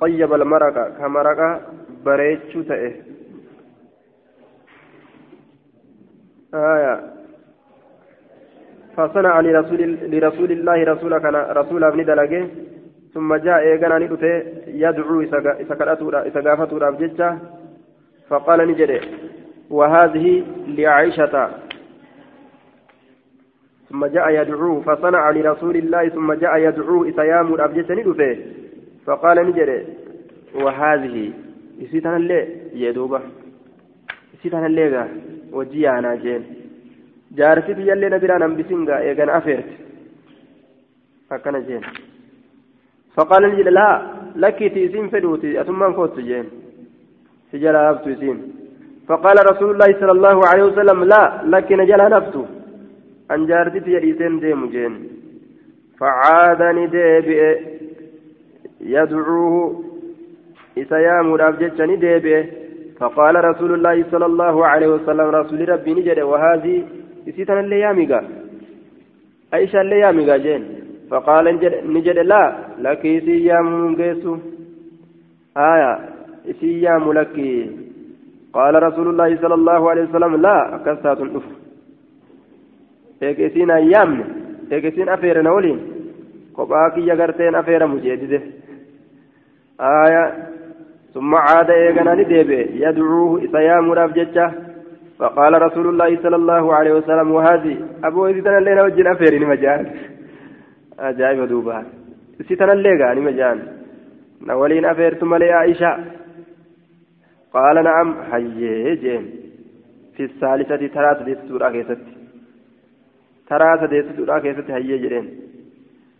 طيب 0.00 0.34
المرق 0.34 0.98
كمرق 0.98 1.40
بريتشو 2.04 2.62
تأه 2.62 2.92
آية 6.54 7.16
فصنع 8.96 9.40
لرسول, 9.40 9.98
لرسول 10.02 10.52
الله 10.52 10.84
رسولك 10.84 11.24
رسول 11.34 11.84
ابن 11.84 12.00
ثم 13.14 13.34
جاء 13.34 13.74
يدعو 14.68 15.24
فقال 18.28 18.68
نجري 18.68 19.00
وهذه 19.70 20.44
لعائشة. 20.68 21.48
ثم 23.90 24.06
جاء 24.06 24.42
يدعو 24.42 24.80
فصنع 24.80 25.30
لرسول 25.30 25.76
الله 25.76 26.08
ثم 26.08 26.32
جاء 26.32 26.56
يدعو 26.56 27.04
فقال 29.06 29.46
وهذه 30.54 31.32
اللي 34.66 34.88
وجيانا 35.52 36.14
جين. 36.14 36.65
Jaarsi 37.34 37.74
biyyallee 37.74 38.10
na 38.10 38.18
biraan 38.18 38.42
hambisinga 38.42 39.02
eegan 39.08 39.28
afeerte 39.28 39.74
akkana 41.30 41.60
jeen. 41.60 41.84
فقال 43.16 43.42
نجد 43.52 43.68
لا 43.68 43.88
لك 44.36 44.58
تيسين 44.58 45.08
فدوتي 45.08 45.60
أتمان 45.60 45.92
كوت 45.94 46.20
جين 46.20 46.46
سجل 47.52 47.74
نفت 47.90 48.06
يسين 48.06 48.38
فقال 49.08 49.36
رسول 49.50 49.70
الله 49.70 49.90
صلى 50.00 50.12
الله 50.12 50.46
عليه 50.46 50.64
وسلم 50.64 51.04
لا 51.04 51.22
لك 51.52 51.72
نجل 51.72 52.00
نفت 52.14 52.34
أن 53.30 53.46
جارتي 53.46 53.90
يريسين 53.96 54.40
ديم 54.40 54.66
جين 54.74 54.92
فعادني 55.98 56.86
ديبئ 56.86 57.42
يدعوه 58.80 59.84
إسيام 60.78 61.34
رابجتني 61.34 61.96
ديبئ 61.96 62.44
فقال 63.00 63.34
رسول 63.50 63.70
الله 63.74 63.96
صلى 64.12 64.26
الله 64.26 64.66
عليه 64.66 64.88
وسلم 64.94 65.26
رسول 65.40 65.68
ربي 65.68 65.94
نجد 65.94 66.18
وهذه 66.30 66.76
isii 67.26 67.46
tanallee 67.48 67.80
yaamigaa 67.84 68.22
aishaallee 69.58 70.00
yaamigaa 70.04 70.38
jeen 70.46 70.64
faqaala 71.10 71.52
ni 71.92 72.02
jedhe 72.06 72.24
laa 72.32 72.48
lakki 72.86 73.16
isii 73.18 73.46
yaamuun 73.46 73.96
geessu 74.00 74.32
haya 75.60 75.90
isii 76.52 76.82
yaamu 76.84 77.12
lakki 77.18 77.48
qaala 78.56 78.80
rasuulullaahi 78.86 79.38
sala 79.42 79.54
allahu 79.60 79.90
alehi 79.90 80.06
wasalam 80.08 80.34
laa 80.46 80.62
akkas 80.78 80.98
taatun 81.06 81.30
dhufu 81.34 81.52
eega 83.28 83.46
isiin 83.48 83.70
an 83.76 83.90
yaamne 83.92 84.24
eega 84.70 84.88
isiin 84.92 85.08
afeere 85.16 85.42
na 85.42 85.52
waliin 85.56 85.80
kophaa 86.58 86.90
kiyya 86.96 87.16
garteen 87.22 87.54
afeeramu 87.62 88.00
jeedide 88.08 88.40
haya 89.78 90.24
ثم 91.16 91.34
عاد 91.34 91.70
إيغانا 91.70 92.14
نديبه 92.14 92.60
يدعوه 92.84 93.44
إسيام 93.44 93.92
راف 93.98 94.10
جتة 94.18 94.46
فقال 95.18 95.62
رسول 95.62 95.86
الله 95.88 96.22
صلى 96.22 96.36
الله 96.36 96.74
عليه 96.74 96.92
وسلم 96.92 97.30
وهذه 97.30 97.76
أبو 98.04 98.26
إذن 98.26 98.56
الليلة 98.58 98.82
وجن 98.84 99.06
أفيرين 99.06 99.46
مجان 99.48 99.82
أجائب 100.98 101.48
دوبا 101.48 101.84
ستنا 102.48 102.72
الليلة 102.72 103.14
مجان 103.14 103.58
نولين 104.46 104.84
أفيرتم 104.84 105.34
لي 105.34 105.50
عائشة. 105.52 105.92
قال 107.56 107.84
نعم. 107.84 108.22
حيي 108.30 108.96
جين 108.96 109.30
في 110.16 110.22
الثالثة 110.24 110.86
ترى 110.86 111.14
سديس 111.20 111.38
سورة 111.48 111.70
كيست 111.70 111.98
ترى 113.48 113.78
سديس 113.80 114.06
سورة 114.16 114.38
كيست 114.38 114.70
حيي 114.70 114.98
جين 114.98 115.26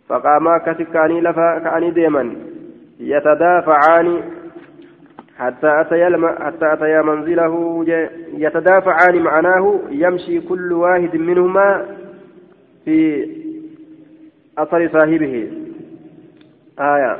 فقاما 0.07 0.57
كتكاني 0.65 1.21
لفا 1.21 1.59
كاني 1.59 1.91
ديما 1.91 2.35
يتدافعان 2.99 4.07
حتى 5.37 5.81
أتيا 5.81 6.35
حتى 6.39 6.73
أتيا 6.73 7.01
منزله 7.01 7.85
يتدافعان 8.33 9.21
معناه 9.21 9.79
يمشي 9.89 10.39
كل 10.39 10.73
واحد 10.73 11.15
منهما 11.15 11.85
في 12.85 13.27
أثر 14.57 14.89
صاحبه. 14.93 15.51
آية. 16.79 17.19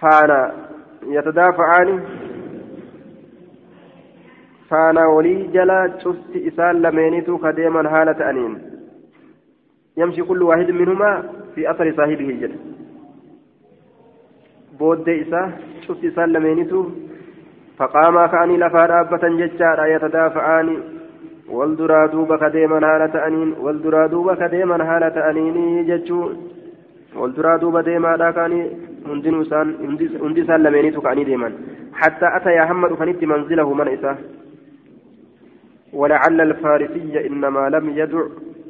فانا 0.00 0.52
يتدافعان. 1.06 2.00
فانا 4.68 5.06
ولي 5.06 5.42
جلا 5.42 5.92
شفت 6.04 6.36
إسال 6.36 6.82
لمينيتو 6.82 7.38
كديما 7.38 7.88
حالة 7.90 8.30
أنين. 8.30 8.58
يمشي 9.96 10.22
كل 10.22 10.42
واحد 10.42 10.70
منهما 10.70 11.22
في 11.54 11.70
أثر 11.70 11.92
صاحبه 11.96 12.38
جل 12.40 12.73
booddee 14.78 15.16
isaa 15.24 15.46
cufti 15.86 16.06
isaan 16.12 16.32
lameenitu 16.36 16.80
faqaamaa 17.78 18.28
ka'anii 18.34 18.62
lafaa 18.64 18.86
dhaabbatan 18.92 19.38
jechaadha 19.42 19.86
yatadaafa'aani 19.92 20.76
wal 21.58 21.76
duraa 21.82 22.08
duuba 22.16 22.38
ka 22.42 22.50
deeman 22.56 22.88
haala 22.90 23.08
ta'aniin 23.18 23.54
wal 23.66 23.78
duraa 23.84 24.08
duuba 24.16 24.36
ka 24.42 24.48
deeman 24.56 24.86
haala 24.90 25.10
ta'aniini 25.20 25.86
jechuu 25.92 26.26
wal 27.20 27.36
duraa 27.38 27.58
duuba 27.64 27.86
deemaadha 27.90 28.32
ka'anii 28.40 28.66
hundinuu 29.08 29.46
isaan 29.48 29.74
hundi 30.24 30.44
isaan 30.46 30.62
lameenitu 30.68 31.06
ka'anii 31.08 31.30
deeman 31.30 31.56
حتى 31.94 32.26
أتى 32.36 32.60
هم 32.70 32.84
رفنت 32.84 33.24
منزله 33.24 33.74
من 33.74 33.88
إساه 33.88 34.16
ولعل 35.92 36.40
الفارسي 36.40 37.26
إنما 37.26 37.68
لم 37.68 37.90
يدع 37.98 38.22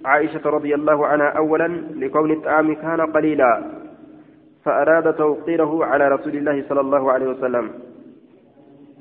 عائشة 0.05 0.41
رضي 0.45 0.75
الله 0.75 1.07
عنها 1.07 1.27
أولا 1.27 1.69
لكون 1.97 2.31
الطعام 2.31 2.75
كان 2.75 3.01
قليلا 3.01 3.63
فأراد 4.65 5.15
توقيره 5.15 5.85
على 5.85 6.09
رسول 6.09 6.37
الله 6.37 6.65
صلى 6.69 6.81
الله 6.81 7.12
عليه 7.12 7.27
وسلم 7.27 7.71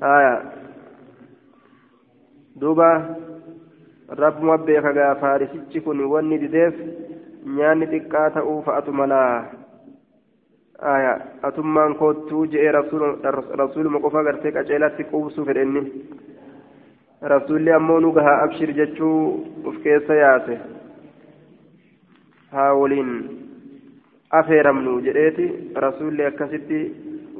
آية 0.02 0.42
دوبا 2.56 3.16
رب 4.10 4.42
مبيك 4.42 4.82
فارسيتش 5.20 5.78
كن 5.78 6.00
وني 6.04 6.36
ديف 6.38 6.74
ta'uu 8.34 8.62
fa'atu 8.64 8.92
malaa 8.92 9.44
aya 10.80 11.20
atummaan 11.42 11.94
koottuu 11.94 12.46
je'ee 12.46 12.72
rasuuluma 12.72 14.00
qofa 14.00 14.24
gartee 14.24 14.52
qaceelatti 14.52 15.04
quubsuu 15.04 15.44
fedhenni 15.44 15.82
rasuulli 17.22 17.72
ammoo 17.72 18.00
nu 18.00 18.12
gahaa 18.12 18.42
abshir 18.44 18.72
jechuu 18.72 19.44
uf 19.64 19.76
keessa 19.82 20.14
yaase 20.14 20.58
haa 22.52 22.72
waliin 22.74 23.43
afeeramnu 24.41 24.99
jedheeti 25.07 25.47
rasuulli 25.85 26.25
akkasitti 26.31 26.81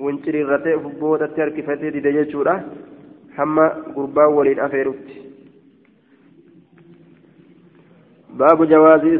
winciriirratee 0.05 0.75
uf 0.75 0.93
boodatti 1.03 1.41
harkifatee 1.41 1.91
dide 1.97 2.13
jechuudha 2.19 2.55
hamma 3.37 3.69
gurbaan 3.95 4.33
waliin 4.39 4.65
afeerutti 4.67 5.21
baabu 8.41 8.65
jawaazi 8.73 9.13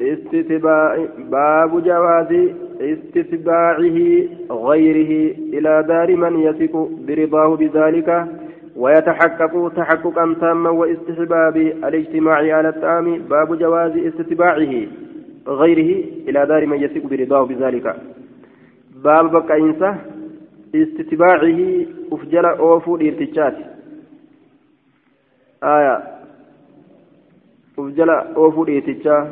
استتباع 0.00 1.06
باب 1.18 1.82
جواز 1.84 2.48
استتباعه 2.80 3.98
غيره 4.50 5.34
إلى 5.54 5.84
دار 5.88 6.16
من 6.16 6.40
يثق 6.40 6.90
برضاه 7.08 7.56
بذلك 7.56 8.26
ويتحقق 8.76 9.72
تحققا 9.76 10.36
تاما 10.40 10.70
واستحباب 10.70 11.56
الاجتماع 11.56 12.56
على 12.56 12.68
الطعام 12.68 13.18
باب 13.18 13.58
جواز 13.58 13.96
استتباعه 13.96 14.72
غيره 15.47 16.05
إلى 16.27 16.45
دار 16.45 16.65
من 16.65 16.81
يثق 16.81 17.05
برضاه 17.05 17.43
بذلك. 17.45 17.95
باب 19.03 19.31
بقى 19.31 19.73
استتباعه 20.75 21.85
أفجل 22.11 22.45
أوفو 22.45 22.95
الارتجات 22.95 23.57
آية. 25.63 26.03
أفجل 27.79 28.09
أوفو 28.09 28.63
الارتجات 28.63 29.27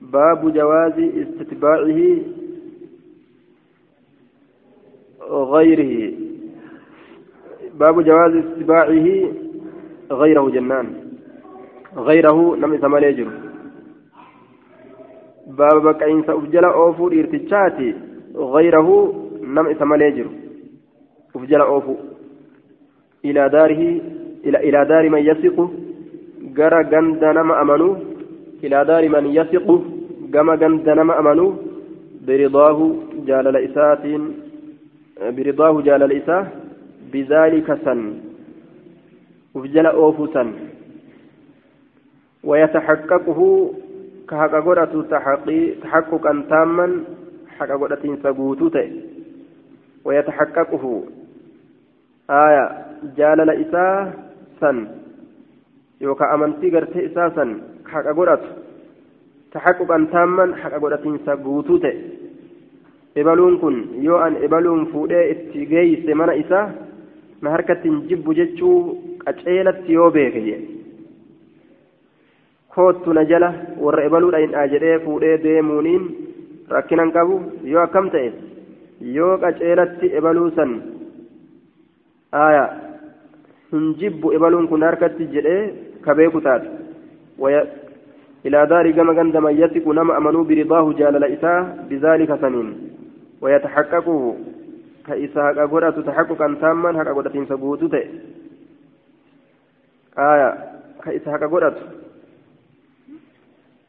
باب 0.00 0.52
جواز 0.52 0.98
استتباعه 0.98 2.18
غيره. 5.30 6.12
باب 7.74 8.04
جواز 8.04 8.36
استتباعه 8.36 9.06
غيره 10.10 10.50
جنان. 10.50 10.86
غيره 11.96 12.56
نم 12.56 12.76
ثمانية 12.76 13.10
باب 15.46 15.82
بكاين 15.82 16.22
سأفجل 16.22 16.64
أوفو 16.64 17.08
الارتشاتي 17.08 17.94
غيره 18.36 18.88
نم 19.42 19.72
ثمانية 19.72 20.26
أفجل 21.36 21.60
أوفو 21.60 21.94
إلى 23.24 23.48
داره 23.48 23.82
إلى 24.46 24.58
إلى 24.68 24.84
دار 24.84 25.10
من 25.10 25.22
يثق 25.30 25.70
جرى 26.56 26.84
جند 26.84 27.24
نم 27.24 27.52
أمنوا 27.52 27.94
إلى 28.64 28.84
دار 28.84 29.08
من 29.08 29.26
يثق 29.26 29.82
ganda 30.32 30.94
nama 30.94 31.16
amanu 31.20 31.46
biridaahu 32.26 32.86
jaalala 33.28 33.60
isaatiin 33.60 34.22
biridaahu 35.36 35.82
jaalala 35.82 36.14
isaa 36.14 36.46
bizaalika 37.12 37.76
san 37.84 38.00
uf 39.54 39.66
jala 39.74 39.92
oofuu 39.92 40.32
san. 40.32 40.72
ويتحققه 42.44 43.40
كحق 44.32 44.54
قرأت 44.66 44.94
تحققا 45.82 46.44
تاما 46.50 46.86
حق 47.58 47.70
قرأت 47.80 48.04
سقوتوت 48.22 48.76
ويتحققه 50.04 50.84
آية 52.30 52.64
جالل 53.16 53.50
إساء 53.50 54.12
سن 54.60 54.76
يوكا 56.00 56.34
أمنتي 56.34 56.70
قرأت 56.70 56.96
إساء 56.96 57.28
سن 57.36 57.50
حق 57.92 58.06
قرأت 58.18 58.44
تحققا 59.52 60.06
تاما 60.12 60.56
حق 60.56 60.74
قدتينسا 60.82 61.34
قوتوته 61.44 61.94
ibaluun 63.20 63.60
kun 63.60 63.76
yoo 64.00 64.16
an 64.24 64.40
ibaluun 64.40 64.86
fuudhee 64.92 65.30
itti 65.32 65.66
geeyse 65.72 66.14
mana 66.16 66.32
isaa 66.42 66.72
na 67.42 67.50
harkatti 67.52 67.88
hin 67.88 67.98
jibbu 68.08 68.32
jechuu 68.38 68.78
koottu 72.74 73.12
na 73.12 73.24
jala 73.32 73.52
warra 73.84 74.06
ibaluudha 74.08 74.42
hin 74.44 74.54
dhaa 74.54 74.68
jedhee 74.74 74.98
fuudhee 75.04 75.36
deemuuniin 75.44 76.04
rakkinan 76.76 77.12
qabu 77.16 77.40
yoo 77.72 77.82
akkam 77.86 78.10
ta'e 78.14 78.32
yoo 79.16 79.34
qaceelatti 79.44 80.14
ibaluu 80.20 80.48
san 80.56 80.72
aaya 82.44 82.64
hin 83.72 83.92
jibbu 84.00 84.32
ibaluun 84.38 84.68
kun 84.72 84.88
harkatti 84.88 85.30
jedhee 85.36 85.60
ka 86.06 86.14
beeku 86.20 86.40
taate 86.48 86.68
إلى 88.46 88.66
دار 88.66 88.90
كان 88.90 89.42
من 89.42 89.54
يثق 89.62 89.88
نما 89.88 90.16
أمنوا 90.18 90.44
برضاه 90.44 90.92
جال 90.92 91.24
إساء 91.24 91.86
بذلك 91.90 92.40
سنين 92.40 92.68
ويتحققه 93.40 94.36
كإساء 95.06 95.66
قرأة 95.66 95.90
تحققا 95.90 96.56
تاما 96.60 96.98
حق 96.98 97.08
قرأة 97.08 97.44
سبوتته 97.48 98.04
آية 100.18 100.50
كإساء 101.04 101.46
قرأة 101.46 101.74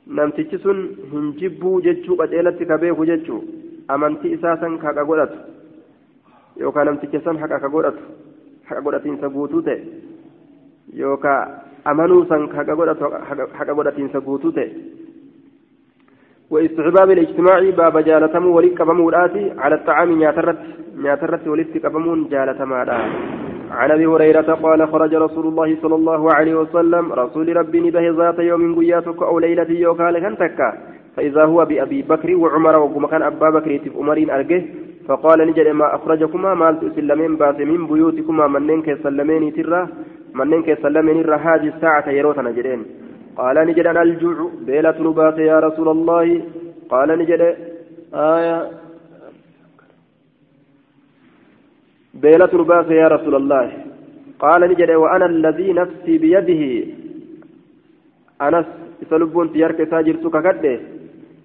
namtichi 0.07 0.57
sun 0.59 0.79
hin 1.11 1.33
jibbuu 1.39 1.81
jechuu 1.81 2.17
qaceelatti 2.21 2.65
ka 2.65 2.77
beeku 2.77 3.05
jechuu 3.05 3.41
amantii 3.87 4.33
isaa 4.37 4.57
san 4.63 4.79
haqa 4.79 5.05
godhatu 5.05 5.37
yookaan 6.59 6.87
namticha 6.87 7.21
san 7.23 7.37
haqa 7.43 7.59
ka 7.59 7.69
godhatu 7.69 8.03
haqa 8.69 8.81
godhatiinsa 8.81 9.29
guutuu 9.29 9.61
ta'e 9.61 9.79
yookaan 11.03 11.55
amanuu 11.85 12.25
san 12.25 12.49
haqa 12.57 13.73
godhatiinsa 13.73 14.21
guutuu 14.27 14.51
ta'e 14.51 14.69
واستحباب 16.53 17.11
الاجتماع 17.11 17.69
باب 17.69 17.97
جالتم 17.97 18.45
ولك 18.45 18.81
قبموداتي 18.81 19.51
على 19.57 19.75
الطعام 19.75 20.09
نياترت 20.11 20.59
نياترت 21.03 21.47
ولك 21.47 21.85
قبمون 21.85 22.29
جالتما 22.29 22.79
عن 23.79 23.91
أبي 23.91 24.05
هريرة 24.05 24.49
قال 24.65 24.87
خرج 24.87 25.15
رسول 25.15 25.45
الله 25.47 25.77
صلى 25.81 25.95
الله 25.95 26.33
عليه 26.33 26.55
وسلم 26.55 27.13
رسول 27.13 27.57
ربي 27.57 27.79
نبه 27.79 28.05
ذات 28.09 28.39
يوم 28.39 28.79
قياتك 28.79 29.21
أو 29.21 29.39
ليلة 29.39 29.69
يوكال 29.69 30.15
كنتكا 30.23 30.69
فإذا 31.15 31.43
هو 31.45 31.65
بأبي 31.65 32.01
بكر 32.01 32.35
وعمر 32.35 32.75
وكما 32.83 33.07
كان 33.07 33.21
أبا 33.21 33.49
بكر 33.49 33.71
في 33.83 33.89
عمرين 33.97 34.29
أرجه 34.29 34.63
فقال 35.07 35.47
نجد 35.47 35.67
ما 35.67 35.95
أخرجكما 35.95 36.53
مالت 36.53 36.81
سلمين 36.95 37.35
باس 37.35 37.59
من 37.59 37.87
بيوتكما 37.87 38.47
منين 38.47 38.81
كسلمين 38.81 39.53
ترى 39.53 39.81
منين 40.39 40.61
كسلمين 40.63 41.17
الرا 41.21 41.37
هذه 41.37 41.67
الساعة 41.75 42.09
يروتنا 42.09 42.51
جدين 42.51 42.81
قال 43.37 43.55
نجد 43.67 43.87
الجوع 43.87 44.37
بيلة 44.67 44.95
نبات 44.99 45.37
يا 45.37 45.59
رسول 45.59 45.87
الله. 45.95 46.41
قال 46.89 47.09
نجد 47.19 47.41
آية 48.13 48.82
بيلة 52.13 52.49
نبات 52.53 52.91
يا 52.91 53.07
رسول 53.07 53.35
الله. 53.35 53.71
قال 54.39 54.61
نجد 54.61 54.91
وأنا 54.91 55.25
الذي 55.25 55.73
نفسي 55.73 56.17
بيده. 56.17 56.63
أنس 58.41 58.65
سلبون 59.09 59.53
تيارك 59.53 59.77
تاجر 59.89 60.15
سككده 60.23 60.79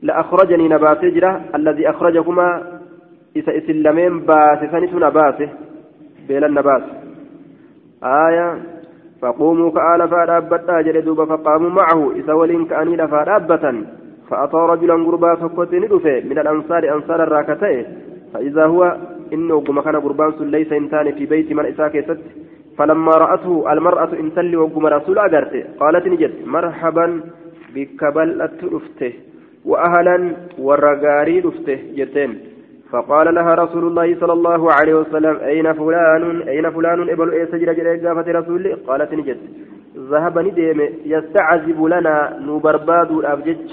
لأخرجني 0.02 0.68
نبات 0.68 1.04
جرة. 1.04 1.40
الذي 1.54 1.90
أخرجكما 1.90 2.48
إذا 3.36 3.58
إسلمين 3.58 4.20
باسي 4.20 4.66
سنس 4.72 4.94
نباسه 4.94 5.48
بيل 6.28 6.44
النبات. 6.44 6.82
آية 8.04 8.58
فقوموا 9.20 9.70
كآل 9.70 10.08
فأدابتا 10.08 10.80
جل 10.80 11.02
دوبا 11.02 11.24
فقاموا 11.24 11.70
معه. 11.70 12.12
إذا 12.12 12.32
ولين 12.32 12.64
كأني 12.64 12.96
لفأدابة 12.96 13.64
فأتى 14.30 14.56
رجلا 14.56 14.94
قربا 15.06 15.34
فكوتين 15.34 15.88
دفه 15.88 16.20
من 16.30 16.38
الأنصار 16.38 16.94
أنصار 16.94 17.22
الراكتين. 17.22 17.84
فإذا 18.32 18.66
هو 18.66 18.96
إنه 19.32 19.60
قم 19.60 19.80
كان 19.80 19.96
قربان 19.96 20.32
ليس 20.40 20.72
إنسان 20.72 21.12
في 21.12 21.26
بيت 21.26 21.52
من 21.52 21.66
إساك 21.66 21.94
ست 22.08 22.20
فلما 22.78 23.12
رأته 23.12 23.72
المرأة 23.72 24.12
إن 24.20 24.34
تلي 24.34 24.56
وقم 24.56 24.86
رسول 24.86 25.18
أجرته 25.18 25.64
قالت 25.80 26.06
نجد 26.06 26.32
مرحبا 26.46 27.20
بك 27.74 28.00
بل 28.14 28.42
أتلفته 28.42 29.12
وأهلا 29.64 30.16
والرقاري 30.58 31.40
لفته 31.40 31.78
جتين. 31.96 32.38
فقال 32.92 33.34
لها 33.34 33.54
رسول 33.54 33.84
الله 33.86 34.16
صلى 34.20 34.32
الله 34.32 34.72
عليه 34.72 34.94
وسلم 34.94 35.36
أين 35.36 35.72
فلان؟ 35.72 36.42
أين 36.48 36.70
فلان 36.70 36.98
ابن 37.10 37.28
إيه 37.30 37.44
سجل 37.44 37.76
جل 37.76 38.08
قافة 38.08 38.76
قالت 38.86 39.14
نجد 39.14 39.38
ذهب 40.10 40.38
نديم 40.38 40.80
يستعذب 41.04 41.84
لنا 41.84 42.38
نبرباد 42.48 43.10
الأبجج 43.10 43.70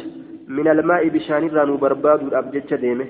من 0.47 0.67
الماء 0.67 1.07
بشان 1.07 1.43
نبرباد 1.71 2.21
الأبجج 2.21 2.75
ديمه. 2.75 3.05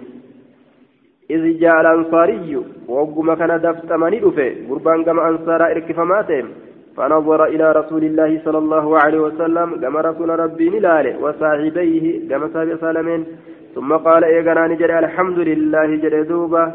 إذ 1.30 1.60
جاء 1.60 1.82
الأنصاري 1.82 2.64
وقم 2.88 3.34
كان 3.34 3.62
دفت 3.62 3.92
من 3.92 4.20
دفه 4.24 4.56
قربان 4.70 5.04
كما 5.04 5.30
أنصار 5.30 5.62
إركفماتهم 5.72 6.46
فنظر 6.98 7.46
إلى 7.46 7.72
رسول 7.72 8.04
الله 8.04 8.42
صلى 8.46 8.58
الله 8.58 9.00
عليه 9.00 9.20
وسلم 9.20 9.76
كما 9.82 10.02
رسول 10.02 10.30
ربي 10.40 10.70
نلاله 10.70 11.24
وصاحبيه 11.24 12.30
كما 12.30 12.50
صاحب 12.54 12.78
سالمين 12.82 13.26
ثم 13.76 13.94
قال 13.94 14.24
إيغانا 14.24 14.68
نجري 14.68 15.00
الحمد 15.00 15.40
لله 15.40 15.96
جري 15.96 16.24
دوبا 16.24 16.74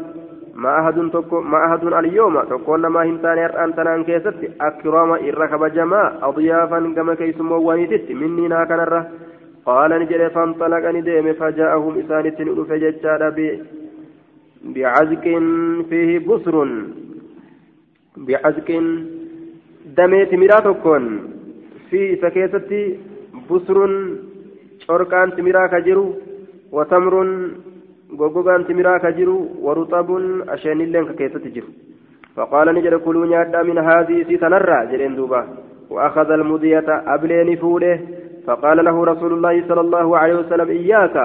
ما 0.55 0.79
أحد 0.79 1.09
تكو 1.13 1.41
ما 1.41 1.65
أحد 1.65 1.83
اليوم 1.85 2.41
تكون 2.41 2.81
ما 2.95 3.03
هنتان 3.03 3.37
أن 3.87 4.03
كيست 4.03 4.37
أكرم 4.61 5.11
إركب 5.11 5.65
جماع 5.77 6.13
أضيافا 6.29 6.79
كما 6.95 7.13
كيسم 7.15 7.51
وانيتت 7.51 8.11
مني 8.11 8.47
ناكن 8.47 8.79
الره 8.85 9.03
قال 9.65 9.91
نجري 10.01 10.29
فانطلق 10.29 10.85
نديم 10.95 11.33
فجاءهم 11.33 11.93
إسانة 12.01 12.63
فججار 12.69 13.21
بعزك 14.63 15.25
فيه 15.89 16.19
بصر 16.19 16.55
بعزك 18.17 18.69
دميت 19.97 20.33
مراتكون 20.33 21.03
في 21.89 22.15
سكيستي 22.15 22.97
بصر 23.49 23.77
شركان 24.87 25.35
تمرا 25.35 25.67
كجرو 25.67 26.15
وتمر 26.71 27.15
غوغان 28.19 28.67
تمرا 28.67 28.97
كجرو 28.97 29.37
ورطب 29.61 30.09
أشين 30.49 30.77
لين 30.77 31.05
كيست 31.19 31.47
جرو. 31.55 31.67
فقال 32.35 32.67
نجر 32.75 32.97
كلوا 32.97 33.25
نيادا 33.25 33.63
من 33.63 33.77
هذه 33.77 34.23
سيتنرى 34.27 34.87
جرين 34.91 35.15
دوبا. 35.15 35.41
وأخذ 35.89 36.29
المضية 36.31 36.89
أبلين 37.13 37.55
فوله. 37.55 37.99
فقال 38.47 38.85
له 38.85 39.05
رسول 39.05 39.31
الله 39.33 39.67
صلى 39.67 39.81
الله 39.81 40.17
عليه 40.17 40.35
وسلم 40.35 40.69
إياك. 40.69 41.15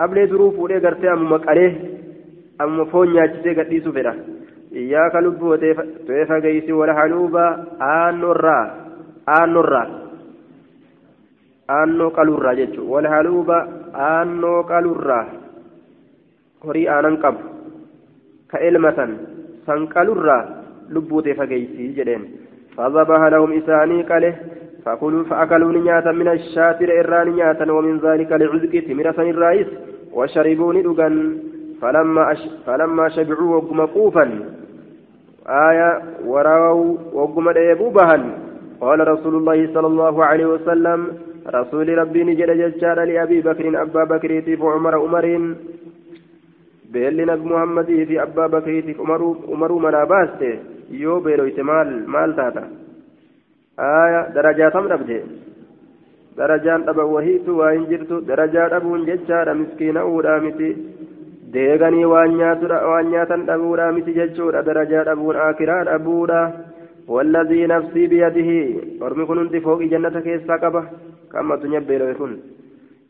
أبلي 0.00 0.26
دروف 0.26 0.56
فوله 0.56 0.78
قرتي 0.78 1.12
أم 1.12 1.32
مكاليه 1.32 1.72
ياجتي 3.18 3.50
قديسو 3.58 3.92
فدا 3.92 4.14
إياك 4.72 5.14
لبو 5.24 5.54
تيفا 6.06 6.38
قيسي 6.44 6.72
ولا 6.72 6.94
حلوبا 6.94 7.46
آن 7.80 8.20
نرى 8.20 8.60
آن 9.38 9.48
نرى 9.54 9.84
aannoo 11.74 12.10
qaluurraa 12.16 12.58
jechuun 12.58 12.88
wal 12.92 13.06
haluuba 13.12 13.56
aannoo 14.06 14.58
qaluurraa 14.70 15.24
horii 16.64 16.88
aanan 16.94 17.16
qabu 17.24 17.42
ka 18.50 18.62
elmatan 18.68 19.12
san 19.66 19.86
qaluurraa 19.94 20.42
lubbuutee 20.94 21.38
fageeysii 21.40 21.94
jedheen. 21.98 22.24
فذبح 22.76 23.22
لهم 23.34 23.52
إساني 23.52 24.02
قاله 24.02 24.34
فأكلوا 24.84 25.24
فأكلوا 25.24 25.72
نياتا 25.72 26.12
من 26.12 26.28
الشاتر 26.28 26.88
إران 27.00 27.28
نياتا 27.28 27.72
ومن 27.72 27.98
ذلك 27.98 28.32
لعزق 28.32 28.72
تمرة 28.88 29.18
الرئيس 29.30 29.66
وشربوا 30.12 30.74
ندقا 30.74 31.08
فلما 31.82 32.32
أش... 32.32 32.38
فلما 32.66 33.08
شبعوا 33.08 33.56
وقم 33.56 33.86
قوفا. 33.86 34.24
آية 35.46 36.02
وراوا 36.26 36.96
وقم 37.12 37.50
ديبوبها. 37.50 38.16
قال 38.80 39.08
رسول 39.08 39.34
الله 39.34 39.74
صلى 39.74 39.86
الله 39.86 40.24
عليه 40.24 40.46
وسلم 40.46 41.00
رسول 41.46 41.98
ربي 41.98 42.24
نجد 42.24 42.50
ججار 42.50 43.04
لأبي 43.04 43.40
بكر 43.40 43.82
أبا 43.82 44.04
بكر 44.04 44.40
في 44.40 44.52
عمر 44.60 44.94
عمر. 44.94 45.26
بيل 46.92 47.26
نبي 47.26 47.44
محمد 47.50 47.86
في 48.08 48.22
أبا 48.22 48.46
بكر 48.46 48.82
في 48.82 48.94
عمر 48.98 49.36
عمر 49.48 49.72
من 49.72 49.94
أباسته 49.94 50.58
يو 50.90 51.20
بيلويت 51.20 51.60
مال 51.60 51.88
مال 52.10 52.36
تاتا. 52.36 52.64
آية 53.78 54.20
درجات 54.34 54.76
أبدي 54.76 55.20
درجان 56.38 56.88
أبا 56.88 57.02
وهيت 57.02 57.48
وإن 57.48 57.84
جرت 57.90 58.12
درجات 58.12 58.72
أبون 58.72 59.04
ججار 59.04 59.54
مسكين 59.54 59.96
أولا 59.96 60.38
متي 60.38 60.70
deeganii 61.54 62.10
waan 62.12 62.36
nyaatan 63.12 63.46
dhabuudha 63.48 63.92
miti 63.96 64.18
jechuudha 64.18 64.66
darajaat 64.68 65.08
abuun 65.14 65.42
akiraan 65.48 65.90
dhabuudha. 65.90 66.42
والذي 67.08 67.66
نفسي 67.66 68.06
بيده 68.06 68.50
ورمي 69.00 69.24
كنت 69.24 69.56
فوق 69.56 69.82
جنة 69.82 70.20
كيسا 70.20 70.56
قبه 70.62 70.84
كما 71.32 71.54
الدنيا 71.54 71.80
بيلويكون 71.88 72.32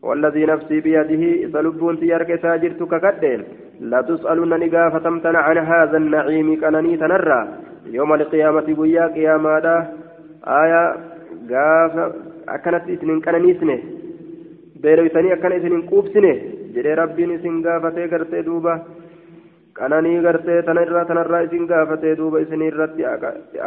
والذي 0.03 0.47
نفسي 0.47 0.81
بيده 0.81 1.23
سلبون 1.53 2.01
تيارك 2.01 2.31
ساجرت 2.43 2.83
ككدين 2.83 3.41
لا 3.81 4.01
تسألون 4.09 4.53
نقافة 4.61 4.99
تمتنع 4.99 5.39
عن 5.49 5.59
هذا 5.59 5.97
النعيم 5.97 6.49
كنني 6.61 6.97
تنرى 6.97 7.41
يوم 7.97 8.11
القيامة 8.15 8.67
بويا 8.79 9.07
قياما 9.15 9.57
آية 10.61 10.83
قافة 11.51 12.05
أكنت 12.55 12.85
إثنين 12.95 13.21
كننيسنه 13.25 13.79
beelowsanii 14.83 15.33
akkana 15.37 15.57
isin 15.61 15.73
hin 15.77 15.87
quubsine 15.91 16.33
jedhee 16.77 16.95
rabbiin 17.03 17.35
isin 17.39 17.63
gaafatee 17.67 18.09
gartee 18.15 18.43
duuba 18.49 18.75
qananii 19.79 20.21
gartee 20.27 20.59
tanarraa 20.69 21.05
tanarraa 21.11 21.43
isin 21.49 21.67
gaafatee 21.73 22.15
duuba 22.21 22.41
isin 22.45 22.63
irratti 22.69 23.07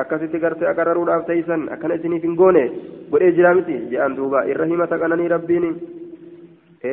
akkasitti 0.04 0.40
gartee 0.46 0.68
aqarraruudhaaf 0.72 1.26
teeysan 1.30 1.68
akkana 1.78 1.98
isiniif 2.02 2.24
hin 2.28 2.36
goone 2.42 2.64
godhee 3.12 3.32
jira 3.40 3.54
miti 3.60 3.78
jedhan 3.94 4.18
duuba 4.20 4.44
irra 4.54 4.66
himata 4.74 5.00
qananii 5.06 5.32
rabbiin 5.36 5.68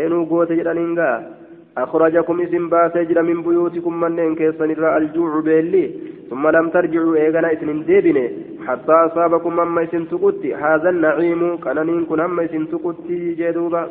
eenuu 0.01 0.25
goote 0.33 0.57
jedhaniin 0.61 0.95
gaa 1.01 1.15
أخرجكم 1.79 2.41
اسم 2.41 2.69
باسي 2.69 3.05
جرى 3.05 3.23
من 3.23 3.43
بيوتكم 3.43 4.01
من 4.01 4.35
كيسن 4.35 4.71
الجوع 4.71 5.41
بيلي 5.41 5.85
ثم 6.31 6.49
لم 6.49 6.69
ترجعوا 6.69 7.17
إيغانا 7.17 7.53
اسم 7.53 7.83
ديبني 7.83 8.27
حتى 8.67 8.93
أصابكم 8.93 9.61
أما 9.61 9.83
اسم 9.83 10.05
تقتي 10.05 10.55
هذا 10.55 10.89
النعيم 10.91 11.57
كان 11.57 12.05
كن 12.05 12.21
أما 12.21 12.45
اسم 12.45 12.65
تقتي 12.65 13.35
جدوبا. 13.35 13.89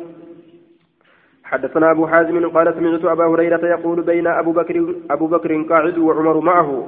حدثنا 1.44 1.90
أبو 1.90 2.06
حازم 2.06 2.48
قال 2.48 2.74
سمعت 2.74 3.04
أبا 3.04 3.26
هريرة 3.26 3.66
يقول 3.66 4.02
بين 4.02 4.26
أبو 4.26 4.52
بكر 4.52 4.94
أبو 5.10 5.26
بكر 5.26 5.62
قاعد 5.62 5.98
وعمر 5.98 6.40
معه 6.40 6.86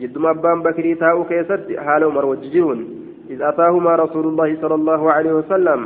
جد 0.00 0.16
أبان 0.18 0.62
بكر 0.62 0.94
تاء 0.94 1.22
كيست 1.22 1.78
حال 1.78 2.04
عمر 2.04 2.24
وججرون 2.26 2.78
إذ 3.30 3.42
أتاهما 3.42 3.96
رسول 3.96 4.26
الله 4.26 4.56
صلى 4.62 4.74
الله 4.74 5.12
عليه 5.12 5.32
وسلم 5.32 5.80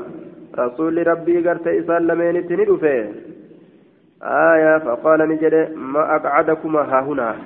رسول 0.59 1.07
ربي 1.07 1.49
قرت 1.49 1.67
إسان 1.67 2.03
لمن 2.07 2.49
تندفه 2.49 3.09
آية 4.25 4.79
فقال 4.79 5.29
نجد 5.29 5.73
ما 5.77 6.17
أقعدكما 6.17 6.81
ها 6.81 7.01
هنا؟ 7.01 7.37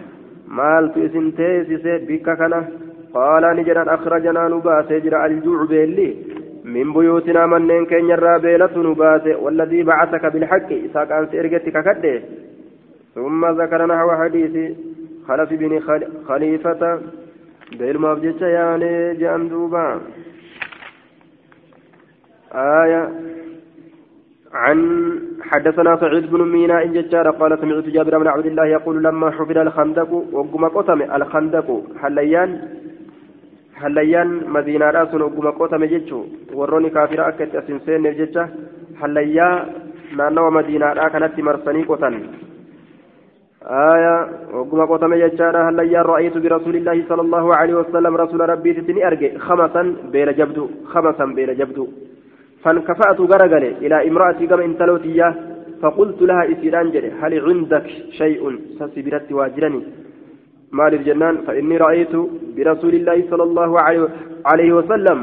مالت 0.49 0.97
إسن 0.97 1.35
تيسس 1.37 1.87
بك 2.09 2.31
كنا؟ 2.39 2.69
قال 3.15 3.57
نجد 3.57 3.77
أخرجنا 3.77 4.49
نباس 4.49 4.91
يجرى 4.91 5.27
الجوع 5.27 5.65
بيلي. 5.65 6.17
من 6.65 6.93
بيوتنا 6.93 7.47
منين 7.47 7.87
كن 7.87 8.11
يرى 8.11 8.39
بيلة 8.39 8.75
نباس 8.77 9.27
والذي 9.43 9.83
بعثك 9.83 10.27
بالحق. 10.33 10.73
إساق 10.73 11.13
أنت 11.13 11.35
إرقتك 11.35 11.77
كده. 11.85 12.23
ثم 13.15 13.47
ذكر 13.61 13.87
نحو 13.87 14.11
حديث 14.23 14.77
خلف 15.29 15.51
بن 15.53 15.81
خليفة. 16.29 17.01
بجتش 17.71 18.43
يعني 18.43 19.15
جام 19.15 19.49
دوبا 19.49 20.01
آية 22.55 23.09
عن 24.55 24.79
حدثنا 25.43 25.97
سعيد 25.97 26.31
بن 26.31 26.49
ميناء 26.49 26.87
ججار 26.87 27.31
قال 27.31 27.59
سمعت 27.59 27.85
جابر 27.85 28.19
بن 28.19 28.29
عبد 28.29 28.47
الله 28.47 28.67
يقول 28.67 29.05
لما 29.05 29.31
حفر 29.31 29.63
الخندق 29.63 30.13
وقم 30.33 30.65
قتم 30.65 31.03
الخندق. 31.03 31.83
حليان 32.01 32.51
حليان 33.77 34.29
مدينة 34.49 34.91
راس 34.91 35.15
وقم 35.15 35.51
قتم 35.51 35.85
ججو. 35.85 36.25
وروني 36.55 36.91
كافر 36.91 37.29
أكت 37.29 37.55
أسنسين 37.55 38.03
ججة. 38.03 38.49
حليا 39.01 39.49
نانو 40.17 40.51
مدينة 40.51 40.93
را 40.93 41.07
مرسني 41.39 41.83
قتن 41.83 42.15
آية 43.63 44.17
وقم 44.55 44.81
قتم 44.93 45.15
ججار. 45.15 45.55
حليا 45.67 46.03
رأيت 46.03 46.37
برسول 46.39 46.77
الله 46.77 47.05
صلى 47.09 47.23
الله 47.23 47.55
عليه 47.55 47.75
وسلم 47.75 48.17
رسول 48.17 48.41
ربي 48.49 48.73
تتني 48.73 49.07
أرجع. 49.07 49.39
خمسا 49.39 49.83
بين 50.13 50.33
جبدو. 50.33 50.69
خمسا 50.93 51.25
بين 51.37 51.51
جبدو. 51.61 51.87
فانكفأت 52.63 53.21
غرغل 53.21 53.65
إلى 53.85 54.09
امرأتي 54.09 54.47
كما 54.47 54.65
انتلوتيا 54.65 55.29
فقلت 55.83 56.23
لها 56.23 56.43
إسيران 56.53 56.91
جري 56.91 57.11
هل 57.21 57.33
عندك 57.49 57.87
شيء؟ 58.19 58.43
سسبرت 58.79 59.33
واجرني. 59.33 59.83
مال 60.73 60.95
الجنان 60.95 61.37
فإني 61.47 61.77
رأيت 61.77 62.15
برسول 62.57 62.95
الله 62.95 63.19
صلى 63.31 63.43
الله 63.49 63.71
عليه 64.51 64.73
وسلم 64.79 65.19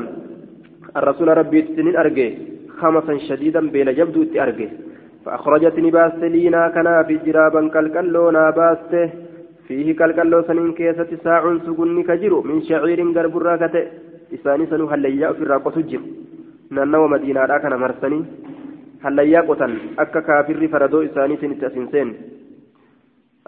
الرسول 0.99 1.27
ربي 1.37 1.61
تنين 1.61 1.95
أرجي 2.01 2.27
خمسا 2.79 3.13
شديدا 3.27 3.61
بين 3.73 3.89
جبدو 3.99 4.21
أرجي. 4.43 4.67
فأخرجتني 5.25 5.91
باست 5.91 6.23
لينا 6.33 6.61
كنا 6.75 7.03
في 7.07 7.15
جرابا 7.25 7.61
كالكلونا 7.73 8.43
باسته 8.57 9.09
فيه 9.67 9.87
كالكلو 9.99 10.41
سنين 10.47 10.73
كيسة 10.77 11.11
ساع 11.23 11.43
سقني 11.65 12.03
كجرو 12.09 12.41
من 12.49 12.61
شعير 12.69 12.99
قرب 13.15 13.37
الراكته 13.37 13.83
إساني 14.35 14.65
سنو 14.71 14.85
هليا 14.93 15.29
في 15.37 15.41
الراقة 15.45 15.77
جرو 15.89 16.05
naannawa 16.69 17.07
madiinaadhaa 17.13 17.59
kana 17.59 17.77
marsanii 17.77 18.23
hallayyaa 19.03 19.43
qotan 19.49 19.73
akka 20.03 20.21
kaafirri 20.29 20.67
faradoo 20.73 21.01
isaaniitiin 21.07 21.51
itti 21.55 21.65
asin 21.69 21.87
seen 21.91 22.15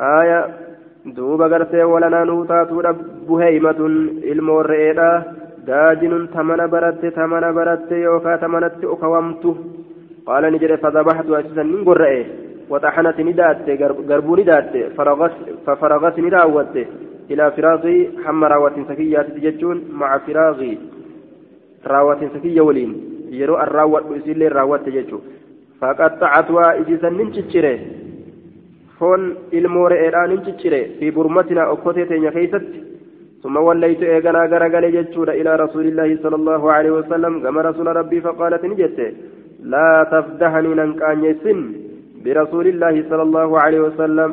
aaya 0.10 0.40
duuba 1.18 1.50
gartee 1.54 1.84
walanaan 1.94 2.34
taatuudha 2.52 2.94
buheeymatun 3.28 3.96
ilmoo 4.34 4.62
re'eedha 4.72 5.08
daajinun 5.70 6.28
tamana 6.36 6.68
baratte 6.68 7.12
tamana 7.12 7.54
baratte 7.60 8.02
yookaa 8.02 8.38
tamanatti 8.44 8.86
okawamtu 8.96 9.56
qaala 10.28 10.52
ni 10.52 10.60
jedhe 10.64 10.78
fadabaxtu 10.86 11.36
asisan 11.40 11.72
nin 11.72 11.84
gorra'e 11.90 12.22
waxaxanati 12.72 13.24
ni 13.24 13.34
daatte 13.40 13.78
garbuu 14.12 14.36
ni 14.40 14.44
daatte 14.52 14.80
fafaragati 15.66 16.22
ni 16.22 16.30
raawwatte 16.36 16.88
ilaa 17.34 17.52
firaaqii 17.58 18.00
hamma 18.26 18.52
raawwatinsa 18.54 18.96
kiyyaatitti 19.00 19.46
jechuun 19.48 19.82
maca 20.02 20.20
firaaqii 20.26 20.76
raawwatinsa 21.94 22.40
kiyya 22.46 22.64
waliin 22.70 22.94
yeroo 23.40 23.60
an 23.64 23.72
raawwadhu 23.78 24.16
isiillee 24.20 24.50
raawwatte 24.58 24.92
jechuun 24.98 25.24
faqaxxacatuhaa 25.82 26.74
isiisan 26.82 27.18
nin 27.20 27.32
ciccire 27.38 27.74
foon 29.00 29.24
ilmoo 29.62 29.88
re'eedhaa 29.94 30.28
nin 30.34 30.44
ciccire 30.50 30.82
fi 31.00 31.12
burmatinaa 31.18 31.72
okkotee 31.78 32.06
teenya 32.12 32.32
keeysatti 32.38 32.88
ثم 33.44 33.58
وليت 33.68 34.02
إيغانا 34.04 34.42
غرغل 34.52 34.86
جتشود 34.96 35.30
إلى 35.40 35.52
رسول 35.64 35.86
الله 35.88 36.10
صلى 36.24 36.36
الله 36.42 36.62
عليه 36.76 36.92
وسلم 37.00 37.34
كما 37.44 37.62
رسول 37.70 37.88
ربي 38.00 38.20
فقالت 38.26 38.64
نجت 38.72 38.98
لا 39.74 39.90
تفدحني 40.12 40.72
ننكان 40.80 41.18
يسن 41.30 41.60
برسول 42.24 42.66
الله 42.74 42.96
صلى 43.10 43.24
الله 43.28 43.50
عليه 43.64 43.82
وسلم 43.88 44.30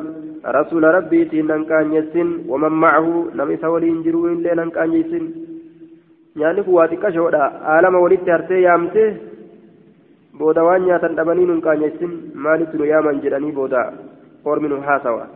رسول 0.59 0.83
ربي 0.97 1.21
ننكان 1.51 1.85
يسن 1.97 2.29
ومن 2.51 2.73
معه 2.83 3.07
نمس 3.39 3.63
ولين 3.73 3.97
جروين 4.05 4.37
لننكان 4.45 4.89
يسن 4.99 5.23
يعني 6.35 6.61
هو 6.67 6.87
xiqqashoodha 6.91 7.43
aalama 7.73 8.03
walitti 8.05 8.31
hartee 8.35 8.61
yaamte 8.67 9.03
booda 10.39 10.67
waan 10.67 10.85
nyaatan 10.87 11.17
dhabanii 11.19 11.47
nun 11.49 11.61
qaanyeessin 11.67 12.13
maalitti 12.45 12.77
nu 12.77 12.91
yaaman 12.93 13.21
jedhanii 13.25 13.57
booda 13.59 13.81
ormi 14.45 14.69
nu 14.69 14.81
haasawa 14.89 15.27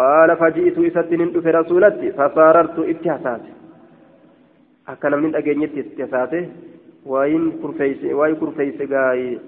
قال 0.00 0.30
فجئت 0.36 0.78
إساتين 0.78 1.40
في 1.40 1.50
رسولتي 1.50 2.12
فصاررت 2.12 2.78
اتهاسات 2.78 3.44
akka 4.92 5.10
namni 5.10 5.32
dhageenyetti 5.34 5.80
itti 5.80 6.40
waayin 7.06 7.52
kurfeeyse 7.62 8.14
waayi 8.14 8.34
kurfeeyse 8.40 8.86
gaa'ee 8.92 9.38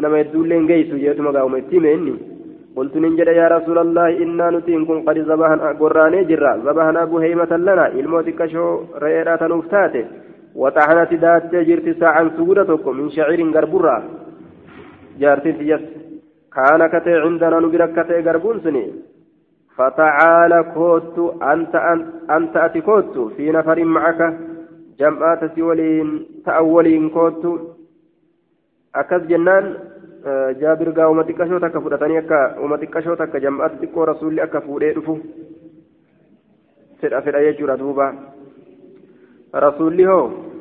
nama 0.00 0.16
hedduullee 0.20 0.58
hin 0.58 0.66
geessu 0.70 0.98
jeetuma 1.04 1.32
gaa'uma 1.36 1.58
itti 1.62 1.76
hime 1.76 1.92
inni 1.98 2.14
قلت 2.76 2.94
ننجد 2.96 3.28
يا 3.40 3.46
رسول 3.56 3.78
الله 3.84 4.08
إنا 4.22 4.46
نتين 4.54 4.84
كن 4.88 4.98
قد 5.06 5.18
زبهنا 5.30 5.68
قراني 5.80 6.20
جرا 6.30 6.52
زبهنا 6.66 7.04
بهيمة 7.10 7.52
لنا 7.66 7.86
الموت 8.00 8.28
كشو 8.38 8.66
رئيرا 9.02 9.36
تنفتاته 9.40 10.04
وطعنت 10.60 11.12
دات 11.24 11.52
جرت 11.68 11.88
ساعا 12.00 12.22
سودتكم 12.36 12.96
من 12.98 13.06
شعير 13.16 13.40
غربرا 13.54 13.96
جارتي 15.20 15.52
تجس 15.58 15.84
كان 16.54 16.82
كتي 16.92 17.14
عندنا 17.24 17.58
نبركتي 17.64 18.16
غربون 18.26 18.56
سنين 18.64 18.90
فتعالى 19.76 20.58
كوت 20.74 21.16
أنت 21.52 21.74
أنت 22.36 22.54
أتي 22.56 22.80
كوت 22.88 23.14
في 23.36 23.44
نفر 23.56 23.78
معك 23.84 24.20
جمعات 25.00 25.42
سولين 25.56 26.08
تأولين 26.46 27.04
كوت. 27.16 27.44
أكز 28.94 29.22
جنان 29.26 29.64
jaabir 30.60 30.92
gaa 30.92 31.08
uma 31.08 31.24
xiqqashoo 31.24 31.60
takka 31.60 31.80
fudhatanii 31.80 32.20
akka 32.22 32.56
uma 32.62 32.78
xiqqashoo 32.78 33.16
takka 33.16 33.40
jam'aatti 33.40 33.82
xiqqoo 33.82 34.06
rasuulli 34.12 34.40
akka 34.40 34.60
fuudhee 34.60 34.94
dhufu. 34.94 35.18
Fedha 37.00 37.22
fedha 37.22 37.44
jechuudha 37.46 37.76
duuba. 37.76 38.12
Rasuulli 39.52 40.04
hoo 40.04 40.52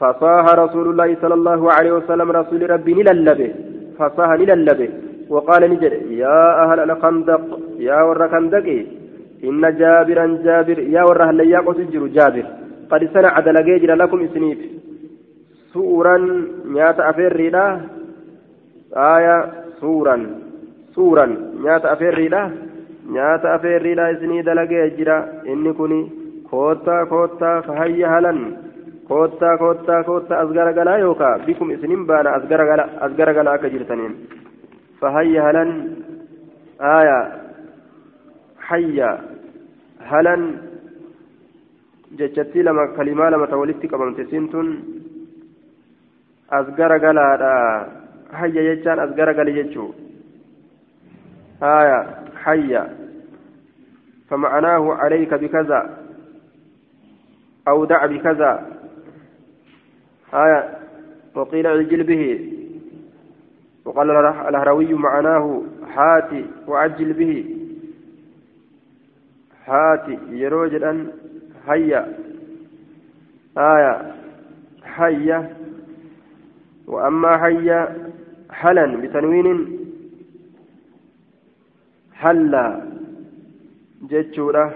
فصاح 0.00 0.44
رسول 0.64 0.86
الله 0.90 1.16
صلى 1.22 1.34
الله 1.34 1.72
عليه 1.72 1.92
وسلم 1.92 2.28
رسول 2.30 2.70
ربي 2.70 2.94
نللبه 2.94 3.50
فصاح 3.98 4.30
نللبه 4.40 4.90
وقال 5.28 5.62
نجد 5.70 5.94
يا 6.22 6.40
أهل 6.64 6.78
الخندق 6.90 7.42
يا 7.88 7.98
ور 8.06 8.20
خندق 8.32 8.66
إن 9.48 9.62
جابرا 9.80 10.26
جابر 10.46 10.78
يا 10.78 11.02
ور 11.08 11.20
هل 11.28 11.40
يقص 11.40 11.78
جابر 12.16 12.46
قد 12.90 13.02
صنع 13.14 13.34
دلقيجر 13.46 13.90
لكم 13.94 14.20
سنيف 14.34 14.58
سورا 15.72 16.16
نيات 16.74 16.98
أفير 17.10 17.32
ريدا 17.36 17.66
آية 18.96 19.36
سورا. 19.80 20.16
سورا. 20.94 21.26
نياتا 21.62 21.92
أفيريدا 21.92 22.42
نياتا 23.10 23.54
أفيريدا 23.54 24.10
إسني 24.12 24.42
دلقي 24.42 24.90
جرا 24.96 25.16
إني 25.48 25.72
كوني 25.72 26.00
كوتا 26.50 27.04
كوتا 27.04 27.60
فهيا 27.60 28.08
هلن 28.18 28.38
كوتا 29.08 29.56
كوتا 29.56 30.02
كوتا 30.02 30.34
أصغر 30.42 30.68
غلا 30.76 30.94
يوكا 30.96 31.36
بكم 31.46 31.70
إسنين 31.70 32.06
بانا 32.06 32.36
أصغر 32.36 32.60
غلا 32.70 33.06
أصغر 33.06 33.28
غلا 33.36 33.56
كجرتنين 33.62 34.12
فهيا 35.00 35.42
هلن 35.50 35.70
آية 36.80 37.18
حيا 38.68 39.10
هلن 40.10 40.42
جتشتي 42.18 42.62
لما 42.62 42.84
كلمة 42.96 43.30
لما 43.30 43.46
تولدت 43.46 43.82
قبل 43.92 44.08
تسنتن 44.18 44.68
أصغر 46.58 46.92
غلا 47.04 47.28
hayya 48.32 48.62
jechaan 48.74 48.98
as 48.98 49.10
garagali 49.16 49.54
jechuu 49.54 49.94
آية 51.62 52.06
حيا 52.36 52.96
فمعناه 54.30 54.94
عليك 54.94 55.34
بكذا 55.34 55.98
أو 57.68 57.84
دع 57.84 58.06
بكذا 58.06 58.66
آية 60.34 60.78
وقيل 61.34 61.66
عجل 61.66 62.02
به 62.02 62.52
وقال 63.84 64.10
الهروي 64.48 64.94
معناه 64.94 65.62
هاتي 65.94 66.46
وعجل 66.68 67.12
به 67.12 67.44
هاتي 69.66 70.18
يروجل 70.30 71.12
هيا 71.68 72.18
آية 73.58 74.14
حيا 74.84 75.57
وأما 76.88 77.36
حيا 77.38 78.10
حلا 78.50 78.96
بتنوين 78.96 79.78
حلا 82.14 82.82
جتشورة 84.02 84.74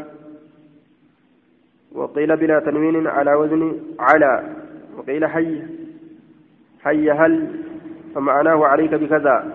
وقيل 1.92 2.36
بلا 2.36 2.58
تنوين 2.60 3.06
على 3.06 3.34
وزن 3.34 3.80
على 3.98 4.54
وقيل 4.96 5.26
حي 5.26 5.62
حي 6.82 7.10
هل 7.10 7.60
فمعناه 8.14 8.66
عليك 8.66 8.94
بكذا 8.94 9.52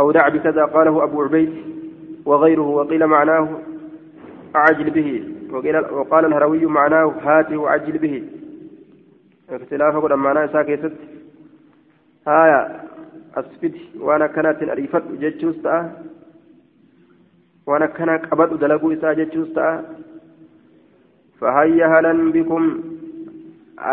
أو 0.00 0.10
دع 0.12 0.28
بكذا 0.28 0.64
قاله 0.64 1.04
أبو 1.04 1.22
عبيد 1.22 1.52
وغيره 2.24 2.68
وقيل 2.68 3.06
معناه 3.06 3.48
أعجل 4.56 4.90
به 4.90 5.24
وقيل 5.50 5.76
وقال 5.76 6.24
الهروي 6.24 6.66
معناه 6.66 7.14
هاته 7.22 7.56
وعجل 7.56 7.98
به 7.98 8.24
اختلاف 9.50 9.96
قد 9.96 10.12
معناه 10.12 10.46
ساكت 10.46 10.92
هايا 12.28 12.86
asfidi 13.36 13.80
waan 14.00 14.22
akkanaatiin 14.24 14.70
ariifadhu 14.74 15.16
jechuus 15.22 15.56
ta'a 15.64 15.80
waan 17.68 17.82
akkanaa 17.86 18.18
qabadhu 18.28 18.56
dalaguu 18.62 18.92
isaa 18.94 19.14
jechuus 19.18 19.50
ta'a 19.58 19.74
fahayya 21.40 21.88
halan 21.94 22.22
bikum 22.36 22.64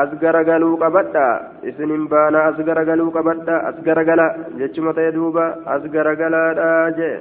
as 0.01 0.11
garagaluu 0.23 0.77
qabadha 0.84 1.25
isinin 1.71 2.07
baana 2.13 2.43
as 2.51 2.61
garagaluu 2.69 3.11
qabadha 3.17 3.55
as 3.69 3.81
garagala 3.88 4.27
jechuma 4.61 4.93
ta'e 4.99 5.11
duuba 5.17 5.45
as 5.75 5.84
garagalaadha 5.95 6.69
jee 6.99 7.15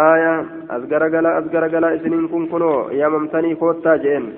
aya 0.00 0.32
as 0.76 0.82
garagala 0.94 1.36
as 1.42 1.50
garagala 1.56 1.92
isinin 1.98 2.24
kun 2.32 2.48
kunoo 2.54 2.88
yaamamtanii 3.00 3.56
koottaa 3.64 3.98
jeen 4.06 4.32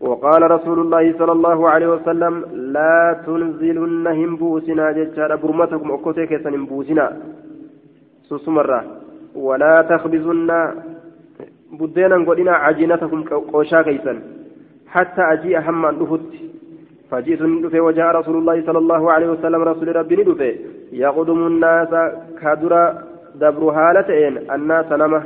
وقال 0.00 0.50
رسول 0.50 0.78
الله 0.78 1.18
صلى 1.18 1.32
الله 1.32 1.68
عليه 1.68 1.88
وسلم 1.94 2.34
لا 2.76 3.22
تنزلن 3.26 4.06
همبوسنا 4.06 4.92
جتشار 4.92 5.36
برمتكم 5.36 5.92
أكوتيك 5.92 6.36
سنمبوسنا 6.44 7.06
سسمرة 8.28 8.80
ولا 9.34 9.82
تخبزن 9.90 10.50
بدينا 11.80 12.16
قلنا 12.28 12.52
عجينتكم 12.64 13.22
قوشا 13.52 13.82
كيسا. 13.82 14.14
حتى 14.88 15.22
أجيء 15.32 15.58
هما 15.66 15.90
نفت 15.90 16.32
فجئت 17.10 17.42
ندفه 17.42 17.80
وجاء 17.80 18.08
رسول 18.20 18.36
الله 18.38 18.56
صلى 18.66 18.78
الله 18.78 19.12
عليه 19.12 19.28
وسلم 19.34 19.60
رسول 19.62 19.96
ربي 19.96 20.16
ندفه 20.16 20.52
يقدم 20.92 21.46
الناس 21.46 21.92
كدرا 22.40 22.82
دبر 23.40 23.62
هالتين 23.76 24.34
الناس 24.54 24.92
نمه 24.92 25.22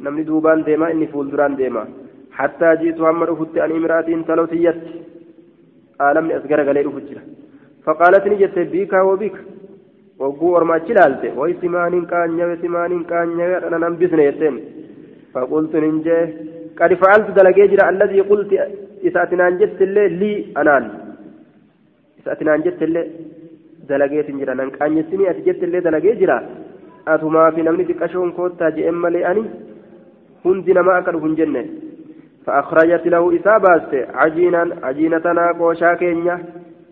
نمني 0.00 0.22
دوبان 0.22 0.62
ديما 0.64 0.90
إني 0.92 1.06
فول 1.12 1.30
دران 1.30 1.56
ديما. 1.56 1.84
حتى 2.40 2.68
جئت 2.80 3.00
هم 3.00 3.22
رفت 3.30 3.54
عن 3.64 3.70
امرأة 3.78 4.08
تلوتيت 4.28 4.80
آلمني 6.06 6.36
أسقر 6.36 6.60
قليل 6.68 6.86
فجرة 6.96 7.22
فقالت 7.84 8.24
نجت 8.32 8.56
بيك 8.72 8.92
وبيك. 9.08 9.36
وقو 10.20 10.56
أرما 10.56 10.78
جلالته 10.88 11.38
وي 11.38 11.52
سمان 11.62 11.94
كانيا 12.12 12.46
وسمان 12.50 12.92
كانيا 13.10 13.68
أنا 13.68 13.78
ننبسنا 13.82 14.22
يتين 14.28 14.54
فقلت 15.32 15.74
ننجي. 15.84 16.18
قد 16.78 16.92
فعلت 17.00 17.28
دلقيجر 17.38 17.80
الذي 17.88 18.20
قلت 18.30 18.52
إساتنا 19.06 19.50
جت 19.60 19.78
اللي 19.86 20.04
لي 20.20 20.32
أنان. 20.60 20.84
إساتنا 22.20 22.56
جت 22.64 22.82
اللي 22.86 23.02
دلقيت 23.88 24.28
جرا 24.40 24.54
نان 24.54 24.70
كانيسني 24.76 25.30
أتجت 25.30 25.60
اللي 25.66 25.80
دلقيجر 25.86 26.30
أتما 27.08 27.50
في 27.54 27.60
نمني 27.66 27.84
تكشون 27.84 28.30
كوتا 28.36 28.68
جئ 28.76 28.90
ملي 28.90 29.20
أني. 29.30 29.44
هندي 30.44 30.72
نما 30.76 30.98
أكل 30.98 31.16
هنجنة. 31.24 31.62
فأخرجت 32.46 33.06
له 33.06 33.36
إسابة 33.36 34.06
عجينا 34.14 34.76
عجينتنا 34.82 35.52
قوشا 35.58 35.94
كينيا. 35.94 36.38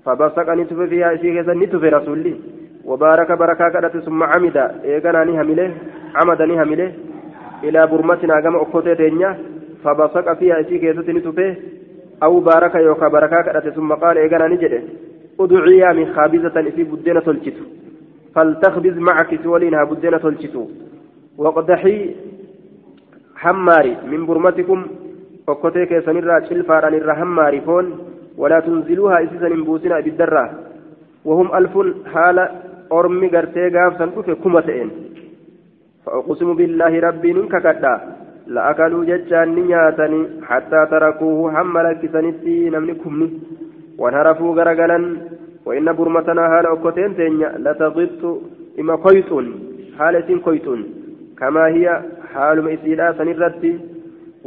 فبصق 0.05 0.51
نتف 0.51 0.81
فيها 0.81 1.15
إسيكيسا 1.15 1.55
نتف 1.55 1.85
رسولي. 1.85 2.35
وبارك 2.85 3.33
بركة 3.33 3.69
كدت 3.69 3.97
ثم 3.97 4.23
عمد 4.23 4.57
إيقنا 4.85 5.25
نهمله 5.25 5.75
عمد 6.15 6.43
نهمله. 6.43 6.93
إلى 7.65 7.87
برمتنا 7.87 8.41
كما 8.41 8.63
أخوتي 8.63 8.95
تينيا. 8.95 9.39
فبصق 9.85 10.33
فيها 10.33 10.61
إسيكيسا 10.61 11.13
نتفه. 11.13 11.57
أو 12.23 12.41
بارك 12.41 12.75
يوكا 12.75 13.09
بركة 13.09 13.43
كدت 13.43 13.75
ثم 13.75 13.93
قال 13.93 14.19
إيقنا 14.19 14.49
نجده. 14.49 14.83
ادعي 15.41 15.95
من 15.95 16.07
خابزة 16.15 16.71
في 16.77 16.85
بدينة 16.85 17.27
الجتو. 17.29 17.65
فلتخبز 18.35 18.99
معك 18.99 19.41
سولينها 19.43 19.85
بدينة 19.85 20.21
الجتو. 20.25 20.67
وقدحي 21.39 22.15
حماري 23.37 23.97
من 24.11 24.27
برمتكم 24.27 24.87
وكتيك 25.48 25.92
سنرى 26.06 26.36
شلفارا 26.50 26.90
نرى 26.90 27.14
حماري 27.20 27.62
فون 27.62 27.86
ولا 28.38 28.60
تنزلوها 28.66 29.24
إسيسا 29.24 29.50
بوسنا 29.68 30.00
بالدرة 30.06 30.46
وهم 31.26 31.48
ألف 31.58 31.74
حال 32.14 32.38
أرمي 32.92 33.28
قرتي 33.34 33.70
قافسا 33.76 34.06
كمتين 34.44 34.90
فأقسم 36.06 36.50
بالله 36.60 36.94
ربي 37.08 37.34
ننككدا 37.34 37.94
لأكلوا 38.48 39.06
ججان 39.10 39.50
نياتني 39.56 40.20
حتى 40.50 40.80
تركوه 40.92 41.54
حمل 41.56 41.86
كسنتي 42.02 42.70
نمني 42.74 42.94
كمني 43.02 43.30
وانهرفوا 44.02 44.56
غرقلا 44.58 45.00
وإن 45.66 45.88
برمتنا 45.98 46.44
هال 46.54 46.66
أكتين 46.76 47.16
تينيا 47.18 47.50
لتغط 47.66 48.22
إما 48.80 48.96
كويتون 49.04 49.46
حالة 49.98 50.30
كويتون 50.46 50.80
كما 51.40 51.64
هي 51.76 51.86
حال 52.34 52.58
مئسيلا 52.66 53.08
سنرتي 53.18 53.74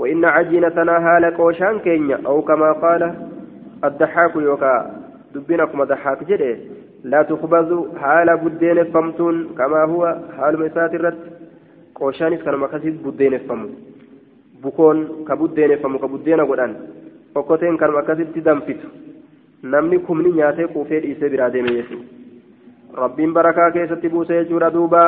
وإن 0.01 0.25
عجينتنا 0.25 0.95
هال 1.05 1.23
كوشان 1.37 1.79
كينيا 1.85 2.17
أو 2.29 2.41
كما 2.41 2.71
قال 2.83 3.01
الضحاك 3.87 4.35
يوكا 4.35 4.73
دبينكم 5.33 5.83
ضحاك 5.91 6.19
جده 6.29 6.57
لا 7.11 7.21
تخبز 7.29 7.69
حال 8.01 8.27
بدين 8.43 8.83
فمتون 8.93 9.35
كما 9.57 9.81
هو 9.91 10.03
حال 10.37 10.53
مئسات 10.59 10.93
الرت 10.93 11.19
قوشانيس 11.95 12.41
كان 12.45 12.55
مكاسب 12.63 12.93
بدين 13.05 13.33
فمو. 13.47 13.69
بكون 14.63 14.97
كبدين 15.27 15.71
فمو 15.81 15.97
كبدين 16.03 16.41
قدان. 16.49 16.73
okkoteen 17.35 17.77
kanuma 17.77 17.99
akkasitti 17.99 18.41
danfitu 18.41 18.87
namni 19.63 19.99
kumni 19.99 20.31
nyaatee 20.37 20.67
quufee 20.73 20.99
dhiisee 21.03 21.29
biraa 21.29 21.49
deeme 21.53 21.75
jechuudha 21.75 23.01
rabbiin 23.01 23.33
barakaa 23.33 23.71
keessatti 23.71 24.09
buusee 24.09 24.39
jechuudha 24.43 24.69
duuba 24.73 25.03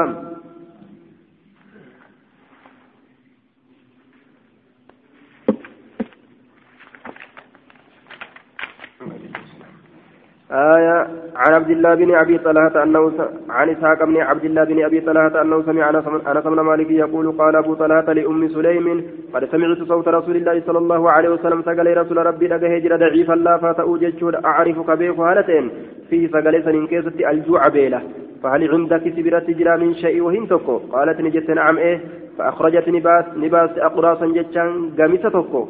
آية 10.53 11.07
عن 11.35 11.53
عبد 11.53 11.69
الله 11.69 11.95
بن 11.95 12.15
أبي 12.15 12.37
طلحة 12.37 12.83
أنه 12.83 13.11
عن 13.49 13.69
إسحاق 13.69 14.05
بن 14.05 14.17
عبد 14.17 14.45
الله 14.45 14.63
بن 14.63 14.83
أبي 14.83 15.01
طلحة 15.01 15.41
أنه 15.41 15.61
سمع 15.61 15.89
أنس 15.89 16.43
بن 16.45 16.59
مالك 16.59 16.91
يقول 16.91 17.31
قال 17.31 17.55
أبو 17.55 17.73
طلحة 17.73 18.13
لأم 18.13 18.47
سليم 18.47 19.03
قد 19.33 19.45
سمعت 19.45 19.77
صوت 19.77 20.07
رسول 20.07 20.35
الله 20.35 20.61
صلى 20.67 20.77
الله 20.77 21.11
عليه 21.11 21.29
وسلم 21.29 21.61
سقل 21.61 21.97
رسول 21.97 22.17
ربي 22.17 22.47
لك 22.47 22.63
هجر 22.63 22.95
ضعيفا 22.95 23.33
لا 23.33 23.57
فتأوجج 23.57 24.35
أعرفك 24.45 24.97
بيك 24.97 25.19
هالتين 25.19 25.71
في 26.09 26.27
سقل 26.27 26.63
سنين 26.63 26.87
كيسة 26.87 27.31
الجوع 27.31 27.67
بيله. 27.67 28.01
فهل 28.43 28.71
عندك 28.71 29.03
سبرة 29.17 29.45
جرى 29.47 29.77
من 29.77 29.93
شيء 29.93 30.45
تكو 30.45 30.77
قالت 30.77 31.21
نجت 31.21 31.49
نعم 31.49 31.77
إيه. 31.77 31.99
فأخرجت 32.37 32.89
نباس 32.89 33.25
نباس 33.37 33.69
أقراصا 33.77 34.25
جتشان 34.25 34.91
قميسة 34.99 35.29
تكو 35.29 35.67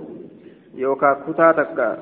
يوكا 0.75 1.17
كتاتك. 1.27 1.97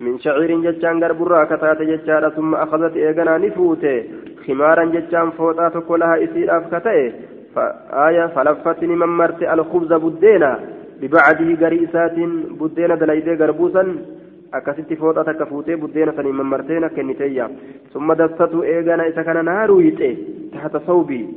من 0.00 0.18
شعير 0.18 0.60
جتان 0.60 1.04
غربرا 1.04 1.44
كتات 1.44 1.82
جتان 1.82 2.30
ثم 2.30 2.54
أخذت 2.54 2.96
إيغانا 2.96 3.38
نفوته 3.38 4.04
خمارا 4.46 4.84
جتان 4.84 5.30
فوتا 5.30 5.68
تكلها 5.68 6.24
إسير 6.24 6.56
أفكته 6.58 7.12
فآية 7.54 8.26
فلفتني 8.26 8.94
من 8.96 9.08
مرت 9.20 9.42
الخبز 9.42 9.92
بدينا 9.92 10.50
ببعده 11.00 11.48
غريسات 11.66 12.16
بدينا 12.60 12.94
دليدي 12.94 13.34
غربوسا 13.34 13.84
takka 14.52 15.46
fuutee 15.46 15.76
buddeena 15.76 16.12
sanii 16.12 16.32
mammarteena 16.32 16.88
kenniteeyya 16.88 17.48
summa 17.92 18.14
dassatu 18.14 18.64
eegana 18.64 19.06
isa 19.06 19.24
kana 19.24 19.42
naa 19.42 19.66
ruuyxe 19.66 20.08
tahta 20.52 20.80
sawbii 20.86 21.28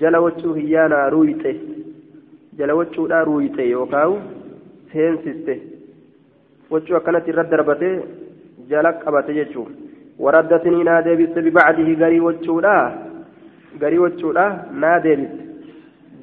jala 0.00 0.20
waccuu 0.20 0.52
hiyyaanaa 0.54 1.10
ruuyxe 1.10 1.56
jala 2.58 2.74
waccuudhaa 2.74 3.24
ruuyxe 3.24 3.68
yookaawu 3.70 4.18
seensiste 4.92 5.77
وجو 6.70 7.00
كانت 7.06 7.28
الرد 7.28 7.50
دربته 7.50 7.90
جالك 8.70 8.96
قبته 9.04 9.32
جچو 9.38 9.62
وردتني 10.24 10.80
نادي 10.88 11.12
بس 11.20 11.34
ببعده 11.44 11.88
غري 12.00 12.18
وجودا 12.26 12.76
غري 13.82 13.98
وجودا 14.04 14.46
نادي 14.82 15.14
بس 15.20 15.32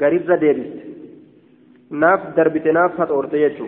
غري 0.02 0.18
رديبس 0.30 0.70
ناف 2.02 2.22
دربته 2.38 2.72
ناف 2.78 2.92
فطورته 2.98 3.38
جچو 3.44 3.68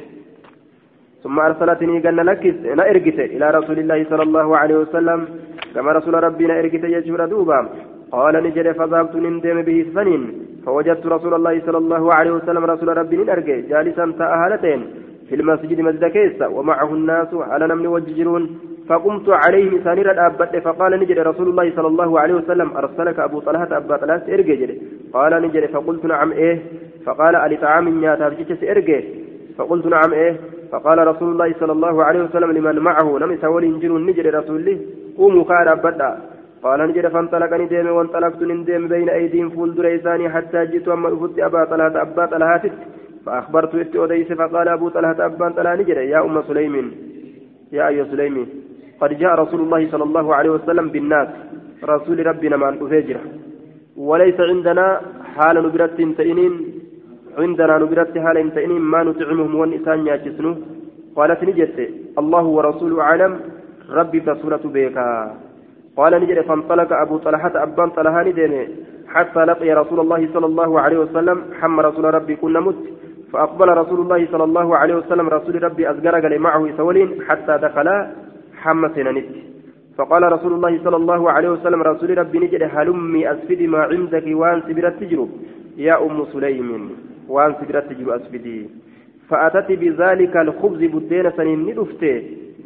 ثم 1.23 1.39
أرسلتني 1.39 1.99
قلنا 2.05 2.23
لك 2.29 2.43
أنا 2.73 2.83
إرقت 2.91 3.19
إلى 3.35 3.45
رسول 3.57 3.77
الله 3.83 3.99
صلى 4.11 4.23
الله 4.27 4.47
عليه 4.61 4.77
وسلم. 4.83 5.19
كما 5.75 5.91
رسول 5.91 6.15
ربنا 6.27 6.53
إرقت 6.59 6.83
يجبر 6.95 7.21
دوبا 7.31 7.59
قال 8.11 8.35
نجري 8.45 8.73
فذهبت 8.79 9.15
نندم 9.25 9.57
به 9.67 9.77
سنين 9.95 10.21
فوجدت 10.65 11.05
رسول 11.15 11.33
الله 11.37 11.55
صلى 11.65 11.79
الله 11.83 12.03
عليه 12.17 12.31
وسلم 12.37 12.63
رسول 12.73 12.89
ربي 12.97 13.17
نرقي 13.29 13.57
جالسا 13.71 14.05
تأهلتين 14.19 14.81
في 15.29 15.35
المسجد 15.35 15.81
مسجد 15.81 16.05
كيسا 16.05 16.47
ومعه 16.47 16.93
الناس 16.93 17.27
على 17.33 17.67
نمن 17.67 17.87
وججرون 17.87 18.59
فقمت 18.89 19.29
عليه 19.29 19.83
سانير 19.83 20.11
الأبد 20.11 20.59
فقال 20.59 20.99
نجد 20.99 21.19
رسول 21.19 21.49
الله 21.49 21.71
صلى 21.75 21.87
الله 21.87 22.19
عليه 22.19 22.33
وسلم 22.33 22.77
أرسلك 22.77 23.19
أبو 23.19 23.39
طلحة 23.39 23.77
أبا 23.77 23.97
طلحة 23.97 24.21
إرجع 24.29 24.73
قال 25.13 25.41
نجد 25.41 25.65
فقلت 25.65 26.05
نعم 26.05 26.31
إيه؟ 26.31 26.59
فقال 27.05 27.35
ألي 27.35 27.57
طعام 27.57 27.85
بجيش 28.29 28.63
إرجع 28.63 28.99
فقلت 29.57 29.85
نعم 29.85 30.13
إيه؟ 30.13 30.35
فقال 30.71 31.07
رسول 31.07 31.31
الله 31.31 31.53
صلى 31.59 31.71
الله 31.71 32.03
عليه 32.03 32.21
وسلم 32.23 32.51
لمن 32.51 32.79
معه 32.79 33.17
لم 33.21 33.31
يسول 33.31 33.63
إنجر 33.63 33.97
نجد 33.97 34.27
رسول 34.27 34.55
الله 34.59 34.77
قوموا 35.17 35.43
كان 35.43 35.67
أبدا. 35.67 36.17
قال 36.63 36.79
نجد 36.89 37.07
فانطلقني 37.07 37.65
ديم 37.65 37.87
وانطلقت 37.87 38.41
نديم 38.41 38.87
بين 38.87 39.09
أيديهم 39.09 39.49
فول 39.49 39.75
دريساني 39.75 40.29
حتى 40.29 40.65
جئت 40.65 40.87
أما 40.87 41.07
أفت 41.13 41.39
أبا 41.39 41.65
طلحة 41.65 42.01
أبا 42.01 42.25
طلحة 42.25 42.61
فأخبرت 43.27 43.75
إتي 43.75 44.35
فقال 44.35 44.67
أبو 44.67 44.89
طلحة 44.89 45.19
أبان 45.25 45.51
طلحة 45.53 45.75
نجري. 45.75 46.09
يا 46.13 46.19
أم 46.25 46.35
سليم 46.47 46.75
يا 47.77 47.87
أيها 47.87 48.05
سليم 48.11 48.35
قد 49.01 49.11
جاء 49.21 49.31
رسول 49.43 49.59
الله 49.65 49.81
صلى 49.91 50.03
الله 50.03 50.35
عليه 50.35 50.51
وسلم 50.55 50.85
بالناس. 50.93 51.29
رسول 51.83 52.17
ربنا 52.29 52.57
من 52.57 52.73
أفجر 52.83 53.17
وليس 53.97 54.39
عندنا 54.51 54.87
حال 55.35 55.55
نبرت 55.65 55.99
تئنين 56.19 56.53
عندنا 57.37 57.77
نبرت 57.83 58.15
حال 58.23 58.37
تئنين 58.55 58.81
ما 58.93 58.99
نطعمهم 59.03 59.55
والنسان 59.59 59.99
ياجسنو. 60.07 60.51
قالت 61.17 61.41
نجت 61.47 61.77
الله 62.21 62.45
ورسوله 62.55 62.97
أعلم. 63.01 63.33
ربي 63.97 64.19
فسورة 64.25 64.63
بيكا. 64.75 65.07
قال 65.97 66.13
نجري. 66.21 66.41
فانطلق 66.49 66.89
أبو 67.03 67.15
طلحة 67.25 67.53
أبان 67.63 67.89
طلحة 67.97 68.23
نديني 68.27 68.61
حتى 69.13 69.41
لقي 69.49 69.69
رسول 69.81 69.99
الله 70.03 70.21
صلى 70.33 70.47
الله 70.51 70.71
عليه 70.83 70.99
وسلم 71.03 71.37
حم 71.59 71.75
رسول 71.87 72.05
ربي 72.17 72.35
كنا 72.41 72.59
مت. 72.65 72.81
فأقبل 73.33 73.69
رسول 73.69 73.99
الله 73.99 74.27
صلى 74.31 74.43
الله 74.43 74.77
عليه 74.77 74.95
وسلم 74.95 75.27
رسول 75.29 75.63
ربي 75.63 75.91
أزقر 75.91 76.39
معه 76.39 76.77
سولين 76.77 77.09
حتى 77.27 77.57
دخل 77.57 77.87
حمى 78.61 78.89
سننت. 78.95 79.29
فقال 79.97 80.23
رسول 80.23 80.53
الله 80.53 80.83
صلى 80.83 80.95
الله 80.95 81.31
عليه 81.31 81.49
وسلم 81.49 81.81
رسول 81.81 82.17
ربي 82.17 82.39
نجد 82.39 82.63
هلمي 82.63 83.31
أسفدي 83.31 83.67
ما 83.67 83.79
عندك 83.91 84.23
وان 84.27 84.61
سبرت 84.67 84.95
تجرو 84.99 85.27
يا 85.77 85.95
أم 86.05 86.25
سليم 86.33 86.69
وان 87.29 87.51
سبرت 87.59 87.85
تجرو 87.89 88.11
أسفدي. 88.15 88.69
فأتت 89.29 89.71
بذلك 89.71 90.37
الخبز 90.37 90.81
بدين 90.93 91.31
سنين 91.37 91.59
ندفته. 91.67 92.15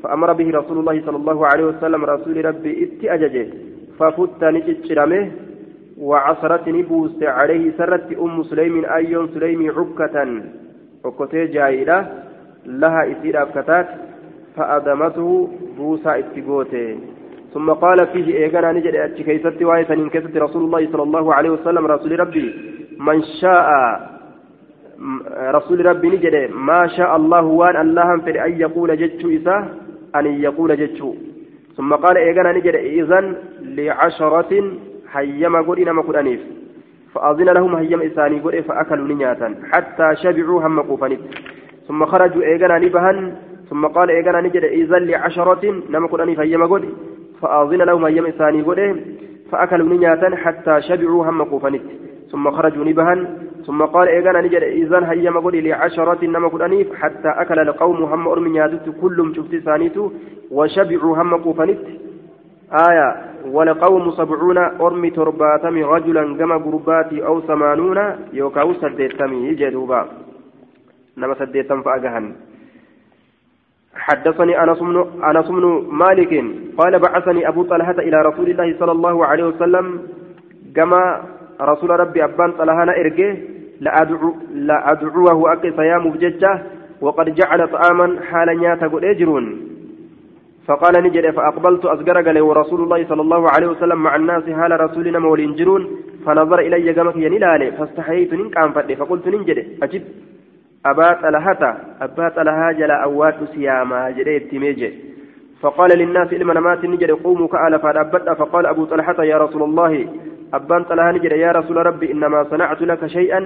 فأمر 0.03 0.33
به 0.33 0.47
رسول 0.59 0.77
الله 0.79 1.01
صلى 1.05 1.17
الله 1.17 1.47
عليه 1.47 1.65
وسلم 1.65 2.05
رسول 2.05 2.45
ربي 2.45 2.71
اتي 2.83 3.13
أججه. 3.13 3.47
ففت 3.99 4.43
نجد 4.43 4.77
وعصرت 6.01 6.67
نبوس 6.67 7.23
عليه 7.23 7.71
سرت 7.77 8.17
أم 8.17 8.43
سليم 8.43 8.85
أيون 8.85 9.27
سليم 9.27 9.61
عكة 9.77 10.15
عكتي 11.05 11.45
جاهلة 11.45 11.97
لها 12.65 13.01
إسير 13.11 13.43
أفكتات 13.43 13.87
فأدمته 14.55 15.49
بوسا 15.77 16.19
إتقوته. 16.19 16.99
ثم 17.53 17.69
قال 17.69 18.07
فيه 18.13 18.27
إيقنا 18.35 18.71
نجد 18.71 18.95
أتشكيست 18.95 19.61
وايسا 19.61 19.93
إنكست 19.93 20.37
رسول 20.37 20.63
الله 20.63 20.91
صلى 20.91 21.03
الله 21.03 21.33
عليه 21.33 21.49
وسلم 21.49 21.85
رسول 21.85 22.19
ربي 22.19 22.45
من 22.99 23.23
شاء 23.41 23.69
رسول 25.57 25.85
ربي 25.85 26.07
نجد 26.09 26.35
ما 26.53 26.87
شاء 26.87 27.15
الله 27.15 27.45
وان 27.45 27.75
الله 27.81 28.17
فر 28.25 28.45
أن 28.45 28.51
يقول 28.61 28.89
جتشو 28.97 29.27
إساه 29.37 29.63
أن 30.15 30.25
يقول 30.25 30.77
جتشو. 30.77 31.13
ثم 31.77 31.93
قال 31.93 32.17
إيقنا 32.17 32.51
نجد 32.51 32.75
إذن 32.75 33.35
لعشرة 33.61 34.51
hayyama 35.13 35.63
godhi 35.63 35.85
nama 35.85 36.03
kudhaniif. 36.03 36.61
فأذن 37.15 37.49
لهم 37.49 37.75
هيم 37.75 38.01
إساني 38.01 38.39
قرئ 38.39 38.61
فأكلوا 38.61 39.07
نياتا 39.07 39.55
حتى 39.71 40.15
شبعوا 40.15 40.61
هم 40.61 40.79
قوفنت 40.81 41.19
ثم 41.87 42.05
خرجوا 42.05 42.43
إيغانا 42.43 42.79
نبهن 42.79 43.35
ثم 43.69 43.87
قال 43.87 44.09
إيغانا 44.09 44.41
نجد 44.41 44.63
إذن 44.63 45.03
لعشرة 45.11 45.63
نما 45.89 46.07
قرأني 46.07 46.35
فهيم 46.35 46.63
قرئ 46.67 46.87
فأذن 47.41 47.81
لهم 47.81 48.05
هيم 48.05 48.25
إساني 48.25 48.61
قرئ 48.61 48.93
فأكلوا 49.51 49.89
نياتا 49.89 50.35
حتى 50.35 50.81
شبعوا 50.81 51.25
هم 51.25 51.43
قوفنت 51.43 51.81
ثم 52.31 52.51
خرجوا 52.51 52.85
نبهن 52.85 53.19
ثم 53.67 53.81
قال 53.85 54.07
إيغانا 54.07 54.41
نجد 54.41 54.63
إذن 54.63 55.03
هيم 55.03 55.39
قرئ 55.39 55.61
لعشرة 55.61 56.25
نما 56.25 56.47
قرأني 56.47 56.85
حتى 57.01 57.29
أكل 57.41 57.59
القوم 57.59 58.03
هم 58.03 58.27
أرمي 58.27 58.59
كلهم 59.01 59.33
شفت 59.33 59.55
سانيتو 59.65 60.11
وشبعوا 60.51 61.17
هم 61.17 61.35
قوفنت 61.35 61.79
آية 62.73 63.15
ولقوم 63.45 64.11
سبعون 64.11 64.57
أرمي 64.57 65.09
ترباتمي 65.09 65.83
رجلا 65.83 66.37
كما 66.37 66.57
قرباتي 66.57 67.25
أو 67.25 67.41
ثمانون 67.41 67.97
يوكاو 68.33 68.73
سديتمي 68.73 69.53
جدوبا 69.53 70.07
نما 71.17 71.33
سديتم 71.39 71.81
فأجهن 71.81 72.35
حدثني 73.95 74.63
أنس 74.63 74.79
بن 75.49 75.87
مالك 75.91 76.45
قال 76.77 76.99
بعثني 76.99 77.47
أبو 77.47 77.63
طلحة 77.63 77.91
إلى 77.99 78.21
رسول 78.21 78.49
الله 78.49 78.75
صلى 78.79 78.91
الله 78.91 79.25
عليه 79.25 79.43
وسلم 79.43 80.01
كما 80.75 81.21
رسول 81.61 81.89
ربي 81.89 82.23
أبان 82.23 82.51
طلحنا 82.51 82.91
إرجه 82.97 83.37
لأدعو 83.79 84.35
لأدعوه 84.53 85.53
أكي 85.53 85.71
صيام 85.71 86.09
بججة 86.09 86.61
وقد 87.01 87.35
جعل 87.35 87.67
طعاما 87.67 88.21
حالا 88.31 88.51
ياتقل 88.51 89.05
أجرون 89.05 89.70
فقال 90.67 91.03
نجد 91.03 91.29
فأقبلت 91.29 91.85
أزقرق 91.85 92.31
له 92.31 92.41
ورسول 92.41 92.81
الله 92.83 93.05
صلى 93.09 93.21
الله 93.21 93.49
عليه 93.49 93.67
وسلم 93.67 94.03
مع 94.03 94.15
الناس 94.15 94.49
حال 94.49 94.81
رسولنا 94.81 95.19
مولين 95.19 95.55
جرون 95.55 95.83
فنظر 96.25 96.59
إلي 96.59 96.91
قمك 96.91 97.15
ينلالي 97.15 97.71
فاستحييت 97.71 98.33
ننكام 98.33 98.71
فدي 98.71 98.95
فقلت 98.95 99.27
ننجد. 99.27 99.57
أجب. 99.83 100.03
أبا 100.85 101.13
طلحة 101.13 101.77
أبا 102.01 102.29
طلحة 102.29 102.71
جل 102.71 102.91
أوات 102.91 103.39
سياما 103.53 104.09
جريت 104.17 104.51
تميجي 104.51 104.89
فقال 105.61 105.97
للناس 105.97 106.33
إلما 106.33 106.53
نمات 106.53 106.85
نجد 106.85 107.11
قوموا 107.11 107.47
كأل 107.47 107.79
فأبدا 107.79 108.33
فقال 108.33 108.65
أبو 108.65 108.85
طلحة 108.85 109.23
يا 109.23 109.37
رسول 109.37 109.63
الله 109.63 110.07
أبان 110.53 110.83
طلحة 110.83 111.11
نجد 111.11 111.31
يا 111.31 111.51
رسول 111.51 111.77
ربي 111.85 112.11
إنما 112.11 112.43
صنعت 112.43 112.81
لك 112.81 113.05
شيئا 113.05 113.37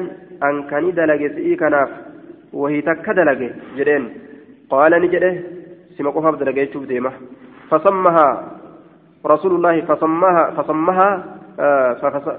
أن 0.43 0.63
كان 0.69 0.91
دلق 0.91 1.21
سئي 1.35 1.55
كناف 1.55 1.89
وهي 2.53 2.81
تك 2.81 3.09
دلق 3.09 3.39
جرين. 3.77 4.03
قال 4.69 4.91
نجده 5.01 5.33
سما 5.97 6.09
قفا 6.09 6.31
دلق 6.31 6.57
يشوف 6.57 6.83
ديمه. 6.85 7.11
فسمها 7.69 8.27
رسول 9.25 9.51
الله 9.55 9.81
فسمها 9.81 10.51
فسمها 10.57 11.23
آه 11.59 12.37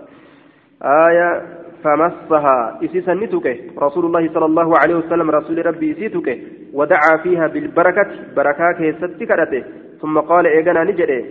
آية 0.82 1.42
فمسها. 1.84 2.78
إسيسا 2.84 3.14
نتك 3.14 3.60
رسول 3.78 4.04
الله 4.04 4.28
صلى 4.34 4.46
الله 4.46 4.68
عليه 4.82 4.94
وسلم 4.94 5.30
رسول 5.30 5.66
ربي 5.66 5.92
إسيتك 5.92 6.28
ودعا 6.72 7.16
فيها 7.22 7.46
بالبركة 7.46 8.08
بركاك 8.36 8.94
ستكرته 9.00 9.64
ثم 10.00 10.18
قال 10.18 10.46
إيقنا 10.46 10.84
نجده. 10.84 11.24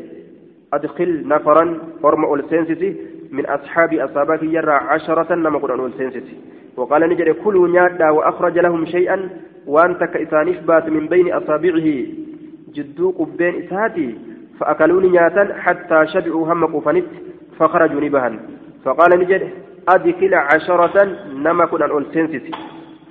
أدخل 0.74 1.28
نفرا 1.28 1.78
فرم 2.04 2.26
أولسينسيسي. 2.26 2.96
من 3.32 3.46
أصحاب 3.46 3.94
أصابك 3.94 4.44
يرى 4.44 4.74
عشرة 4.74 5.36
نما 5.36 5.60
قرآن 5.60 5.80
أولسينسيسي. 5.80 6.38
وقال 6.78 7.10
نجد 7.10 7.30
كلوا 7.30 7.68
نيادا 7.68 8.10
وأخرج 8.10 8.60
لهم 8.60 8.86
شيئا 8.86 9.30
وأنت 9.68 10.04
كإسانيف 10.04 10.64
بات 10.68 10.90
من 10.90 11.08
بين 11.08 11.34
أصابعه 11.34 11.88
جدو 12.76 13.12
قبين 13.12 13.64
إساتي 13.64 14.18
فأكلوني 14.60 15.10
نياتا 15.10 15.54
حتى 15.60 16.08
شبعوا 16.14 16.48
هم 16.54 16.66
قفنت 16.66 17.06
فخرجوا 17.60 18.02
نبها 18.02 18.32
فقال 18.86 19.20
نجد 19.20 19.44
أدخل 19.90 20.34
عشرة 20.34 20.98
نما 21.34 21.70
أولسينسيسي 21.92 22.52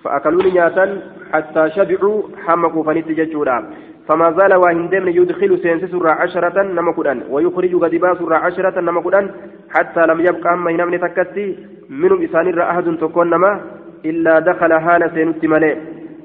فأكلوني 0.04 0.50
نياتا 0.50 0.84
حتى 1.32 1.70
شبعوا 1.76 2.22
هم 2.48 2.66
قفنت 2.66 3.08
ججودا 3.08 3.70
فما 4.08 4.30
زال 4.38 4.54
واهندم 4.54 5.08
يدخل 5.08 5.58
سينسس 5.62 5.94
عشرة 6.04 6.62
نمكدان 6.62 7.22
ويخرج 7.30 7.74
غدباس 7.74 8.18
عشرة 8.22 8.80
نمكدان 8.80 9.30
حتى 9.74 10.06
لم 10.06 10.20
يبقى 10.20 10.54
أما 10.54 10.70
ينمني 10.70 10.98
تكتي 10.98 11.46
منهم 11.88 12.22
إسان 12.24 12.58
أحد 12.58 12.96
تكون 13.00 13.30
نما 13.30 13.60
إلا 14.04 14.38
دخل 14.38 14.72
هالة 14.72 15.08
سينت 15.14 15.44
ملئ 15.46 15.76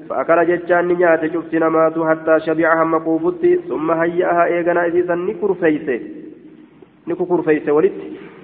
فأكل 0.09 0.39
جتان 0.47 0.87
نيات 0.87 1.25
شفت 1.33 1.55
نمات 1.55 1.99
حتى 1.99 2.39
شبعها 2.45 2.83
مقوفت 2.83 3.45
ثم 3.69 3.91
هيأها 3.91 4.45
إيغنا 4.45 4.85
إذا 4.85 5.15
نكر 5.15 5.53
فيسه 5.53 5.99
نكر 7.07 7.41
فيسه 7.41 7.71
ولت 7.71 7.93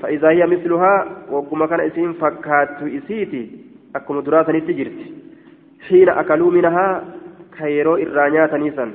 فإذا 0.01 0.29
هي 0.29 0.45
مثلها 0.45 0.95
وكما 1.31 1.65
كان 1.67 1.79
اسم 1.79 2.13
فكات 2.13 2.77
إسيتي 2.81 3.43
أكم 3.95 4.19
دراسة 4.19 4.59
تجرت 4.59 4.99
حين 5.87 6.09
أكلوا 6.09 6.51
منها 6.51 7.03
كيرو 7.57 7.95
إرانيات 7.95 8.53
نيسان 8.53 8.91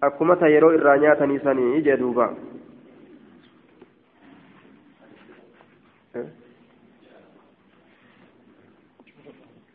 akkuma 0.00 0.36
ta 0.36 0.48
yeroo 0.48 0.72
irraa 0.76 0.96
nyaatanii 0.98 1.38
sanii 1.44 1.82
jee 1.86 1.96
duuba 1.96 2.34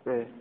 eh 0.06 0.35